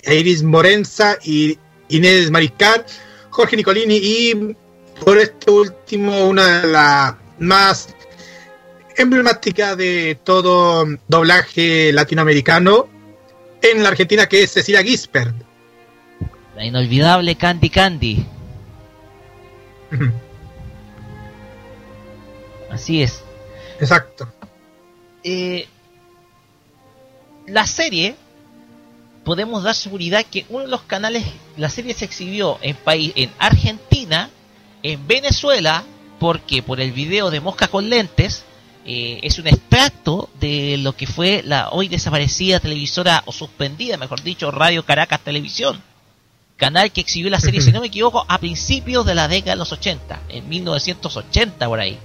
[0.07, 1.59] Iris Morenza y
[1.89, 2.85] Inés Mariscal,
[3.31, 4.57] Jorge Nicolini y
[5.05, 7.95] por este último una de las más
[8.97, 12.89] emblemáticas de todo doblaje latinoamericano
[13.63, 15.35] en la Argentina que es Cecilia Gispert.
[16.55, 18.27] La inolvidable Candy Candy.
[22.71, 23.23] Así es.
[23.81, 24.33] Exacto.
[25.25, 25.67] eh,
[27.47, 28.15] la serie
[29.25, 31.25] podemos dar seguridad que uno de los canales
[31.57, 34.31] la serie se exhibió en país en Argentina
[34.83, 35.85] en Venezuela
[36.19, 38.45] porque por el video de Mosca con lentes
[38.87, 44.23] eh, es un extracto de lo que fue la hoy desaparecida televisora o suspendida mejor
[44.23, 45.83] dicho Radio Caracas Televisión
[46.57, 49.59] canal que exhibió la serie si no me equivoco a principios de la década de
[49.59, 51.99] los 80 en 1980 por ahí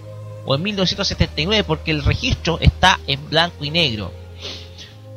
[0.46, 4.12] o en 1979 porque el registro está en blanco y negro.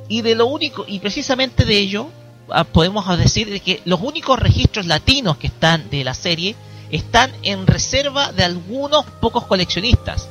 [0.09, 2.09] Y de lo único, y precisamente de ello,
[2.51, 6.57] ah, podemos decir de que los únicos registros latinos que están de la serie
[6.91, 10.29] están en reserva de algunos pocos coleccionistas.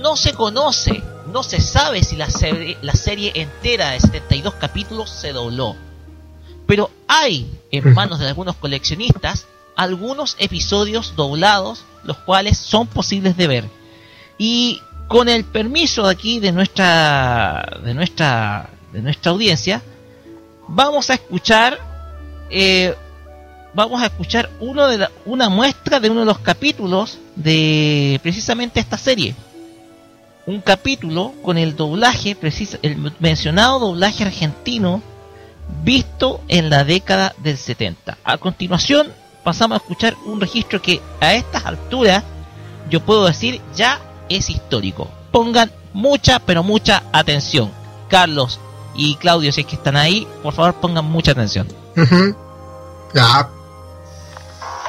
[0.00, 1.02] No se conoce,
[1.32, 5.74] no se sabe si la serie, la serie entera de 72 capítulos se dobló.
[6.66, 9.46] Pero hay en manos de algunos coleccionistas
[9.76, 13.64] algunos episodios doblados, los cuales son posibles de ver.
[14.38, 19.82] Y con el permiso de aquí de nuestra de nuestra de nuestra audiencia,
[20.66, 21.78] vamos a escuchar
[22.50, 22.94] eh,
[23.74, 28.80] vamos a escuchar uno de la- una muestra de uno de los capítulos de precisamente
[28.80, 29.34] esta serie.
[30.46, 35.02] un capítulo con el doblaje, preciso, el mencionado doblaje argentino
[35.82, 38.16] visto en la década del 70.
[38.22, 39.08] A continuación
[39.42, 42.22] pasamos a escuchar un registro que a estas alturas
[42.88, 45.10] yo puedo decir ya es histórico.
[45.32, 47.72] Pongan mucha, pero mucha atención.
[48.08, 48.60] Carlos
[48.96, 51.68] y Claudio, si es que están ahí, por favor pongan mucha atención.
[53.14, 53.48] Ya.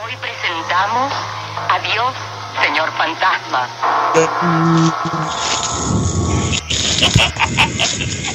[0.03, 1.13] Hoy presentamos
[1.69, 2.13] Adiós,
[2.61, 3.67] señor fantasma.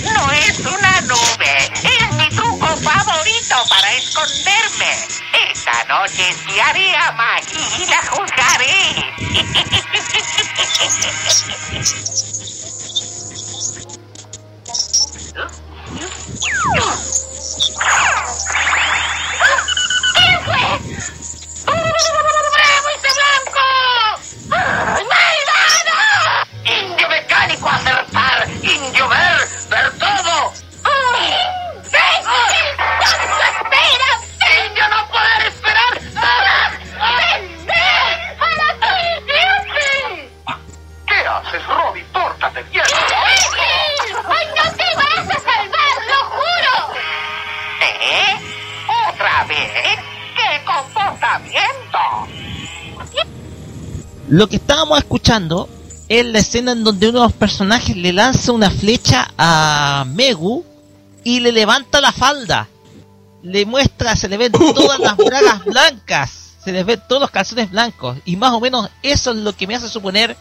[0.02, 4.90] No es una nube, es mi truco favorito para esconderme.
[5.50, 9.12] Esta noche espiaré a Maggie y la juzgaré.
[15.94, 16.81] ¿Qué fue?
[20.47, 21.21] ¡Bravo
[54.28, 55.68] Lo que estábamos escuchando
[56.08, 60.64] es la escena en donde uno de los personajes le lanza una flecha a Megu
[61.24, 62.68] y le levanta la falda.
[63.42, 67.70] Le muestra, se le ven todas las bragas blancas, se les ven todos los calzones
[67.70, 68.18] blancos.
[68.24, 70.36] Y más o menos eso es lo que me hace suponer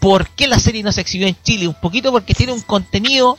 [0.00, 1.68] por qué la serie no se exhibió en Chile.
[1.68, 3.38] Un poquito porque tiene un contenido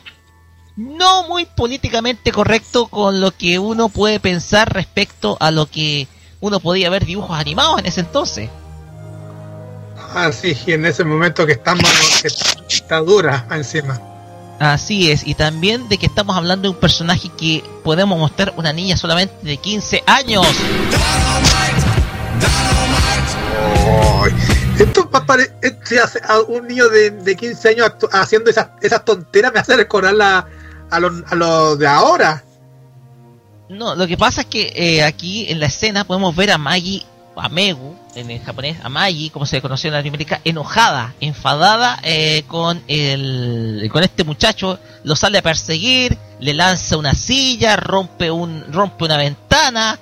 [0.76, 6.08] no muy políticamente correcto con lo que uno puede pensar respecto a lo que
[6.42, 8.50] uno podía ver dibujos animados en ese entonces.
[10.14, 11.74] Ah, sí, y en ese momento que está,
[12.22, 12.28] que
[12.68, 14.00] está dura encima.
[14.60, 18.74] Así es, y también de que estamos hablando de un personaje que podemos mostrar una
[18.74, 20.46] niña solamente de 15 años.
[24.24, 24.32] Ay,
[24.80, 29.04] esto pa- pare- esto hace- a un niño de, de 15 años haciendo esas, esas
[29.06, 30.46] tonteras me hace recordar la-
[30.90, 32.44] a los a los de ahora.
[33.72, 37.06] No, lo que pasa es que eh, aquí en la escena podemos ver a Maggie,
[37.38, 41.98] a Megu, en el japonés, a Maggie, como se le conoció en Latinoamérica, enojada, enfadada
[42.04, 48.30] eh, con el con este muchacho, lo sale a perseguir, le lanza una silla, rompe
[48.30, 49.98] un rompe una ventana,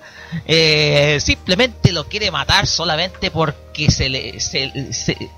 [0.47, 5.29] eh, simplemente lo quiere matar solamente porque se le se, se-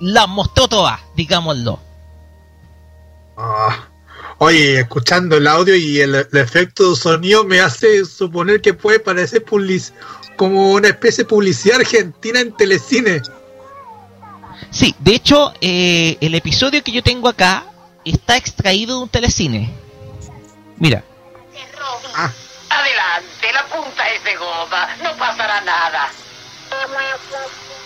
[0.00, 1.78] la mostró toda, digámoslo.
[3.36, 3.86] Ah,
[4.38, 9.00] Oye, escuchando el audio y el, el efecto de sonido me hace suponer que puede
[9.00, 9.92] parecer public-
[10.36, 13.20] como una especie de publicidad argentina en telecine.
[14.70, 17.64] Sí, de hecho, eh, el episodio que yo tengo acá
[18.04, 19.70] está extraído de un telecine.
[20.76, 21.02] Mira,
[22.14, 22.30] Ah,
[22.70, 26.10] Adelante, la punta es de goma, no pasará nada.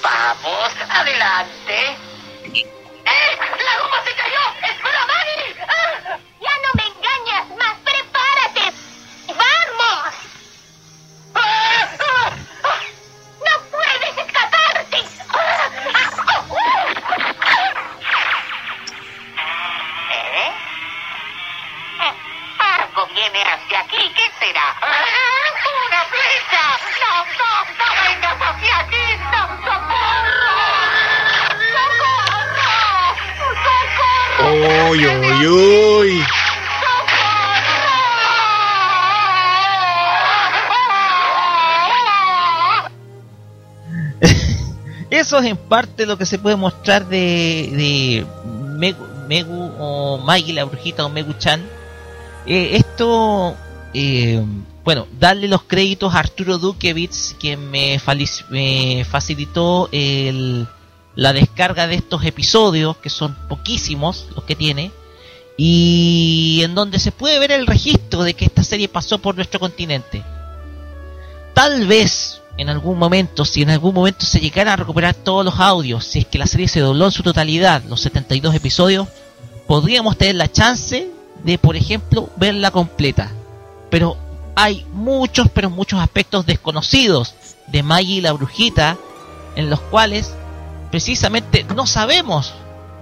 [0.02, 1.96] Vamos, adelante.
[2.44, 3.36] ¡Eh!
[3.38, 4.11] ¡La goma se
[24.42, 24.74] será?
[25.86, 26.64] ¡Una flecha!
[27.00, 29.06] ¡No, no, no vengas hacia aquí!
[29.30, 30.54] ¡No, socorro!
[31.76, 32.42] ¡Socorro!
[33.66, 34.50] ¡Socorro!
[34.90, 36.12] uy, uy, uy.
[36.82, 37.60] ¡Socorro!
[45.10, 48.26] eso es en parte lo que se puede mostrar de, de
[48.76, 51.62] Megu, Megu o Maggie la brujita o Megu-chan.
[52.44, 53.56] Eh, esto,
[53.94, 54.44] eh,
[54.84, 58.00] bueno, darle los créditos a Arturo Dukevitz, quien me,
[58.50, 60.66] me facilitó el,
[61.14, 64.90] la descarga de estos episodios, que son poquísimos los que tiene,
[65.56, 69.60] y en donde se puede ver el registro de que esta serie pasó por nuestro
[69.60, 70.24] continente.
[71.54, 75.58] Tal vez en algún momento, si en algún momento se llegara a recuperar todos los
[75.60, 79.08] audios, si es que la serie se dobló en su totalidad, los 72 episodios,
[79.66, 81.08] podríamos tener la chance
[81.44, 83.30] de, por ejemplo, verla completa.
[83.92, 84.16] Pero
[84.56, 87.34] hay muchos, pero muchos aspectos desconocidos
[87.66, 88.96] de Maggie y la brujita,
[89.54, 90.32] en los cuales
[90.90, 92.54] precisamente no sabemos,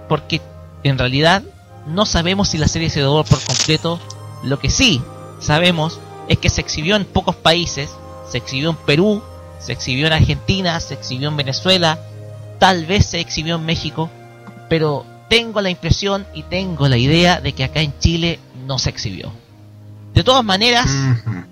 [0.09, 0.41] porque
[0.83, 1.43] en realidad
[1.87, 4.01] no sabemos si la serie se dobló por completo.
[4.43, 5.01] Lo que sí
[5.39, 5.97] sabemos
[6.27, 7.89] es que se exhibió en pocos países,
[8.29, 9.23] se exhibió en Perú,
[9.61, 11.99] se exhibió en Argentina, se exhibió en Venezuela,
[12.59, 14.09] tal vez se exhibió en México,
[14.67, 18.89] pero tengo la impresión y tengo la idea de que acá en Chile no se
[18.89, 19.31] exhibió.
[20.13, 20.89] De todas maneras,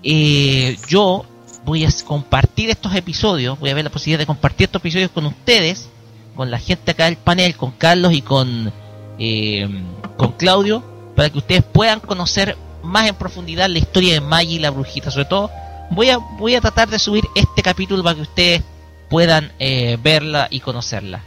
[0.02, 1.24] eh, yo
[1.64, 5.26] voy a compartir estos episodios, voy a ver la posibilidad de compartir estos episodios con
[5.26, 5.88] ustedes,
[6.34, 8.72] con la gente acá del panel, con Carlos y con,
[9.18, 9.68] eh,
[10.16, 10.84] con Claudio,
[11.16, 15.10] para que ustedes puedan conocer más en profundidad la historia de Maggie y la brujita.
[15.10, 15.50] Sobre todo,
[15.90, 18.62] voy a, voy a tratar de subir este capítulo para que ustedes
[19.08, 21.22] puedan eh, verla y conocerla.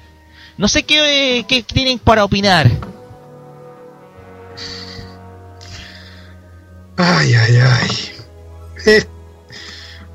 [0.58, 2.70] No sé qué, eh, qué tienen para opinar.
[6.98, 8.12] Ay, ay, ay.
[8.86, 9.06] Eh,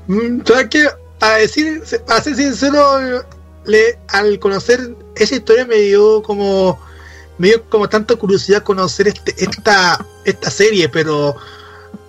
[0.07, 0.87] mm, ¿Sabes qué?
[1.21, 3.23] A decir, a ser sincero,
[3.65, 6.79] le, al conocer esa historia me dio como
[7.37, 11.35] me dio como tanta curiosidad conocer este, esta, esta serie, pero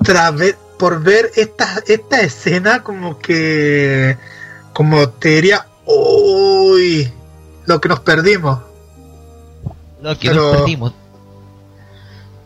[0.05, 4.17] tras ver, por ver esta, esta escena como que
[4.73, 7.13] como te diría, uy,
[7.67, 8.61] lo que nos perdimos.
[10.03, 10.93] Lo que Pero- nos perdimos.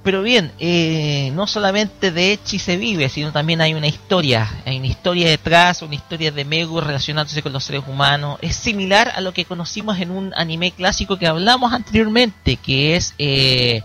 [0.05, 4.49] Pero bien, eh, no solamente de Echi se vive, sino también hay una historia.
[4.67, 8.39] Hay una historia detrás, una historia de Megu relacionándose con los seres humanos.
[8.43, 13.15] Es similar a lo que conocimos en un anime clásico que hablamos anteriormente, que es...
[13.19, 13.83] Eh,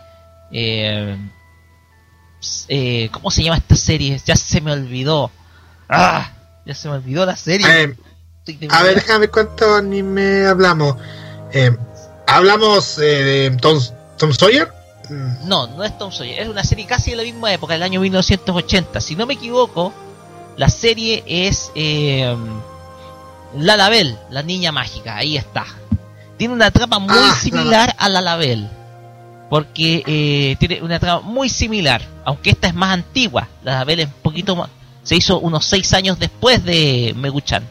[0.52, 1.18] eh,
[2.68, 4.20] eh, ¿Cómo se llama esta serie?
[4.26, 5.32] Ya se me olvidó.
[5.88, 6.32] ¡Ah!
[6.66, 7.66] Ya se me olvidó la serie.
[7.84, 7.96] Eh,
[8.70, 10.96] A ver, déjame ver cuánto anime hablamos.
[11.54, 11.76] Eh,
[12.28, 13.80] hablamos eh, de Tom,
[14.18, 14.79] Tom Sawyer.
[15.10, 16.40] Mm, No, no es Tom Sawyer.
[16.40, 19.02] Es una serie casi de la misma época, del año 1980.
[19.02, 19.94] Si no me equivoco,
[20.58, 22.36] la serie es eh,
[23.58, 25.16] La Label, la niña mágica.
[25.18, 25.66] Ahí está.
[26.38, 28.68] Tiene una trama muy Ah, similar a La Label.
[29.50, 32.02] Porque eh, tiene una trama muy similar.
[32.24, 33.48] Aunque esta es más antigua.
[33.64, 34.70] La Label es un poquito más.
[35.04, 37.64] Se hizo unos seis años después de Meguchan.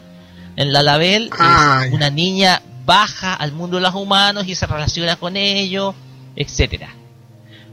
[0.57, 1.95] En La Label Ah, es ya.
[1.95, 5.93] una niña baja al mundo de los humanos y se relaciona con ellos,
[6.35, 6.89] etcétera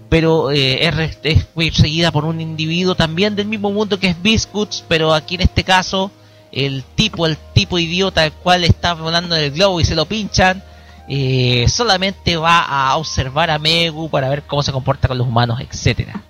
[0.09, 4.85] pero eh, es, es perseguida por un individuo también del mismo mundo que es Biscuits,
[4.87, 6.11] pero aquí en este caso
[6.53, 10.07] el tipo, el tipo idiota el cual está volando en el globo y se lo
[10.07, 10.63] pinchan,
[11.09, 15.61] eh, solamente va a observar a Megu para ver cómo se comporta con los humanos,
[15.61, 16.23] etcétera.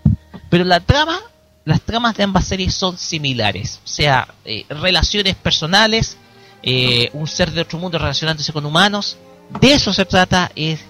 [0.50, 1.20] Pero la trama,
[1.64, 6.16] las tramas de ambas series son similares, o sea, eh, relaciones personales,
[6.62, 9.16] eh, un ser de otro mundo relacionándose con humanos,
[9.60, 10.80] de eso se trata es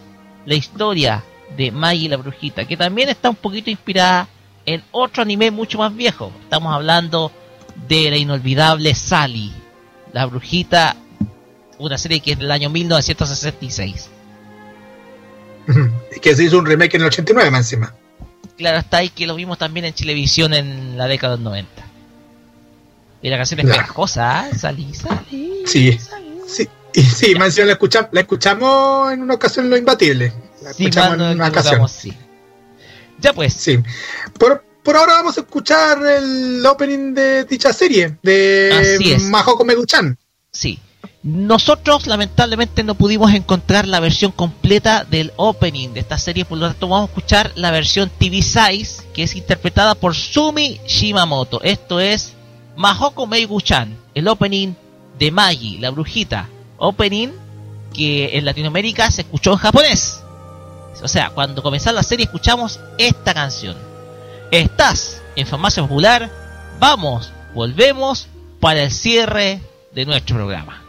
[0.47, 1.23] la historia
[1.57, 4.29] de Maggie la Brujita, que también está un poquito inspirada
[4.65, 6.33] en otro anime mucho más viejo.
[6.43, 7.33] Estamos hablando
[7.89, 9.53] de la inolvidable Sally,
[10.13, 10.97] la Brujita,
[11.79, 14.11] una serie que es del año 1966.
[16.23, 17.95] que se hizo un remake en el 89 más encima.
[18.57, 21.71] Claro, está ahí que lo vimos también en Chilevisión en la década del 90.
[23.23, 24.55] Y la canción es pegajosa, ¿eh?
[24.57, 25.63] Sally, Sally.
[25.67, 25.99] Sí.
[25.99, 26.27] Sally.
[26.47, 30.33] Sí, y sí, más encima la escuchamos, la escuchamos en una ocasión en Lo Imbatible.
[30.63, 32.13] La Sí, escuchamos mano, en una equivocamos, ocasión.
[32.13, 32.19] sí.
[33.19, 33.79] Ya pues, Sí.
[34.39, 39.19] Por, por ahora vamos a escuchar el opening de dicha serie, de.
[39.31, 40.17] Mahoko Meguchan.
[40.53, 40.79] Sí.
[41.23, 46.69] Nosotros lamentablemente no pudimos encontrar la versión completa del opening de esta serie, por lo
[46.69, 51.61] tanto vamos a escuchar la versión TV Size, que es interpretada por Sumi Shimamoto.
[51.65, 52.35] Esto es
[52.77, 54.75] Mahoko Meigu-chan, el opening
[55.19, 56.49] de Magi, la brujita.
[56.77, 57.31] Opening
[57.93, 60.21] que en Latinoamérica se escuchó en japonés.
[61.03, 63.77] O sea, cuando comenzó la serie escuchamos esta canción.
[64.51, 66.31] Estás en Farmacia Popular,
[66.79, 68.29] vamos, volvemos
[68.61, 69.61] para el cierre
[69.93, 70.83] de nuestro programa.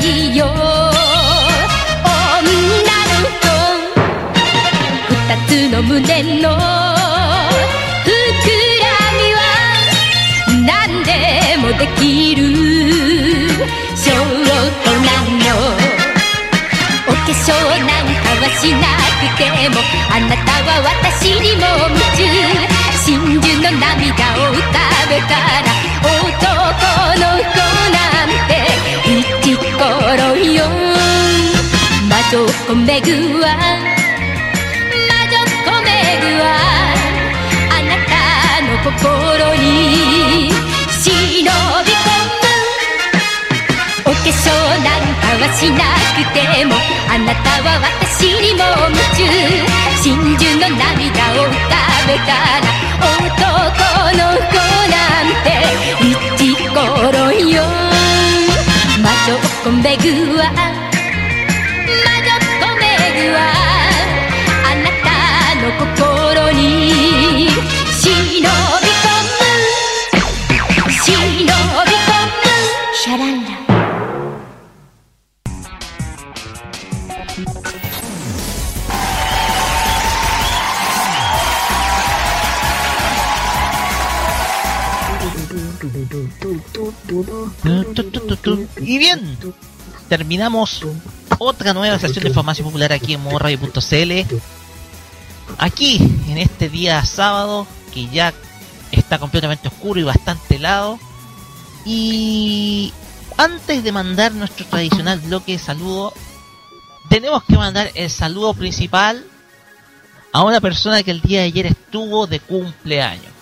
[0.00, 0.59] シ
[5.50, 5.98] つの胸
[6.40, 6.54] の膨ら
[9.18, 9.42] みは
[10.64, 10.70] 何
[11.02, 11.10] で
[11.58, 12.00] もでき
[12.36, 12.40] る。
[13.96, 14.14] 証拠
[15.02, 15.50] なの。
[17.08, 18.86] お化粧なんかはしな
[19.18, 22.22] くてもあなたは私にも夢中
[23.04, 23.10] 真
[23.40, 24.78] 珠の涙を浮か
[25.08, 25.34] べた
[25.66, 25.68] ら
[26.06, 26.54] 男
[27.18, 27.58] の子
[27.90, 28.50] なんて
[29.10, 29.82] 一頃
[30.46, 30.62] よ。
[32.08, 33.46] 魔女っ子めぐわ
[38.82, 38.88] 心
[39.56, 40.50] に
[40.88, 42.08] 忍び込
[42.40, 42.48] む
[44.06, 44.48] お化粧
[44.82, 45.76] なんかはしな
[46.16, 46.72] くても
[47.08, 49.20] あなたは私にも夢中。
[50.02, 51.76] 真珠の涙を浮か
[52.08, 52.64] べたら
[53.04, 54.56] 男の子
[54.88, 55.48] なんて
[56.00, 56.08] 一
[56.68, 56.74] 頃
[57.32, 57.60] よ。
[59.02, 60.08] 魔女っ子めぐ
[60.38, 60.56] わ魔
[62.16, 62.82] 女っ子め
[63.28, 63.38] ぐわ
[88.80, 89.38] Y bien,
[90.08, 90.84] terminamos
[91.38, 94.36] otra nueva sesión de información popular aquí en morradio.cl.
[95.58, 98.32] Aquí, en este día sábado, que ya
[98.92, 100.98] está completamente oscuro y bastante helado.
[101.84, 102.92] Y
[103.36, 106.12] antes de mandar nuestro tradicional bloque de saludo,
[107.08, 109.24] tenemos que mandar el saludo principal
[110.32, 113.32] a una persona que el día de ayer estuvo de cumpleaños.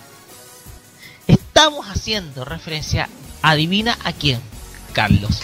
[1.27, 3.09] Estamos haciendo referencia,
[3.43, 4.41] adivina a quién,
[4.93, 5.43] Carlos.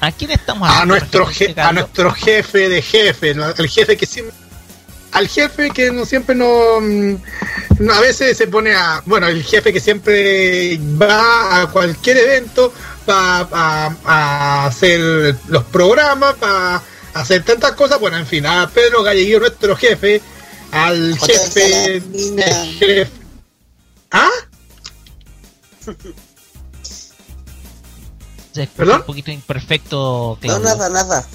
[0.00, 3.48] ¿A quién estamos A haciendo nuestro, referencia, je- a nuestro jefe de jefe, ¿no?
[3.50, 4.34] el jefe que siempre.
[5.12, 7.16] Al jefe que no siempre no, mm,
[7.78, 9.02] no, A veces se pone a.
[9.06, 12.72] Bueno, el jefe que siempre va a cualquier evento
[13.06, 13.48] para
[14.04, 15.00] a, hacer
[15.48, 16.82] los programas, para
[17.14, 17.98] hacer tantas cosas.
[17.98, 20.20] Bueno, en fin, a Pedro Galleguillo, nuestro jefe,
[20.72, 22.02] al jefe.
[22.78, 23.08] Jefe-
[24.10, 24.28] ¿Ah?
[28.56, 29.00] Se escucha ¿Perdón?
[29.00, 30.64] un poquito imperfecto, No, Claudio.
[30.64, 31.26] nada, nada.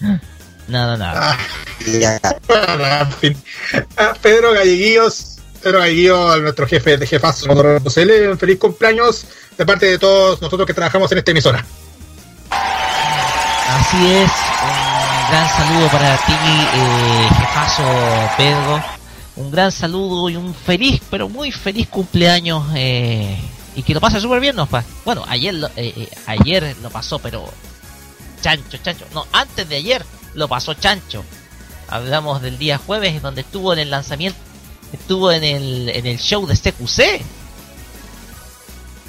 [0.68, 1.30] Nada, nada.
[1.32, 1.38] Ah,
[1.86, 2.18] Ya.
[2.48, 3.42] bueno, en fin.
[3.96, 7.46] Ah, Pedro Galleguillos, Pedro Galleguillo, nuestro jefe de jefazo,
[8.36, 9.26] feliz cumpleaños
[9.56, 11.64] de parte de todos nosotros que trabajamos en esta emisora.
[12.50, 14.30] Así es,
[14.62, 17.84] un gran saludo para ti, eh, jefazo
[18.36, 18.84] Pedro.
[19.36, 22.64] Un gran saludo y un feliz, pero muy feliz cumpleaños.
[22.74, 23.38] eh,
[23.76, 24.66] y que lo pase súper bien, ¿no?
[24.66, 24.82] pa?
[25.04, 27.44] Bueno, ayer lo, eh, eh, ayer lo pasó, pero
[28.40, 29.04] chancho, chancho.
[29.12, 30.04] No, antes de ayer
[30.34, 31.22] lo pasó chancho.
[31.88, 34.38] Hablamos del día jueves, donde estuvo en el lanzamiento,
[34.92, 37.22] estuvo en el, en el show de CQC.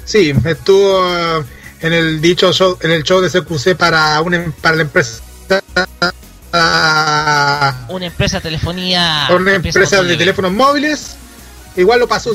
[0.04, 1.44] Sí, estuvo eh,
[1.80, 5.22] en el dicho show, en el show de CQC para una para la empresa
[7.88, 9.28] Una empresa de telefonía.
[9.30, 11.16] una empresa de teléfonos móviles.
[11.76, 12.30] Igual lo pasó.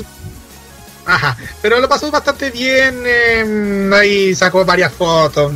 [1.05, 3.03] Ajá, pero lo pasó bastante bien.
[3.05, 5.51] eh, ahí sacó varias fotos,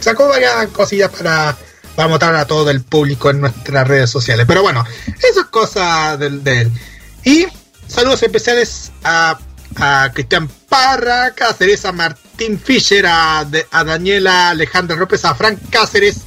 [0.00, 1.56] sacó varias cosillas para,
[1.94, 4.46] para mostrar a todo el público en nuestras redes sociales.
[4.46, 6.72] Pero bueno, eso es cosa de, él.
[7.24, 7.46] Y
[7.86, 9.38] saludos especiales a,
[9.76, 13.40] a Cristian Parra, Cáceres, a Martín Fischer, a,
[13.70, 16.22] a Daniela Alejandra López, a Frank Cáceres,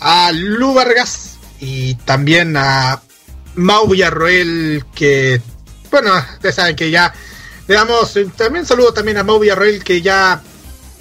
[0.00, 3.00] a Lu Vargas y también a
[3.56, 5.40] Mau Villarroel, que,
[5.90, 7.12] bueno, ustedes saben que ya
[7.68, 10.40] le damos eh, también saludo también a Mau Villarroel, que ya,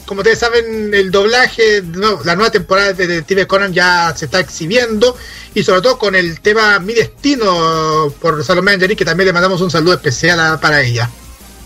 [0.06, 4.40] como ustedes saben, el doblaje, no, la nueva temporada de Detective Conan ya se está
[4.40, 5.16] exhibiendo,
[5.54, 9.62] y sobre todo con el tema Mi Destino por Salomé Angeli, que también le mandamos
[9.62, 11.10] un saludo especial para ella.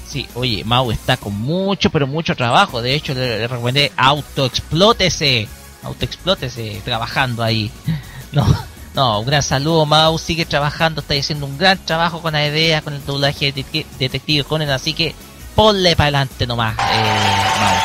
[0.09, 2.81] Sí, oye, Mau está con mucho, pero mucho trabajo.
[2.81, 5.47] De hecho, le, le recomendé autoexplótese.
[5.83, 7.71] Autoexplótese trabajando ahí.
[8.31, 8.45] No,
[8.95, 10.17] no, un gran saludo, Mau.
[10.17, 13.85] Sigue trabajando, está haciendo un gran trabajo con la idea, con el doblaje de Detec-
[13.99, 14.69] Detective Conan.
[14.69, 15.15] Así que
[15.55, 17.75] ponle para adelante nomás, eh, Mau.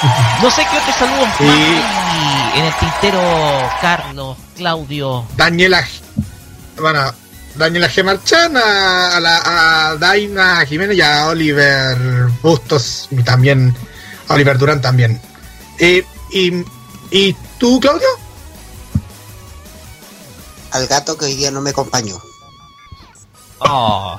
[0.42, 1.44] No sé qué otros saludos Sí.
[1.44, 3.20] hay en el tintero,
[3.80, 5.26] Carlos, Claudio.
[5.36, 5.84] Daniela,
[6.80, 7.12] bueno,
[7.56, 8.04] Daniela G.
[8.04, 9.42] Marchán, a, a la,
[9.90, 11.96] a Daina Jiménez y a Oliver
[12.42, 13.74] Bustos y también
[14.28, 15.20] a Oliver Durán también.
[15.80, 16.52] Eh, y,
[17.10, 18.06] ¿Y tú, Claudio?
[20.72, 22.16] Al gato que hoy día no me acompañó.
[23.60, 24.18] Oh.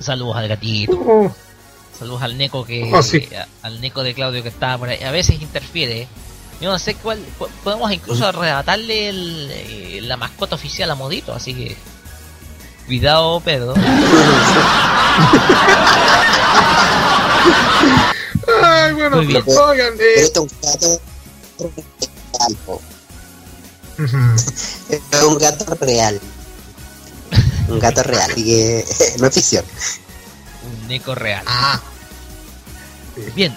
[0.00, 0.92] Saludos al gatito.
[0.94, 1.34] Oh,
[1.98, 3.28] Saludos al Neco que Oh, sí.
[3.34, 5.02] a- al Neco de Claudio que estaba por ahí.
[5.02, 6.06] A veces interfiere.
[6.60, 11.32] Yo no sé cuál po- podemos incluso arrebatarle el, eh, la mascota oficial a Modito,
[11.32, 11.76] así que
[12.86, 13.74] cuidado, Pedro.
[18.62, 19.44] Ay, bueno, Muy bien.
[19.46, 20.46] oigan, Pero
[20.88, 21.00] eh,
[23.98, 27.50] es un gato real, es un gato real.
[27.68, 28.84] Un gato real, así que
[29.18, 29.64] no es ficción.
[30.64, 31.42] Un Neco real.
[31.46, 31.80] ah,
[33.34, 33.54] Bien,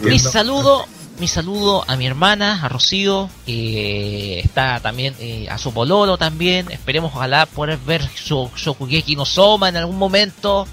[0.00, 0.86] mi saludo,
[1.18, 6.70] mi saludo a mi hermana, a Rocío, que está también, eh, a su pololo también.
[6.70, 10.66] Esperemos ojalá poder ver su Shokugeki no Soma en algún momento.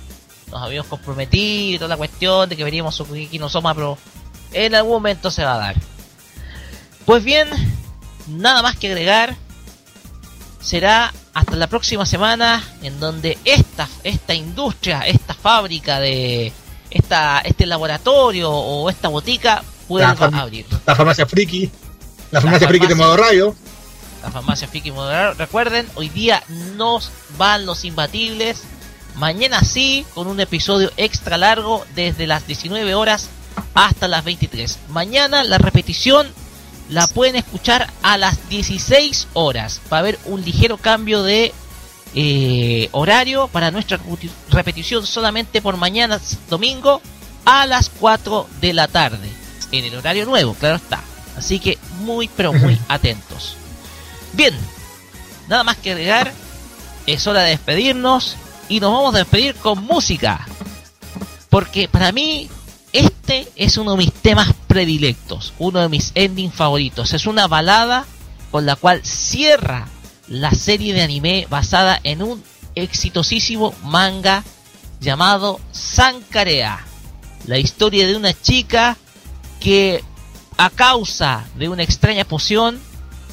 [0.51, 3.97] Nos habíamos comprometido y toda la cuestión de que veríamos Shokugeki no Soma, pero
[4.53, 5.75] en algún momento se va a dar.
[7.05, 7.49] Pues bien,
[8.29, 9.35] nada más que agregar.
[10.61, 16.51] Será hasta la próxima semana en donde esta, esta industria, esta fábrica de
[16.89, 20.65] esta, este laboratorio o esta botica vuelva fam- a abrir.
[20.85, 21.69] La farmacia friki.
[22.31, 23.55] La farmacia friki de modo radio.
[24.21, 25.37] La farmacia Fiki Moderar.
[25.37, 26.43] Recuerden, hoy día
[26.75, 28.63] nos van los imbatibles.
[29.15, 33.29] Mañana sí, con un episodio extra largo desde las 19 horas
[33.73, 34.77] hasta las 23.
[34.89, 36.27] Mañana la repetición
[36.89, 39.81] la pueden escuchar a las 16 horas.
[39.91, 41.53] Va a haber un ligero cambio de
[42.15, 43.99] eh, horario para nuestra
[44.49, 47.01] repetición solamente por mañana domingo
[47.45, 49.29] a las 4 de la tarde.
[49.71, 51.03] En el horario nuevo, claro está.
[51.37, 53.55] Así que muy pero muy atentos.
[54.33, 54.53] Bien,
[55.47, 56.33] nada más que agregar.
[57.05, 58.35] Es hora de despedirnos
[58.67, 60.45] y nos vamos a despedir con música.
[61.49, 62.49] Porque para mí
[62.93, 67.13] este es uno de mis temas predilectos, uno de mis endings favoritos.
[67.13, 68.05] Es una balada
[68.51, 69.87] con la cual cierra
[70.27, 72.43] la serie de anime basada en un
[72.75, 74.43] exitosísimo manga
[74.99, 76.85] llamado Sankarea.
[77.45, 78.97] La historia de una chica
[79.59, 80.03] que
[80.57, 82.79] a causa de una extraña poción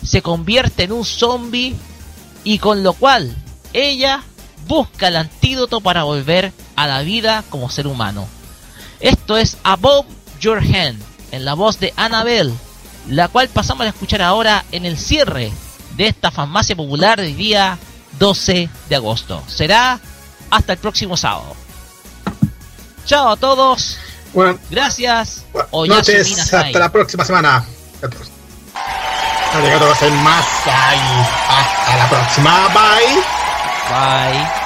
[0.02, 1.74] se convierte en un zombie
[2.44, 3.34] y con lo cual
[3.72, 4.22] ella
[4.68, 8.28] busca el antídoto para volver a la vida como ser humano.
[9.01, 10.06] Esto es Above
[10.40, 11.01] Your Hand,
[11.32, 12.52] en la voz de Annabelle,
[13.09, 15.52] la cual pasamos a escuchar ahora en el cierre
[15.97, 17.78] de esta farmacia popular del día
[18.18, 19.43] 12 de agosto.
[19.47, 20.01] Será
[20.51, 21.55] hasta el próximo sábado.
[23.05, 23.98] Chao a todos.
[24.32, 25.44] Buenas Gracias.
[25.73, 27.64] Noches, hasta la próxima semana.
[29.55, 30.70] Arigato gozaimasu.
[31.48, 32.68] Hasta la próxima.
[32.68, 33.23] Bye.
[33.89, 34.65] Bye.「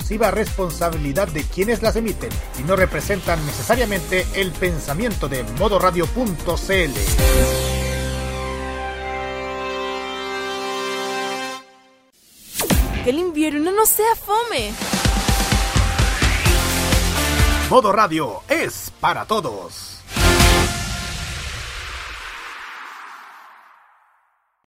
[0.11, 2.29] exclusiva responsabilidad de quienes las emiten
[2.59, 6.91] y no representan necesariamente el pensamiento de modoradio.cl.
[13.05, 14.73] Que el invierno no sea fome.
[17.69, 19.80] Modo Radio es para todos.